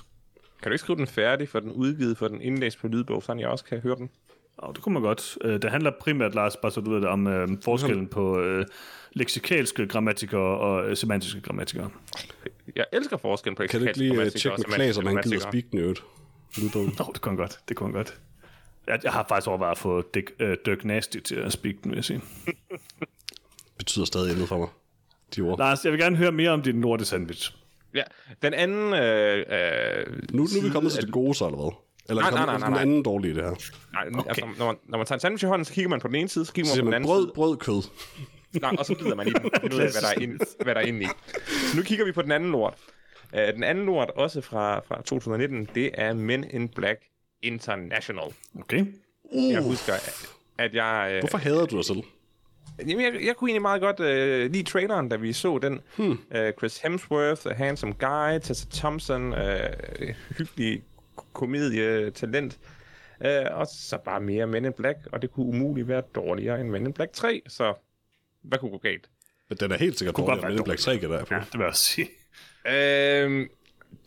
[0.62, 3.32] Kan du ikke skrive den færdig, for den udgivet, for den indlæst på lydbog, så
[3.38, 4.10] jeg også kan høre den?
[4.58, 5.38] Oh, det kunne man godt.
[5.44, 8.66] Øh, Det handler primært, Lars, bare så du ved det, om øh, forskellen på øh,
[9.12, 11.90] leksikalske grammatikere og øh, semantiske grammatikere.
[12.76, 15.38] Jeg elsker forskellen på Kan du ikke lige uh, tjekke med Klaas, om han gider
[15.38, 16.02] speak nødt?
[16.58, 16.78] Ludo.
[16.78, 17.58] Nå, oh, det kunne godt.
[17.68, 18.20] Det kunne godt.
[18.86, 21.90] Jeg, jeg har faktisk overvejet at få Dick, øh, Dirk Nasty til at speak den,
[21.90, 22.20] vil jeg sige.
[23.78, 24.68] Betyder stadig noget for mig.
[25.36, 25.58] De ord.
[25.58, 27.54] Lars, jeg vil gerne høre mere om din lorte sandwich.
[27.94, 28.02] Ja,
[28.42, 28.94] den anden...
[28.94, 31.72] Øh, øh, Nu, nu er vi kommet til det gode, så eller hvad?
[32.08, 33.50] Eller Nej, nej, nej, nej, nej, den anden dårlige, det her.
[33.92, 34.28] nej, okay.
[34.28, 36.16] altså, når, man, når man tager en sandwich i hånden, så kigger man på den
[36.16, 37.82] ene side, så kigger Så man siger på den anden brød, brød, kød.
[37.82, 38.62] side.
[38.62, 39.44] Nej, og så bider man i den.
[39.44, 41.06] Ud af, hvad der er inde, hvad der er inde i.
[41.70, 42.74] Så nu kigger vi på den anden lort.
[43.32, 47.00] Uh, den anden lort, også fra, fra 2019, det er Men in Black
[47.42, 48.24] International.
[48.60, 48.84] Okay.
[49.22, 49.52] Uh.
[49.52, 49.92] Jeg husker,
[50.58, 51.10] at- jeg...
[51.14, 52.02] øh, Hvorfor hader du dig selv?
[52.78, 55.80] Jamen, jeg, jeg kunne egentlig meget godt øh, lide traileren, da vi så den.
[55.96, 56.18] Hmm.
[56.34, 60.82] Øh, Chris Hemsworth, A Handsome Guy, Tessa Thompson, øh, hyggelig
[61.32, 62.58] komedie, talent.
[63.24, 66.68] Øh, og så bare mere Men in Black, og det kunne umuligt være dårligere end
[66.68, 67.74] Men in Black 3, så
[68.42, 69.08] hvad kunne gå galt?
[69.48, 71.34] Men Den er helt sikkert dårligere, godt men den Black 3 kan der på.
[71.34, 72.08] Ja, det vil jeg også sige.
[72.68, 73.46] Øh,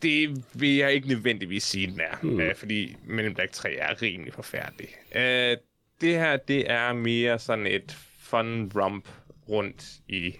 [0.02, 2.16] det vil jeg ikke nødvendigvis sige, den er.
[2.22, 2.40] Hmm.
[2.40, 4.88] Øh, fordi Men in Black 3 er rimelig forfærdelig.
[5.14, 5.56] Øh,
[6.00, 9.08] det her, det er mere sådan et fun romp
[9.48, 10.34] rundt i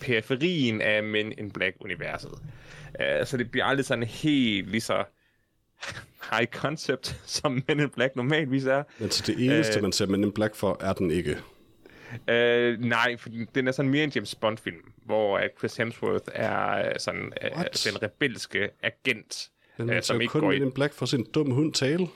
[0.00, 2.38] periferien af Men in Black-universet.
[3.00, 5.04] Øh, så det bliver aldrig sådan helt lige så
[6.32, 8.82] high concept, som Men in Black normalvis er.
[8.98, 11.36] Men så det eneste, man ser Men in Black for, er den ikke.
[12.28, 16.88] Øh, nej, for den er sådan mere en James Bond-film, hvor øh, Chris Hemsworth er
[16.88, 17.50] øh, sådan øh,
[17.84, 21.50] den rebelske agent, Men øh, som ikke kun går i in Black for sin dum
[21.50, 22.06] hund tale.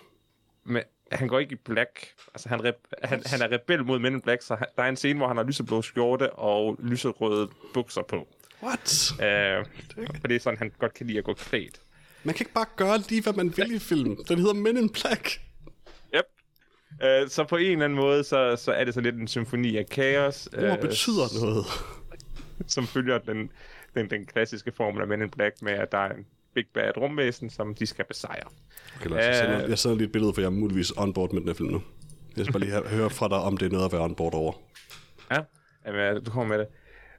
[0.64, 2.08] men han går ikke i black.
[2.34, 4.88] Altså, han, rep, han, han er rebel mod Men in Black, så han, der er
[4.88, 8.28] en scene, hvor han har lyseblå skjorte og lyserøde bukser på.
[8.62, 9.12] What?
[9.22, 9.64] Øh,
[10.20, 11.80] for det er sådan, han godt kan lide at gå klædt.
[12.24, 14.24] Man kan ikke bare gøre lige, hvad man vil i film.
[14.24, 15.40] Den hedder Men in Black.
[16.16, 16.24] Yep.
[17.02, 19.76] Øh, så på en eller anden måde, så, så er det så lidt en symfoni
[19.76, 21.64] af kaos, Ord øh, betyder noget.
[22.74, 23.50] som følger den,
[23.94, 26.96] den, den klassiske formel af Men in Black med, at der er en big bad
[26.96, 28.48] rumvæsen, som de skal besejre.
[28.96, 31.32] Okay, Lars, jeg, sender, jeg sender lige et billede, for jeg er muligvis on board
[31.32, 31.82] med den her film nu.
[32.36, 34.34] Jeg skal bare lige høre fra dig, om det er noget at være on board
[34.34, 34.52] over.
[35.30, 35.40] Ja,
[35.86, 36.68] jamen, du kommer med det.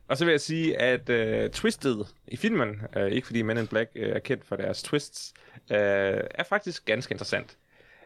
[0.08, 3.68] Og så vil jeg sige, at uh, twistet i filmen, uh, ikke fordi Men in
[3.68, 7.58] Black uh, er kendt for deres twists, uh, er faktisk ganske interessant.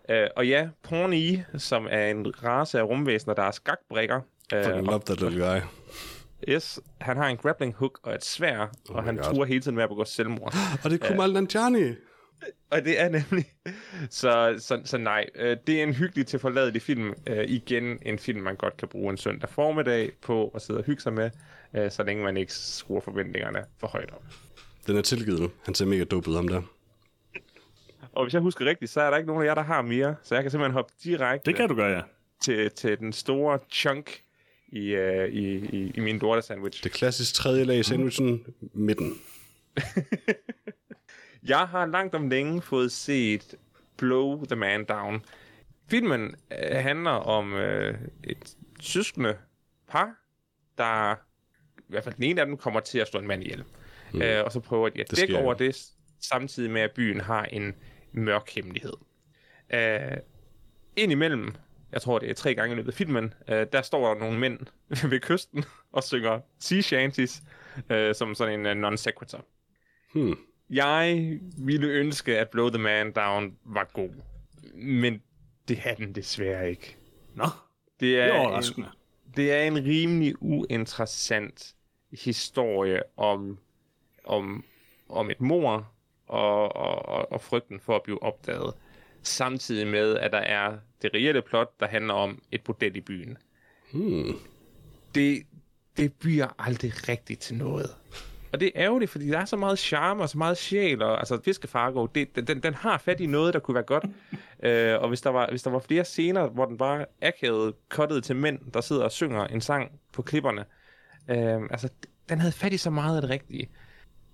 [0.10, 4.22] Uh, og ja, Pawnee, som er en race af rumvæsener, der er skakbrikker.
[4.53, 5.60] Fucking Uh, love that little guy.
[6.48, 8.60] yes, han har en grappling hook og et svær,
[8.90, 9.23] oh og han God.
[9.23, 10.53] truer hele tiden med at begå selvmord.
[10.84, 11.90] Og det er Kumail Nanjiani.
[12.72, 13.45] Og det er nemlig...
[14.10, 17.14] Så, så, så nej, øh, det er en hyggelig til forladelig film.
[17.27, 20.86] Øh, igen en film, man godt kan bruge en søndag formiddag på at sidde og
[20.86, 21.30] hygge sig med,
[21.76, 24.23] øh, så længe man ikke skruer forventningerne for højt op.
[24.88, 25.52] Den er tilgivet nu.
[25.65, 26.61] Han ser mega dope ud, ham der.
[28.19, 30.15] Og hvis jeg husker rigtigt, så er der ikke nogen af jer, der har mere,
[30.23, 32.01] så jeg kan simpelthen hoppe direkte Det kan du gøre, ja.
[32.41, 34.21] til, til den store chunk
[34.67, 36.83] i, øh, i, i, i min dorte sandwich.
[36.83, 39.13] Det klassiske tredje lag i sandwichen, midten.
[41.43, 43.55] Jeg har langt om længe fået set
[43.97, 45.25] Blow the Man Down.
[45.87, 49.37] Filmen øh, handler om øh, et søskende
[49.87, 50.11] par,
[50.77, 51.15] der
[51.77, 53.63] i hvert fald den ene af dem kommer til at slå en mand ihjel.
[54.13, 54.21] Mm.
[54.21, 55.85] Øh, og så prøver de at dække over det,
[56.21, 57.75] samtidig med at byen har en
[58.11, 58.94] mørk hemmelighed.
[59.73, 60.18] Øh,
[60.95, 61.56] indimellem,
[61.91, 64.40] jeg tror det er tre gange i løbet af filmen, øh, der står der nogle
[64.40, 64.60] mænd
[65.10, 67.44] ved kysten og synger sea shanties,
[67.90, 69.45] øh, som sådan en uh, non sequitur.
[70.14, 70.38] Hmm.
[70.69, 74.10] Jeg ville ønske, at Blow the Man Down var god.
[74.73, 75.22] Men
[75.68, 76.98] det er den desværre ikke.
[77.36, 78.86] Nå, Det det er, er en,
[79.36, 81.76] det er en rimelig uinteressant
[82.11, 83.60] historie om,
[84.23, 84.65] om,
[85.10, 85.91] om et mor
[86.30, 88.73] og, og, og, og frygten for at blive opdaget.
[89.23, 93.38] Samtidig med, at der er det reelle plot, der handler om et bordel i byen.
[93.93, 94.39] Hmm.
[95.15, 95.43] det,
[95.97, 97.95] det bliver aldrig rigtigt til noget.
[98.51, 101.19] Og det er ærgerligt, fordi der er så meget charme og så meget sjæl, og
[101.19, 104.06] altså Fiskefargo, det, den, den har fat i noget, der kunne være godt.
[104.64, 108.23] øh, og hvis der, var, hvis der var flere scener, hvor den bare akavet kottet
[108.23, 110.65] til mænd, der sidder og synger en sang på klipperne,
[111.30, 111.89] øh, altså
[112.30, 113.69] den havde fat i så meget af det rigtige.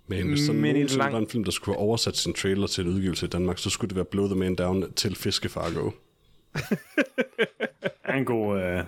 [0.07, 2.33] Men hvis der Men en nogensinde lang- var en film, der skulle have oversat sin
[2.33, 5.15] trailer til en udgivelse i Danmark, så skulle det være Blow the Man Down til
[5.15, 5.91] Fiskefargo.
[8.03, 8.83] er en god, øh,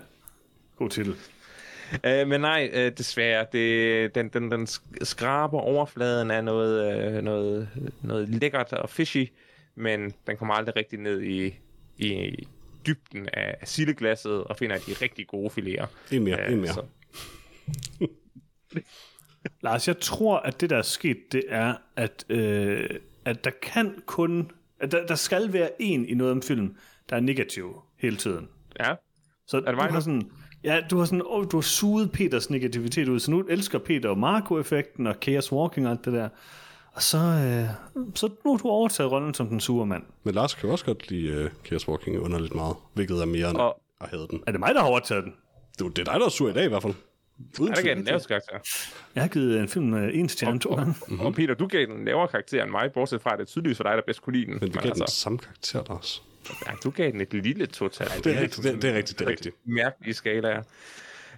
[0.78, 1.16] god titel.
[2.06, 7.24] Øh, men nej, øh, desværre, det, den, den, den sk- skraber overfladen af noget, øh,
[7.24, 7.70] noget,
[8.02, 9.28] noget lækkert og fishy,
[9.76, 11.54] men den kommer aldrig rigtig ned i,
[11.98, 12.48] i
[12.88, 15.86] dybden af sildeglasset og finder de rigtig gode filéer.
[16.16, 16.74] En mere, en mere.
[16.74, 16.86] så-
[19.62, 22.90] Lars, jeg tror, at det, der er sket, det er, at, øh,
[23.26, 24.52] at der kan kun...
[24.80, 26.76] At der, der skal være en i noget om film,
[27.10, 28.48] der er negativ hele tiden.
[28.80, 28.94] Ja,
[29.48, 30.02] Så det mig du har nu?
[30.02, 30.32] sådan,
[30.64, 34.16] ja, du har sådan, oh, du har suget Peters negativitet ud, så nu elsker Peter
[34.16, 36.30] Marco-effekten og Chaos Walking og alt det der.
[36.94, 37.70] Og så, øh,
[38.16, 40.04] så nu har du overtaget rollen som den sure mand.
[40.24, 43.50] Men Lars kan jo også godt lide uh, Chaos Walking underligt meget, hvilket er mere
[43.50, 44.44] end Og- at have den.
[44.48, 45.34] Er det mig, der har overtaget den?
[45.80, 46.94] Det, det er dig, der er sur i dag i hvert fald.
[47.60, 47.96] Uden der gav tvivl.
[47.98, 48.60] den laveste karakter.
[49.16, 50.96] Jeg har givet en film øh, en stjerne to gange.
[51.08, 51.26] Mm-hmm.
[51.26, 53.78] Og Peter, du gav den lavere karakter end mig, bortset fra, at det er tydeligvis
[53.78, 54.54] for dig, der bedst kunne lide den.
[54.62, 56.24] Men vi gav den altså, samme karakter, Lars.
[56.68, 58.08] ja, du gav den et lille total.
[58.24, 59.56] Det er rigtigt, det, det er rigtigt, det er rigtigt.
[59.66, 60.64] Mærkelige skalaer.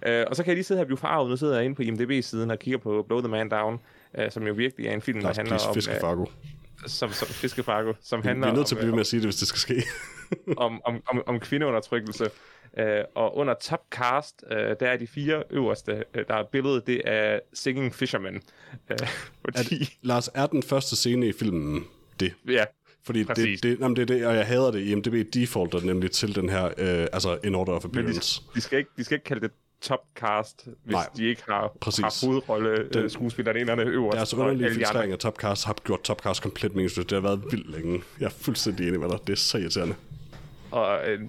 [0.06, 1.30] Uh, og så kan jeg lige sidde her og blive farvet.
[1.30, 3.78] Nu sidder jeg inde på IMDb-siden og kigger på Blow the Man Down,
[4.18, 5.74] uh, som jo virkelig er en film, der Lars, handler please, om...
[5.74, 6.22] Fiskefargo.
[6.22, 6.26] øh,
[6.86, 9.06] som, som Fiskefargo, som Vi handler er nødt til at om, blive øh, med at
[9.06, 9.82] sige det, hvis det skal ske.
[10.56, 12.30] om, om, om, om kvindeundertrykkelse.
[12.78, 16.86] Øh, og under top cast, øh, der er de fire øverste, øh, der er billedet,
[16.86, 18.42] det er Singing Fisherman.
[18.90, 18.98] Øh,
[19.56, 21.84] fordi, Lars, er den første scene i filmen
[22.20, 22.32] det?
[22.48, 22.64] ja,
[23.04, 23.60] Fordi det, Præcis.
[23.60, 24.80] det, jamen det er det, og jeg hader det.
[24.80, 28.42] IMDb defaulter nemlig til den her, øh, altså in order of men de, appearance.
[28.54, 31.72] de, skal ikke, de skal ikke kalde det top cast, hvis Nej, de ikke har,
[31.80, 32.02] præcis.
[32.02, 34.16] har hovedrolle øh, skuespillerne inderne øverst.
[34.16, 37.10] Deres underlige filtrering af Topcast har gjort Topcast komplet meningsløst.
[37.10, 38.02] Det har været vildt længe.
[38.20, 39.18] Jeg er fuldstændig enig med dig.
[39.26, 39.94] Det er så irriterende.
[40.70, 41.20] Og øh,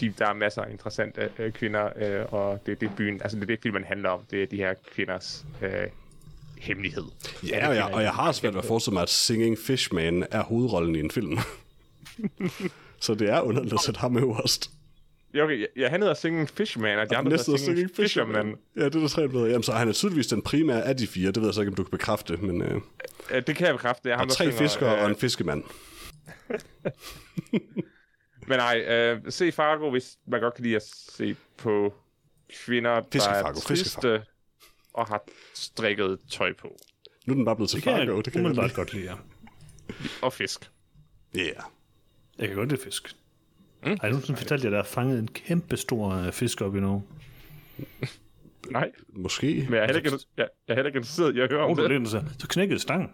[0.00, 3.36] de, der er masser af interessante øh, kvinder, øh, og det er det byen, altså
[3.36, 5.70] det er det filmen handler om, det er de her kvinders øh,
[6.58, 7.04] hemmelighed.
[7.48, 10.42] Ja, og jeg, og jeg har svært ved at forestille mig, at Singing Fishman er
[10.42, 11.38] hovedrollen i en film.
[13.00, 14.70] så det er underligt at sætte ham øverst.
[15.34, 18.54] Ja, okay, ja, han hedder Singing Fishman, og de andre hedder er Singing Fisherman.
[18.76, 19.44] Ja, det er der tre bedre.
[19.46, 21.26] Jamen, så er han er tydeligvis den primære af de fire.
[21.26, 22.36] Det ved jeg så ikke, om du kan bekræfte.
[22.36, 22.80] Men øh,
[23.30, 24.04] Øh, Det kan jeg bekræfte.
[24.04, 25.62] Det er ham, tre synger, fiskere øh, og en fiskemand.
[28.48, 31.94] Men nej, øh, se Fargo, hvis man godt kan lide at se på
[32.64, 34.18] kvinder, der Fiskefargo, er triste fiskefargo.
[34.94, 35.22] og har
[35.54, 36.76] strikket tøj på.
[37.26, 38.16] Nu er den bare blevet til Det kan Fargo.
[38.16, 39.14] jeg Det kan jeg godt lide, ja.
[40.22, 40.70] Og fisk.
[41.34, 41.40] Ja.
[42.38, 43.16] Jeg kan godt lide fisk.
[43.82, 43.88] Mm.
[43.88, 46.76] Har jeg nogensinde fortalt jer, at der er fanget en kæmpe stor øh, fisk op
[46.76, 47.02] i Norge?
[48.70, 49.46] Nej, Måske.
[49.68, 51.70] men jeg er heller ikke, jeg, jeg er heller ikke interesseret i at høre om
[51.70, 52.08] Oh, det.
[52.08, 53.08] så knækkede stangen.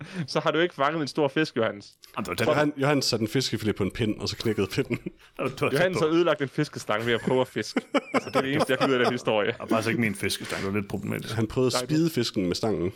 [0.26, 1.92] Så har du ikke fanget en stor fisk, Johannes.
[2.16, 4.66] Jamen, det var tæt, Johan, Johan satte en fiskefilet på en pind, og så knækkede
[4.66, 4.98] pinden.
[5.72, 7.80] Johannes har ødelagt en fiskestang ved at prøve at fiske.
[8.14, 9.54] altså, det er det eneste, jeg kan ud af den historie.
[9.58, 11.34] Var faktisk ikke min fiskestang, det var lidt problematisk.
[11.34, 12.92] Han prøvede at spide fisken med stangen.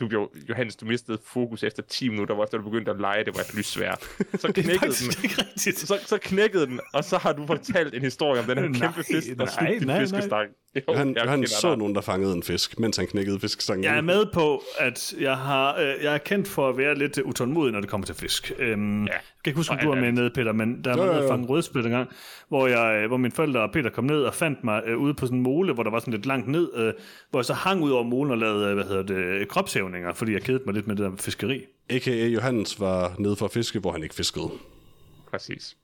[0.00, 3.24] Du blev, Johannes, du mistede fokus efter 10 minutter, hvor efter du begyndte at lege,
[3.24, 3.94] det var et lysvær.
[4.38, 5.76] Så knækkede den.
[5.76, 8.80] Så, så knækkede den, og så har du fortalt en historie om den her Nej,
[8.80, 10.46] kæmpe fisk, der nej, slugte din nej, nej.
[10.76, 11.78] Jo, Johan kender så dig.
[11.78, 13.84] nogen, der fangede en fisk, mens han knækkede fiskestangen.
[13.84, 17.18] Jeg er med på, at jeg, har, øh, jeg er kendt for at være lidt
[17.18, 18.52] utålmodig, når det kommer til fisk.
[18.58, 19.12] Øhm, ja.
[19.12, 21.12] Jeg kan ikke huske, om du var med nede, Peter, men der var jo.
[21.12, 22.08] at fange rødspil en gang,
[22.48, 25.14] hvor, jeg, øh, hvor mine forældre og Peter kom ned og fandt mig øh, ude
[25.14, 26.92] på sådan en mole, hvor der var sådan lidt langt ned, øh,
[27.30, 30.32] hvor jeg så hang ud over molen og lavede, øh, hvad hedder det, kropshævninger, fordi
[30.32, 31.64] jeg kedede mig lidt med det der fiskeri.
[31.90, 32.26] A.k.a.
[32.26, 34.50] Johannes var nede for at fiske, hvor han ikke fiskede.
[35.30, 35.76] Præcis.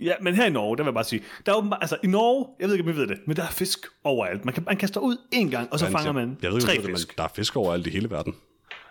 [0.00, 2.06] Ja, men her i Norge, der vil jeg bare sige, der er åbenbart, altså i
[2.06, 4.44] Norge, jeg ved ikke, om I ved det, men der er fisk overalt.
[4.44, 6.56] Man, kan, man kaster ud en gang, og så Johannes, fanger jeg, man jeg ved
[6.56, 7.08] ikke, tre ved det, fisk.
[7.08, 8.34] men der er fisk overalt i hele verden.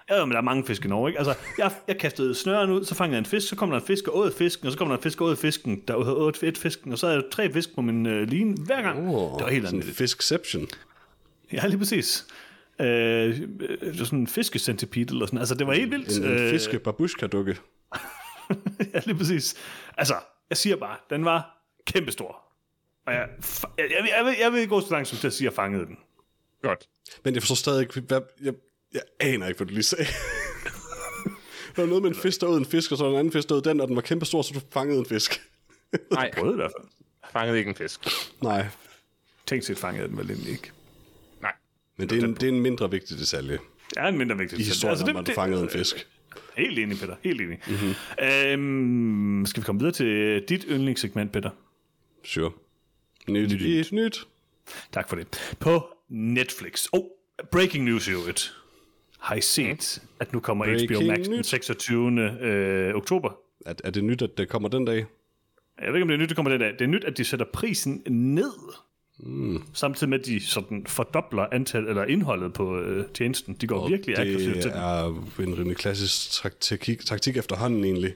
[0.09, 1.19] Ja, men der er mange fisk i Norge, ikke?
[1.19, 3.85] Altså, jeg, jeg kastede snøren ud, så fangede jeg en fisk, så kom der en
[3.85, 6.43] fisk og åd fisken, og så kom der en fisk og åd fisken, der åd
[6.43, 9.09] et fisken, og så havde jeg tre fisk på min øh, line hver gang.
[9.09, 9.83] Oh, det var helt andet.
[9.83, 10.67] Fiskception.
[11.53, 12.27] Ja, lige præcis.
[12.81, 13.37] Øh, øh,
[13.81, 15.39] det sådan en fiskecentipede eller sådan.
[15.39, 16.17] Altså, det var helt vildt.
[16.17, 17.57] En, en fiske babushka-dukke.
[18.93, 19.55] ja, lige præcis.
[19.97, 20.13] Altså,
[20.49, 22.43] jeg siger bare, den var kæmpestor.
[23.07, 23.29] Og jeg,
[23.77, 25.51] jeg, jeg, vil- jeg, vil, jeg vil gå så langt som til at sige, at
[25.51, 25.97] jeg fangede den.
[26.61, 26.87] Godt.
[27.23, 28.53] Men jeg forstår stadig ikke, hvad, jeg,
[28.93, 30.05] jeg aner ikke, hvad du lige sagde.
[31.75, 33.59] der var noget med en fisk, der en fisk, og så en anden fisk, der
[33.61, 35.41] den, og den var kæmpe stor, så du fangede en fisk.
[36.11, 36.89] Nej, Prøvede i hvert fald.
[37.31, 38.07] fangede ikke en fisk.
[38.43, 38.67] Nej,
[39.45, 40.71] Tænk set fangede den vel ikke.
[41.41, 41.51] Nej.
[41.97, 43.51] men det er en, det er en mindre vigtig detalje
[43.89, 46.07] Det er en mindre vigtig i historien altså, om, at du fangede en fisk.
[46.59, 47.15] Helt enig, Peter.
[47.23, 47.57] Helt enig.
[47.67, 47.75] Mhm.
[47.75, 49.39] Mm-hmm.
[49.39, 51.49] Øhm, skal vi komme videre til dit yndlingssegment, Peter?
[52.23, 52.51] Sure.
[53.27, 53.91] Nyt, nyt.
[53.91, 54.27] nyt.
[54.91, 55.55] Tak for det.
[55.59, 56.87] På Netflix.
[56.91, 57.03] Oh,
[57.51, 58.53] breaking news i øvrigt.
[59.19, 61.45] Har I set, at nu kommer Breaking HBO Max den nyt.
[61.45, 62.21] 26.
[62.41, 63.29] Øh, oktober?
[63.65, 65.05] Er, er det nyt, at det kommer den dag?
[65.81, 66.71] Jeg ved ikke, om det er nyt, det kommer den dag.
[66.73, 68.51] Det er nyt, at de sætter prisen ned.
[69.19, 69.63] Mm.
[69.73, 73.57] Samtidig med, at de sådan fordobler antal, eller indholdet på øh, tjenesten.
[73.61, 74.79] De går virkelig aggressivt det til den.
[74.79, 75.05] er
[75.39, 78.13] en rimelig klassisk taktik, taktik efterhånden egentlig.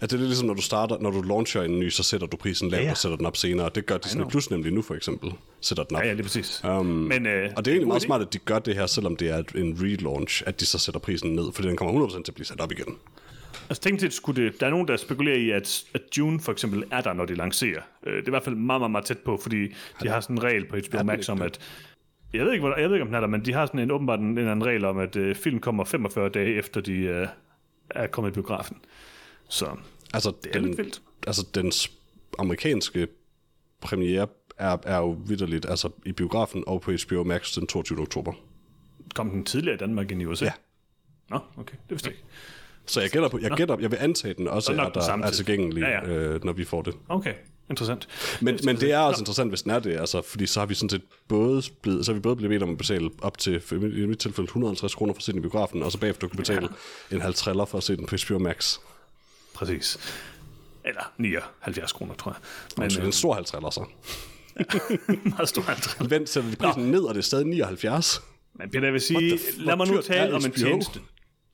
[0.00, 2.26] At det er lidt ligesom, når du starter, når du launcher en ny, så sætter
[2.26, 3.70] du prisen lavt Ja, ja, og sætter den op senere.
[3.74, 4.24] Det gør Disney.
[4.24, 5.32] Plus nemlig nu for eksempel.
[5.60, 6.02] Sætter den op.
[6.02, 6.62] Ja, ja, lige præcis.
[6.64, 9.16] Um, Men, øh, og det er egentlig meget smart, at de gør det her, selvom
[9.16, 12.30] det er en relaunch, at de så sætter prisen ned, fordi den kommer 100% til
[12.30, 12.96] at blive sat op igen.
[13.68, 16.52] Altså tænk til, skulle det, der er nogen, der spekulerer i, at, at June for
[16.52, 17.80] eksempel er der, når de lancerer.
[18.06, 19.68] Øh, Det er i hvert fald meget, meget, meget tæt på, fordi
[20.02, 21.58] de har sådan en regel på HBO Max om, at...
[22.32, 23.80] Jeg ved, ikke, hvor, jeg ved ikke, om den er der, men de har sådan
[23.80, 26.92] en åbenbart en, en anden regel om, at øh, film kommer 45 dage efter, de
[26.92, 27.26] øh,
[27.90, 28.76] er kommet i biografen.
[29.48, 29.76] Så
[30.14, 31.02] Altså, det er lidt vildt.
[31.26, 31.72] altså den
[32.38, 33.08] amerikanske
[33.80, 34.26] premiere
[34.58, 38.00] er, er jo vidderligt altså i biografen og på HBO Max den 22.
[38.00, 38.32] oktober.
[39.14, 40.44] Kom den tidligere i Danmark end i USA?
[40.44, 40.52] Ja.
[41.30, 42.24] Nå, okay, det vidste jeg ikke.
[42.86, 45.80] Så jeg gætter på, jeg gætter, jeg vil antage den også den der er tilgængelig,
[45.80, 46.12] Ja, ja, ja.
[46.12, 46.28] ja.
[46.28, 46.94] Øh, når vi får det.
[47.08, 47.34] Okay,
[47.70, 48.08] interessant.
[48.40, 50.74] Men, men det er også interessant, hvis den er det, altså, fordi så har vi
[50.74, 53.62] sådan set både blevet, så har vi både blevet bedt om at betale op til,
[53.72, 56.38] i mit tilfælde, 150 kroner for at se den i biografen, og så bagefter kunne
[56.38, 56.68] betale
[57.10, 57.16] ja.
[57.16, 58.78] en halv triller for at se den på HBO Max.
[59.54, 59.98] Præcis.
[60.84, 62.38] Eller 79 kroner, tror jeg.
[62.76, 63.84] Men det er øh, en stor halv triller, så.
[65.36, 66.10] meget stor antal.
[66.10, 68.22] Vent, sætter de prisen ned, og det er stadig 79.
[68.54, 71.00] Men Peter, jeg vil sige, lad mig nu tale om en tjeneste.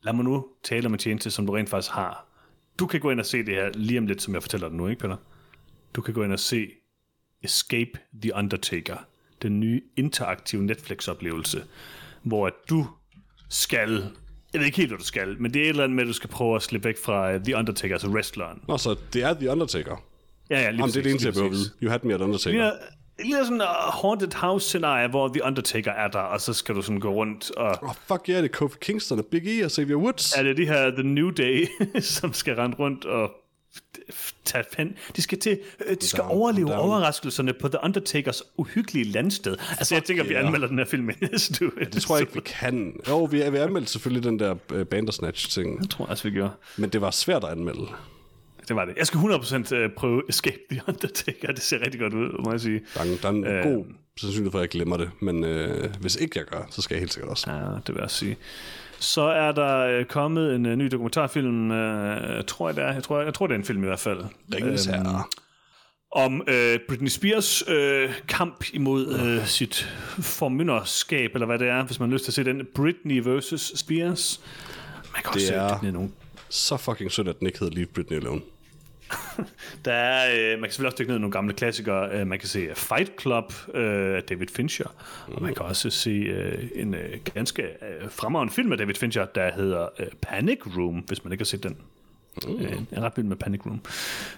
[0.02, 2.26] Lad mig nu tale om en tjeneste, som du rent faktisk har.
[2.78, 4.76] Du kan gå ind og se det her lige om lidt, som jeg fortæller dig
[4.76, 5.16] nu, ikke Peter?
[5.94, 6.70] Du kan gå ind og se
[7.42, 7.90] Escape
[8.22, 8.96] the Undertaker.
[9.42, 11.64] Den nye interaktive Netflix-oplevelse,
[12.22, 12.86] hvor du
[13.48, 14.04] skal...
[14.52, 16.08] Jeg ved ikke helt, hvad du skal, men det er et eller andet med, at
[16.08, 18.62] du skal prøve at slippe væk fra uh, The Undertaker, altså wrestleren.
[18.68, 20.04] Nå, så det er The Undertaker.
[20.50, 21.70] Ja, ja, lige Jamen, det er det eneste, jeg behøver vide.
[21.82, 22.62] You had me at Undertaker.
[22.62, 22.86] Det ligner
[23.28, 23.66] sådan en uh,
[24.02, 27.50] haunted house scenarie, hvor The Undertaker er der, og så skal du sådan gå rundt
[27.50, 27.76] og...
[27.82, 30.32] Oh, fuck yeah, det er Kofi Kingston og Big E og Xavier Woods.
[30.32, 31.66] er det de her The New Day,
[32.00, 33.30] som skal rende rundt og
[34.44, 34.96] tage pen.
[35.16, 36.78] De skal til, øh, de skal down, overleve down.
[36.78, 39.56] overraskelserne på The Undertakers uhyggelige landsted.
[39.78, 40.46] Altså, jeg tænker, vi yeah.
[40.46, 41.84] anmelder den her film i næste uge.
[41.92, 43.00] Det tror jeg ikke, vi kan.
[43.08, 46.52] Jo, vi, vi anmeldte selvfølgelig den der uh, Bandersnatch-ting, Jeg tror også, vi gjorde.
[46.76, 47.86] men det var svært at anmelde.
[48.70, 48.94] Det var det.
[48.96, 51.52] Jeg skal 100% øh, prøve Escape the Undertaker.
[51.52, 52.80] Det ser rigtig godt ud, må jeg sige.
[52.94, 53.62] Der er, en- der er en Øh.
[53.64, 53.84] god
[54.20, 57.00] sandsynlighed for, at jeg glemmer det, men øh, hvis ikke jeg gør, så skal jeg
[57.00, 57.50] helt sikkert også.
[57.52, 57.56] Ja,
[57.86, 58.36] det vil jeg sige.
[58.98, 62.92] Så er der øh, kommet en øh, ny dokumentarfilm, øh, tror jeg det er.
[62.92, 64.24] Jeg tror, jeg tror, det er en film i hvert fald.
[64.54, 65.22] Ringens Øhm, Herre.
[66.12, 69.88] om øh, Britney Spears øh, kamp imod øh, sit
[70.18, 72.66] formynderskab, eller hvad det er, hvis man har lyst til at se den.
[72.74, 74.40] Britney versus Spears.
[75.12, 76.12] Man kan også Det det er- nogen.
[76.48, 78.40] Så fucking sødt, at den ikke hedder Leave Britney Alone.
[79.84, 82.10] Der er, øh, man kan selvfølgelig også dykke ned i nogle gamle klassikere.
[82.12, 84.94] Øh, man kan se Fight Club øh, af David Fincher.
[85.28, 85.34] Mm.
[85.34, 89.24] Og man kan også se øh, en øh, ganske øh, fremragende film af David Fincher,
[89.24, 91.76] der hedder øh, Panic Room, hvis man ikke har set den.
[92.46, 92.54] Mm.
[92.54, 93.80] Øh, jeg er ret vild med Panic Room.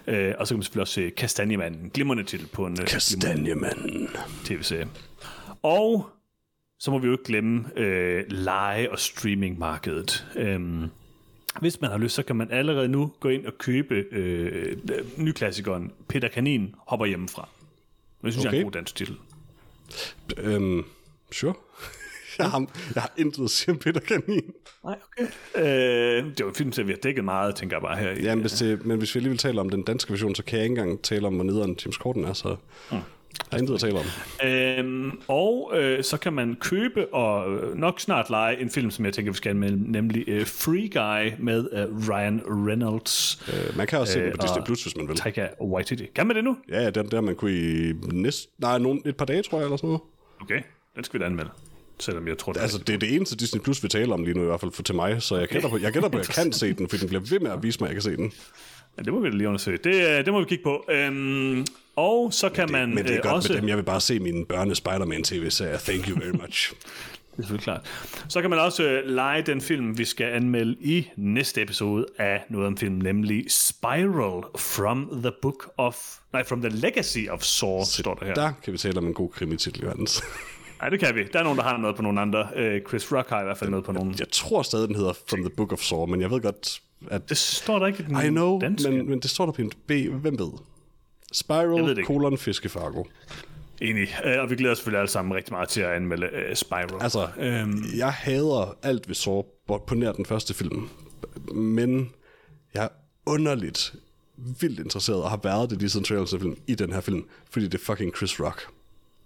[0.07, 1.89] Øh, og så kan man selvfølgelig også se Kastanjemanden.
[1.93, 4.09] Glimrende titel på en øh, Kastanjemanden.
[4.45, 4.87] tv-serie.
[5.63, 6.09] Og
[6.79, 10.27] så må vi jo ikke glemme øh, leje- og streamingmarkedet.
[10.35, 10.89] Øhm,
[11.59, 14.77] hvis man har lyst, så kan man allerede nu gå ind og købe øh,
[15.17, 17.49] nyklassikeren Peter Kanin hopper hjemmefra.
[18.25, 18.51] Det synes okay.
[18.53, 19.15] jeg er en god dansk titel.
[20.37, 20.83] Øhm,
[21.31, 21.53] sure.
[22.39, 22.59] jeg, har,
[22.95, 24.53] jeg har intet at sige om Peter Kanin.
[24.83, 25.27] Nej, okay.
[25.55, 28.11] Øh, det var en film, som vi har dækket meget, tænker jeg bare her.
[28.11, 30.43] i- Ja, men hvis, det, men hvis vi alligevel taler om den danske version, så
[30.43, 32.55] kan jeg ikke engang tale om, hvor nederen James Corden er, så
[32.91, 32.97] Mm.
[33.39, 34.05] Jeg har intet at tale om.
[34.49, 39.05] Øhm, og øh, så kan man købe og øh, nok snart lege en film, som
[39.05, 43.87] jeg tænker, vi skal anmelde, nemlig øh, Free Guy med øh, Ryan Reynolds, Øh, man
[43.87, 45.15] kan også se den på Øh, Disney Plus, hvis man vil.
[45.15, 46.05] Taika Waititi.
[46.15, 46.57] Kan man det nu?
[46.69, 49.77] Ja, den der man kunne i næst, nej, nogen, et par dage, tror jeg, eller
[49.77, 50.01] sådan noget.
[50.41, 50.61] Okay,
[50.95, 51.49] den skal vi da anmelde.
[51.99, 54.23] Selvom jeg tror, det er Altså, det er det eneste Disney Plus, vi taler om
[54.23, 56.17] lige nu, i hvert fald for til mig, så jeg gætter på, jeg gætter på,
[56.17, 58.11] jeg kan se den, for den bliver ved med at vise mig, at jeg kan
[58.11, 58.31] se den.
[58.97, 59.77] Ja, det må vi da lige undersøge.
[59.77, 60.85] Det, øh, det må vi kigge på.
[60.91, 63.53] Øhm, og så kan man Men det er øh, godt også...
[63.53, 63.69] med dem.
[63.69, 65.77] Jeg vil bare se mine børne Spider-Man tv-serier.
[65.77, 66.73] Thank you very much.
[67.33, 67.81] Det er selvfølgelig klart.
[68.29, 72.43] Så kan man også øh, lege den film, vi skal anmelde i næste episode af
[72.49, 75.97] noget om film, nemlig Spiral from the Book of...
[76.33, 78.33] Nej, from the Legacy of Saw, står der her.
[78.33, 80.23] Der kan vi tale om en god krimititel, Johannes.
[80.81, 81.23] Nej, det kan vi.
[81.33, 82.47] Der er nogen, der har noget på nogle andre.
[82.55, 84.15] Øh, Chris Rock har i hvert fald noget på nogle.
[84.19, 87.29] Jeg tror stadig, den hedder From the Book of Saw, men jeg ved godt, at...
[87.29, 88.91] Det står der ikke i den I know, danske.
[88.91, 89.91] men, men det står der på en B.
[90.21, 90.49] Hvem ved?
[91.33, 93.03] Jeg Spiral, kolon, fiskefargo.
[93.81, 94.07] Enig.
[94.25, 97.01] Øh, og vi glæder os selvfølgelig alle sammen rigtig meget til at anmelde øh, Spiral.
[97.01, 100.89] Altså, Øhm, jeg hader alt ved Saw på nær den første film.
[101.53, 102.11] Men
[102.73, 102.87] jeg er
[103.25, 103.93] underligt
[104.37, 107.65] vildt interesseret og har været det lige siden trailers film i den her film, fordi
[107.67, 108.67] det er fucking Chris Rock.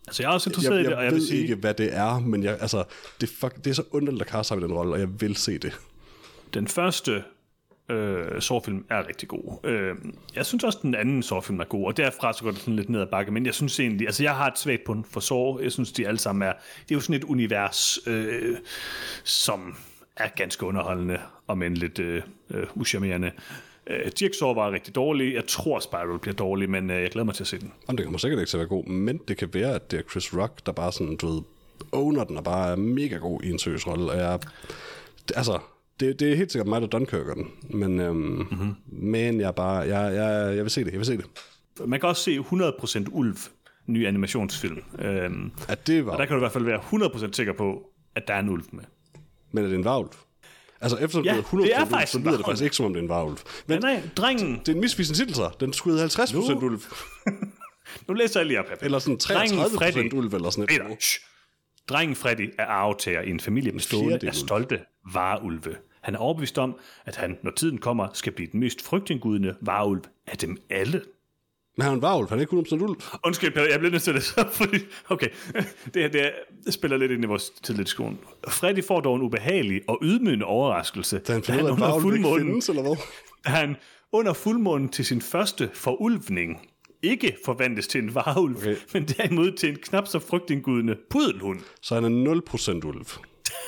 [0.08, 1.42] altså, jeg er også interesseret Jeg, i det, jeg, og jeg jeg ved vil sige...
[1.42, 2.84] ikke, hvad det er, men jeg, altså,
[3.22, 5.22] det, er fuck, det er så underligt at kaste ham i den rolle, og jeg
[5.22, 5.80] vil se det.
[6.54, 7.24] Den første
[7.90, 9.60] øh, sårfilm er rigtig god.
[9.64, 9.96] Øh,
[10.36, 12.90] jeg synes også, den anden sårfilm er god, og derfra så går det sådan lidt
[12.90, 15.60] ned ad bakke, men jeg synes egentlig, altså jeg har et svagt punkt for sår,
[15.60, 18.58] jeg synes, de alle sammen er, det er jo sådan et univers, øh,
[19.24, 19.76] som
[20.16, 23.32] er ganske underholdende, og men lidt øh, øh, uschammerende.
[23.88, 27.36] Øh, Jigsaw var rigtig dårlig, jeg tror Spiral bliver dårlig, men øh, jeg glæder mig
[27.36, 27.74] til at se den.
[27.88, 30.00] Jamen, det kommer sikkert ikke til at være god, men det kan være, at det
[30.00, 31.42] er Chris Rock, der bare sådan, du ved,
[31.92, 34.40] owner den, og bare er mega god i en seriøs rolle, og jeg,
[35.36, 35.60] altså,
[36.00, 38.76] det, det er helt sikkert mig, der dunkirker den, men, øhm, mm-hmm.
[38.86, 41.26] men jeg bare, jeg, jeg, jeg vil se det, jeg vil se det.
[41.86, 43.38] Man kan også se 100% Ulv,
[43.86, 44.78] ny animationsfilm.
[45.00, 45.32] Øh,
[45.68, 46.80] At det var, og der kan du i hvert fald være
[47.30, 47.82] 100% sikker på,
[48.16, 48.84] at der er en ulv med.
[49.52, 50.10] men er det en varulv?
[50.82, 52.86] Altså, efter Ja, det er 100% det er ulv, så lyder det faktisk ikke, som
[52.86, 53.38] om det er en varulv.
[53.68, 55.50] Men Men nej, drengen, det er en misvisende titel, så.
[55.60, 56.80] Den skulle hedde 50% ulv.
[58.08, 58.76] Nu læser jeg lige op her.
[58.82, 60.70] Eller sådan Drengen 33 Freddy- procent ulv, eller sådan et.
[60.70, 60.96] Peter.
[61.90, 64.80] Drengen Freddy er arvtager i en familie bestående fjerdedel af stolte
[65.14, 65.76] vareulve.
[66.02, 66.76] Han er overbevist om,
[67.06, 71.02] at han, når tiden kommer, skal blive den mest frygtindgydende vareulv af dem alle.
[71.78, 72.96] Men han var ulv, han er ikke 100% ulv.
[73.26, 74.24] Undskyld, Peter, jeg bliver nødt til det
[74.60, 74.78] fordi...
[75.10, 75.30] Okay,
[75.94, 78.20] det her det, er, spiller lidt ind i vores tidlige diskussion.
[78.48, 82.30] Freddy får dog en ubehagelig og ydmygende overraskelse, Da han ud af, at varulv ikke
[82.38, 82.96] findes, eller hvad?
[83.46, 83.76] da han
[84.12, 86.70] under fuldmånen til sin første forulvning
[87.02, 88.76] ikke forvandles til en varulv, okay.
[88.94, 91.60] Men derimod til en knap så frygtindgydende pudelhund.
[91.82, 92.42] Så han er
[92.82, 93.06] 0% ulv.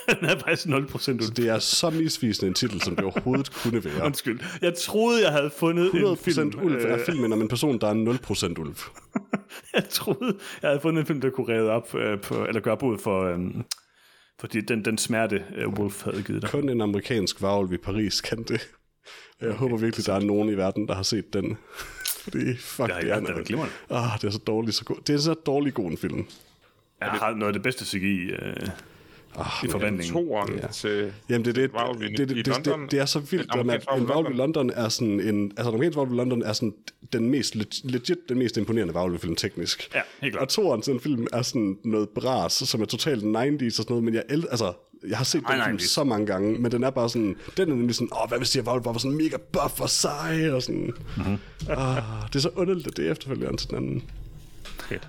[0.07, 1.19] Han er faktisk 0% ulv.
[1.19, 4.06] Det er så misvisende en titel, som det overhovedet kunne være.
[4.07, 4.39] Undskyld.
[4.61, 6.60] Jeg troede, jeg havde fundet en 100% film.
[6.64, 8.76] ulv øh, er filmen om en person, der er 0% ulv.
[9.76, 12.77] jeg troede, jeg havde fundet en film, der kunne redde op øh, på, eller gøre
[12.77, 13.39] bod for, øh,
[14.39, 16.49] for de, den, den smerte, øh, Wolf havde givet dig.
[16.49, 18.69] Kun en amerikansk varulv i Paris kan det.
[19.41, 21.57] Jeg håber virkelig, der er nogen i verden, der har set den.
[22.23, 24.95] Fordi, fuck, Det har det, er, den er ah, det er så dårligt, så god.
[25.07, 26.26] Det er så dårlig god en film.
[27.01, 28.68] Jeg har noget af det bedste CGI øh,
[29.40, 30.14] Ah, i forvandlingen.
[30.14, 30.68] Toren Ja.
[30.68, 31.14] til...
[31.30, 32.82] Jamen, det, er det, det, det, det, det, London.
[32.82, 35.52] det, det er så vildt, at en varulv i London er sådan en...
[35.57, 36.74] Altså, en amerikansk varulv i London er sådan
[37.14, 39.90] den mest, leg- legit den mest imponerende varulvefilm teknisk.
[39.95, 40.41] Ja, helt klart.
[40.44, 43.86] Og toren til en film er sådan noget bras, som er totalt 90's og sådan
[43.90, 44.74] noget, men jeg, el- altså,
[45.07, 45.88] jeg har set den Ej, film 90's.
[45.88, 48.49] så mange gange, men den er bare sådan, den er nemlig sådan, åh, hvad hvis
[48.49, 50.94] de varulv var sådan mega buff og sej, og sådan.
[51.18, 51.38] Mhm.
[51.70, 54.03] ah, det er så underligt, at det er efterfølgende til den anden.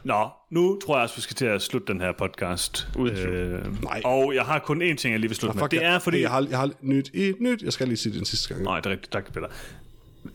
[0.04, 2.88] Nå, nu tror jeg også, vi skal til at slutte den her podcast.
[2.98, 4.02] Øh, Nej.
[4.04, 5.62] og jeg har kun én ting, jeg lige vil slutte med.
[5.62, 6.20] Fuck, Det er fordi...
[6.20, 8.64] Jeg, har, jeg har nyt i nyt, jeg skal lige sige det den sidste gang.
[8.64, 9.12] Nej, det er rigtigt.
[9.12, 9.46] Tak, Peter.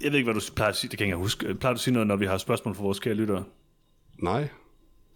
[0.02, 0.90] Jeg ved ikke, hvad du plejer at sige.
[0.92, 1.56] Det kan jeg huske.
[1.56, 3.44] Plejer du at sige noget, når vi har spørgsmål fra vores kære lyttere?
[4.20, 4.48] Nej.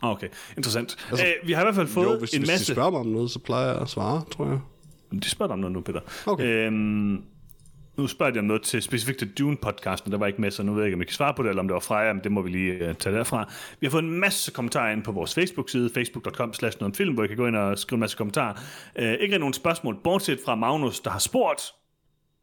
[0.02, 0.28] Ah, Okay,
[0.58, 0.96] interessant.
[1.10, 2.66] Altså, Æh, vi har i hvert fald fået Jo, hvis, en hvis masse...
[2.66, 4.60] de spørger mig om noget, så plejer jeg at svare, tror jeg.
[5.24, 6.00] De spørger dig om noget nu, Peter.
[6.26, 6.46] Okay.
[6.46, 7.24] Øhm,
[8.00, 10.74] nu spørger de om noget til specifikt til Dune-podcasten, der var ikke med, så nu
[10.74, 12.24] ved jeg ikke, om jeg kan svare på det, eller om det var Freja, men
[12.24, 13.52] det må vi lige uh, tage derfra.
[13.80, 17.28] Vi har fået en masse kommentarer ind på vores Facebook-side, facebook.com slash film, hvor I
[17.28, 18.54] kan gå ind og skrive en masse kommentarer.
[18.96, 21.62] Uh, ikke rigtig nogen spørgsmål, bortset fra Magnus, der har spurgt,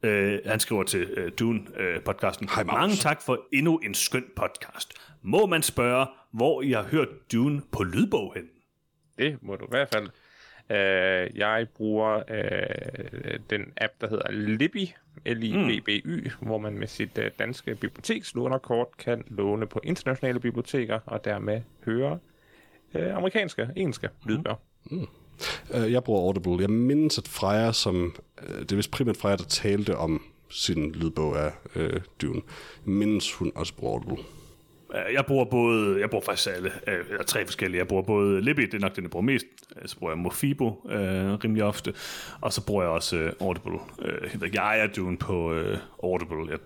[0.05, 2.55] uh, han skriver til uh, Dune-podcasten.
[2.55, 2.81] Hej, Magnus.
[2.81, 4.93] Mange tak for endnu en skøn podcast.
[5.23, 8.45] Må man spørge, hvor I har hørt Dune på lydbog hen?
[9.19, 10.09] Det må du i hvert fald.
[10.71, 14.87] Uh, jeg bruger uh, den app, der hedder Libby,
[15.27, 16.47] L-I-B-B-Y, mm.
[16.47, 22.19] hvor man med sit uh, danske bibliotekslånerkort kan låne på internationale biblioteker, og dermed høre
[22.95, 24.55] uh, amerikanske, engelske lydbøger.
[24.91, 26.63] Uh, jeg bruger Audible.
[26.63, 28.15] Jeg mindes, at Freja, som...
[28.43, 32.43] Uh, det er vist primært Freja, der talte om sin lydbog af uh, Dune.
[32.85, 34.25] Mindes, hun også bruger Audible.
[34.95, 37.79] Øh, Jeg bruger både, jeg bruger faktisk alle, øh, tre forskellige.
[37.79, 39.47] Jeg bruger både Libby, det er nok den, jeg bruger mest.
[39.83, 41.95] Øh, Så bruger jeg Mofibo øh, rimelig ofte.
[42.41, 43.79] Og så bruger jeg også øh, Audible.
[44.03, 46.51] Øh, jeg, er Dune på øh, Audible.
[46.51, 46.59] Jeg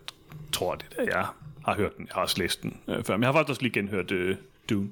[0.53, 1.27] tror, det er jeg
[1.65, 2.07] har hørt den.
[2.07, 3.17] Jeg har også læst den øh, før.
[3.17, 4.37] Men jeg har faktisk også lige genhørt øh,
[4.71, 4.89] Dune.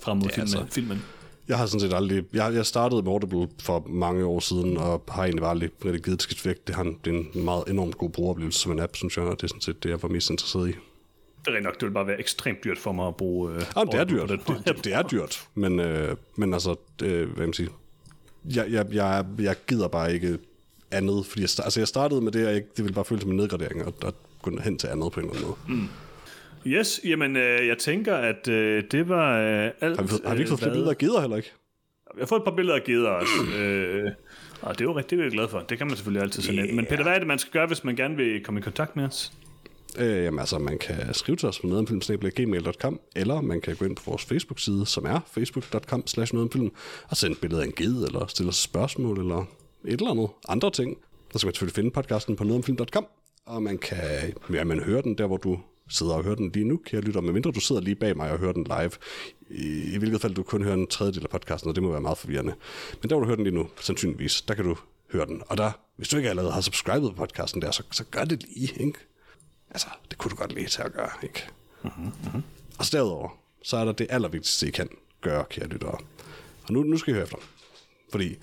[0.00, 0.74] Frem mod ja, filmen, altså.
[0.74, 1.02] filmen.
[1.48, 2.24] Jeg har sådan set aldrig...
[2.32, 6.02] Jeg, jeg startede med Audible for mange år siden, og har egentlig bare aldrig rigtig
[6.02, 6.66] givet et skidt væk.
[6.66, 9.36] Det, har, det er en meget enormt god brugeroplevelse som en app, synes jeg, og
[9.36, 10.72] det er sådan set det, jeg var mest interesseret i.
[11.46, 13.80] Det er nok, det vil bare være ekstremt dyrt for mig at bruge øh, Ja,
[13.84, 14.28] det er dyrt.
[14.28, 17.68] Det, det, det er dyrt, men, øh, men altså, det, hvad man sige,
[18.44, 20.38] jeg, jeg, jeg, jeg gider bare ikke
[20.90, 23.30] andet, fordi jeg, altså jeg startede med det, og jeg, det ville bare føles som
[23.30, 25.80] en nedgradering, og, og gå hen til andet på en eller anden måde.
[25.80, 25.88] Mm.
[26.66, 29.96] Yes, jamen øh, jeg tænker, at øh, det var øh, alt.
[29.96, 31.52] Har vi, har vi ikke fået flere hvad- billeder af gider heller ikke?
[32.14, 33.32] Vi har fået et par billeder af geder også.
[33.58, 34.10] øh,
[34.62, 35.58] og det er jo rigtig det er jeg glad for.
[35.60, 36.76] Det kan man selvfølgelig altid sende ind.
[36.76, 38.96] Men Peter, hvad er det, man skal gøre, hvis man gerne vil komme i kontakt
[38.96, 39.32] med os?
[39.98, 43.96] Øh, jamen altså, man kan skrive til os på nedenfilm.gmail.com, eller man kan gå ind
[43.96, 46.70] på vores Facebook-side, som er facebook.com slash nedomfilm,
[47.08, 49.44] og sende et billede af en ged, eller stille os spørgsmål, eller
[49.84, 50.96] et eller andet andre ting.
[51.32, 53.06] Så skal man selvfølgelig finde podcasten på nedomfilm.com,
[53.46, 55.58] og man kan, ja, man hører den der, hvor du
[55.88, 58.38] sidder og hører den lige nu, kære lytter, medmindre du sidder lige bag mig og
[58.38, 58.90] hører den live,
[59.50, 62.00] i, i hvilket fald du kun hører en tredjedel af podcasten, og det må være
[62.00, 62.54] meget forvirrende.
[63.02, 64.76] Men der, hvor du hører den lige nu, sandsynligvis, der kan du
[65.12, 65.42] høre den.
[65.46, 68.42] Og der, hvis du ikke allerede har subscribet på podcasten der, så, så gør det
[68.42, 68.98] lige, ikke?
[69.72, 71.48] Altså, det kunne du godt lide til at gøre, ikke?
[71.82, 72.42] Mm-hmm.
[72.78, 74.88] Og så derudover, så er der det allervigtigste, I kan
[75.20, 75.98] gøre, kære lyttere.
[76.64, 77.36] Og nu, nu skal I høre efter.
[78.10, 78.36] Fordi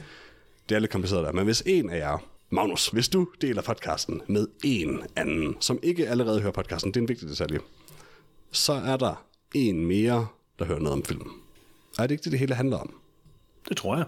[0.69, 1.31] det er lidt kompliceret der.
[1.31, 2.17] Men hvis en af jer,
[2.49, 7.01] Magnus, hvis du deler podcasten med en anden, som ikke allerede hører podcasten, det er
[7.01, 7.59] en vigtig detalje,
[8.51, 10.27] så er der en mere,
[10.59, 11.31] der hører noget om film.
[11.97, 12.99] Er det ikke det, det hele handler om?
[13.69, 14.05] Det tror jeg.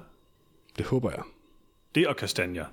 [0.77, 1.22] Det håber jeg.
[1.95, 2.65] Det og kastanjer.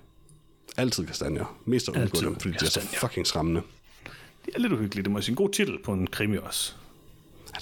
[0.76, 1.60] Altid kastanjer.
[1.64, 2.98] Mest Altid dem, fordi de er så kastanjer.
[2.98, 3.62] fucking skræmmende.
[4.48, 5.04] Det er lidt uhyggeligt.
[5.04, 6.72] Det må sige en god titel på en krimi også.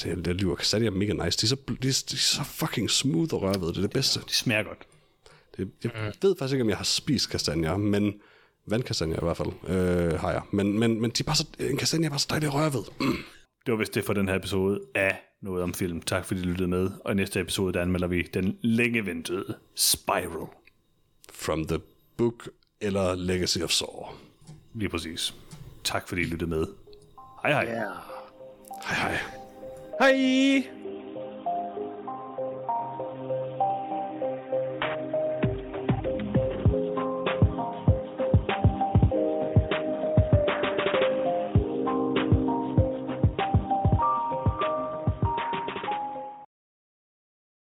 [0.05, 1.39] Ja, det, det lyver kastanjer mega nice.
[1.39, 3.69] De er, så, de, de er så fucking smooth og rørved.
[3.69, 4.21] Det er det bedste.
[4.21, 4.87] Ja, de smager godt.
[5.57, 8.15] Det, jeg ved faktisk ikke, om jeg har spist kastanjer, men
[8.67, 10.43] vandkastanjer i hvert fald øh, har jeg.
[10.53, 12.85] Men, men, men de er bare så, en kastanje er bare så dejlig rørved.
[13.01, 13.17] Mm.
[13.67, 16.01] Det var vist det for den her episode af Noget om Film.
[16.01, 19.55] Tak fordi du lyttede med, og i næste episode der anmelder vi den længe ventede
[19.75, 20.47] Spiral.
[21.33, 21.79] From the
[22.17, 22.49] Book
[22.81, 24.07] eller Legacy of Saw.
[24.75, 25.35] Lige præcis.
[25.87, 26.67] Tak fordi I lyttede med.
[27.43, 27.65] Hej hej.
[27.65, 27.93] Yeah.
[28.85, 29.19] Hej hej.
[30.01, 30.76] Hej!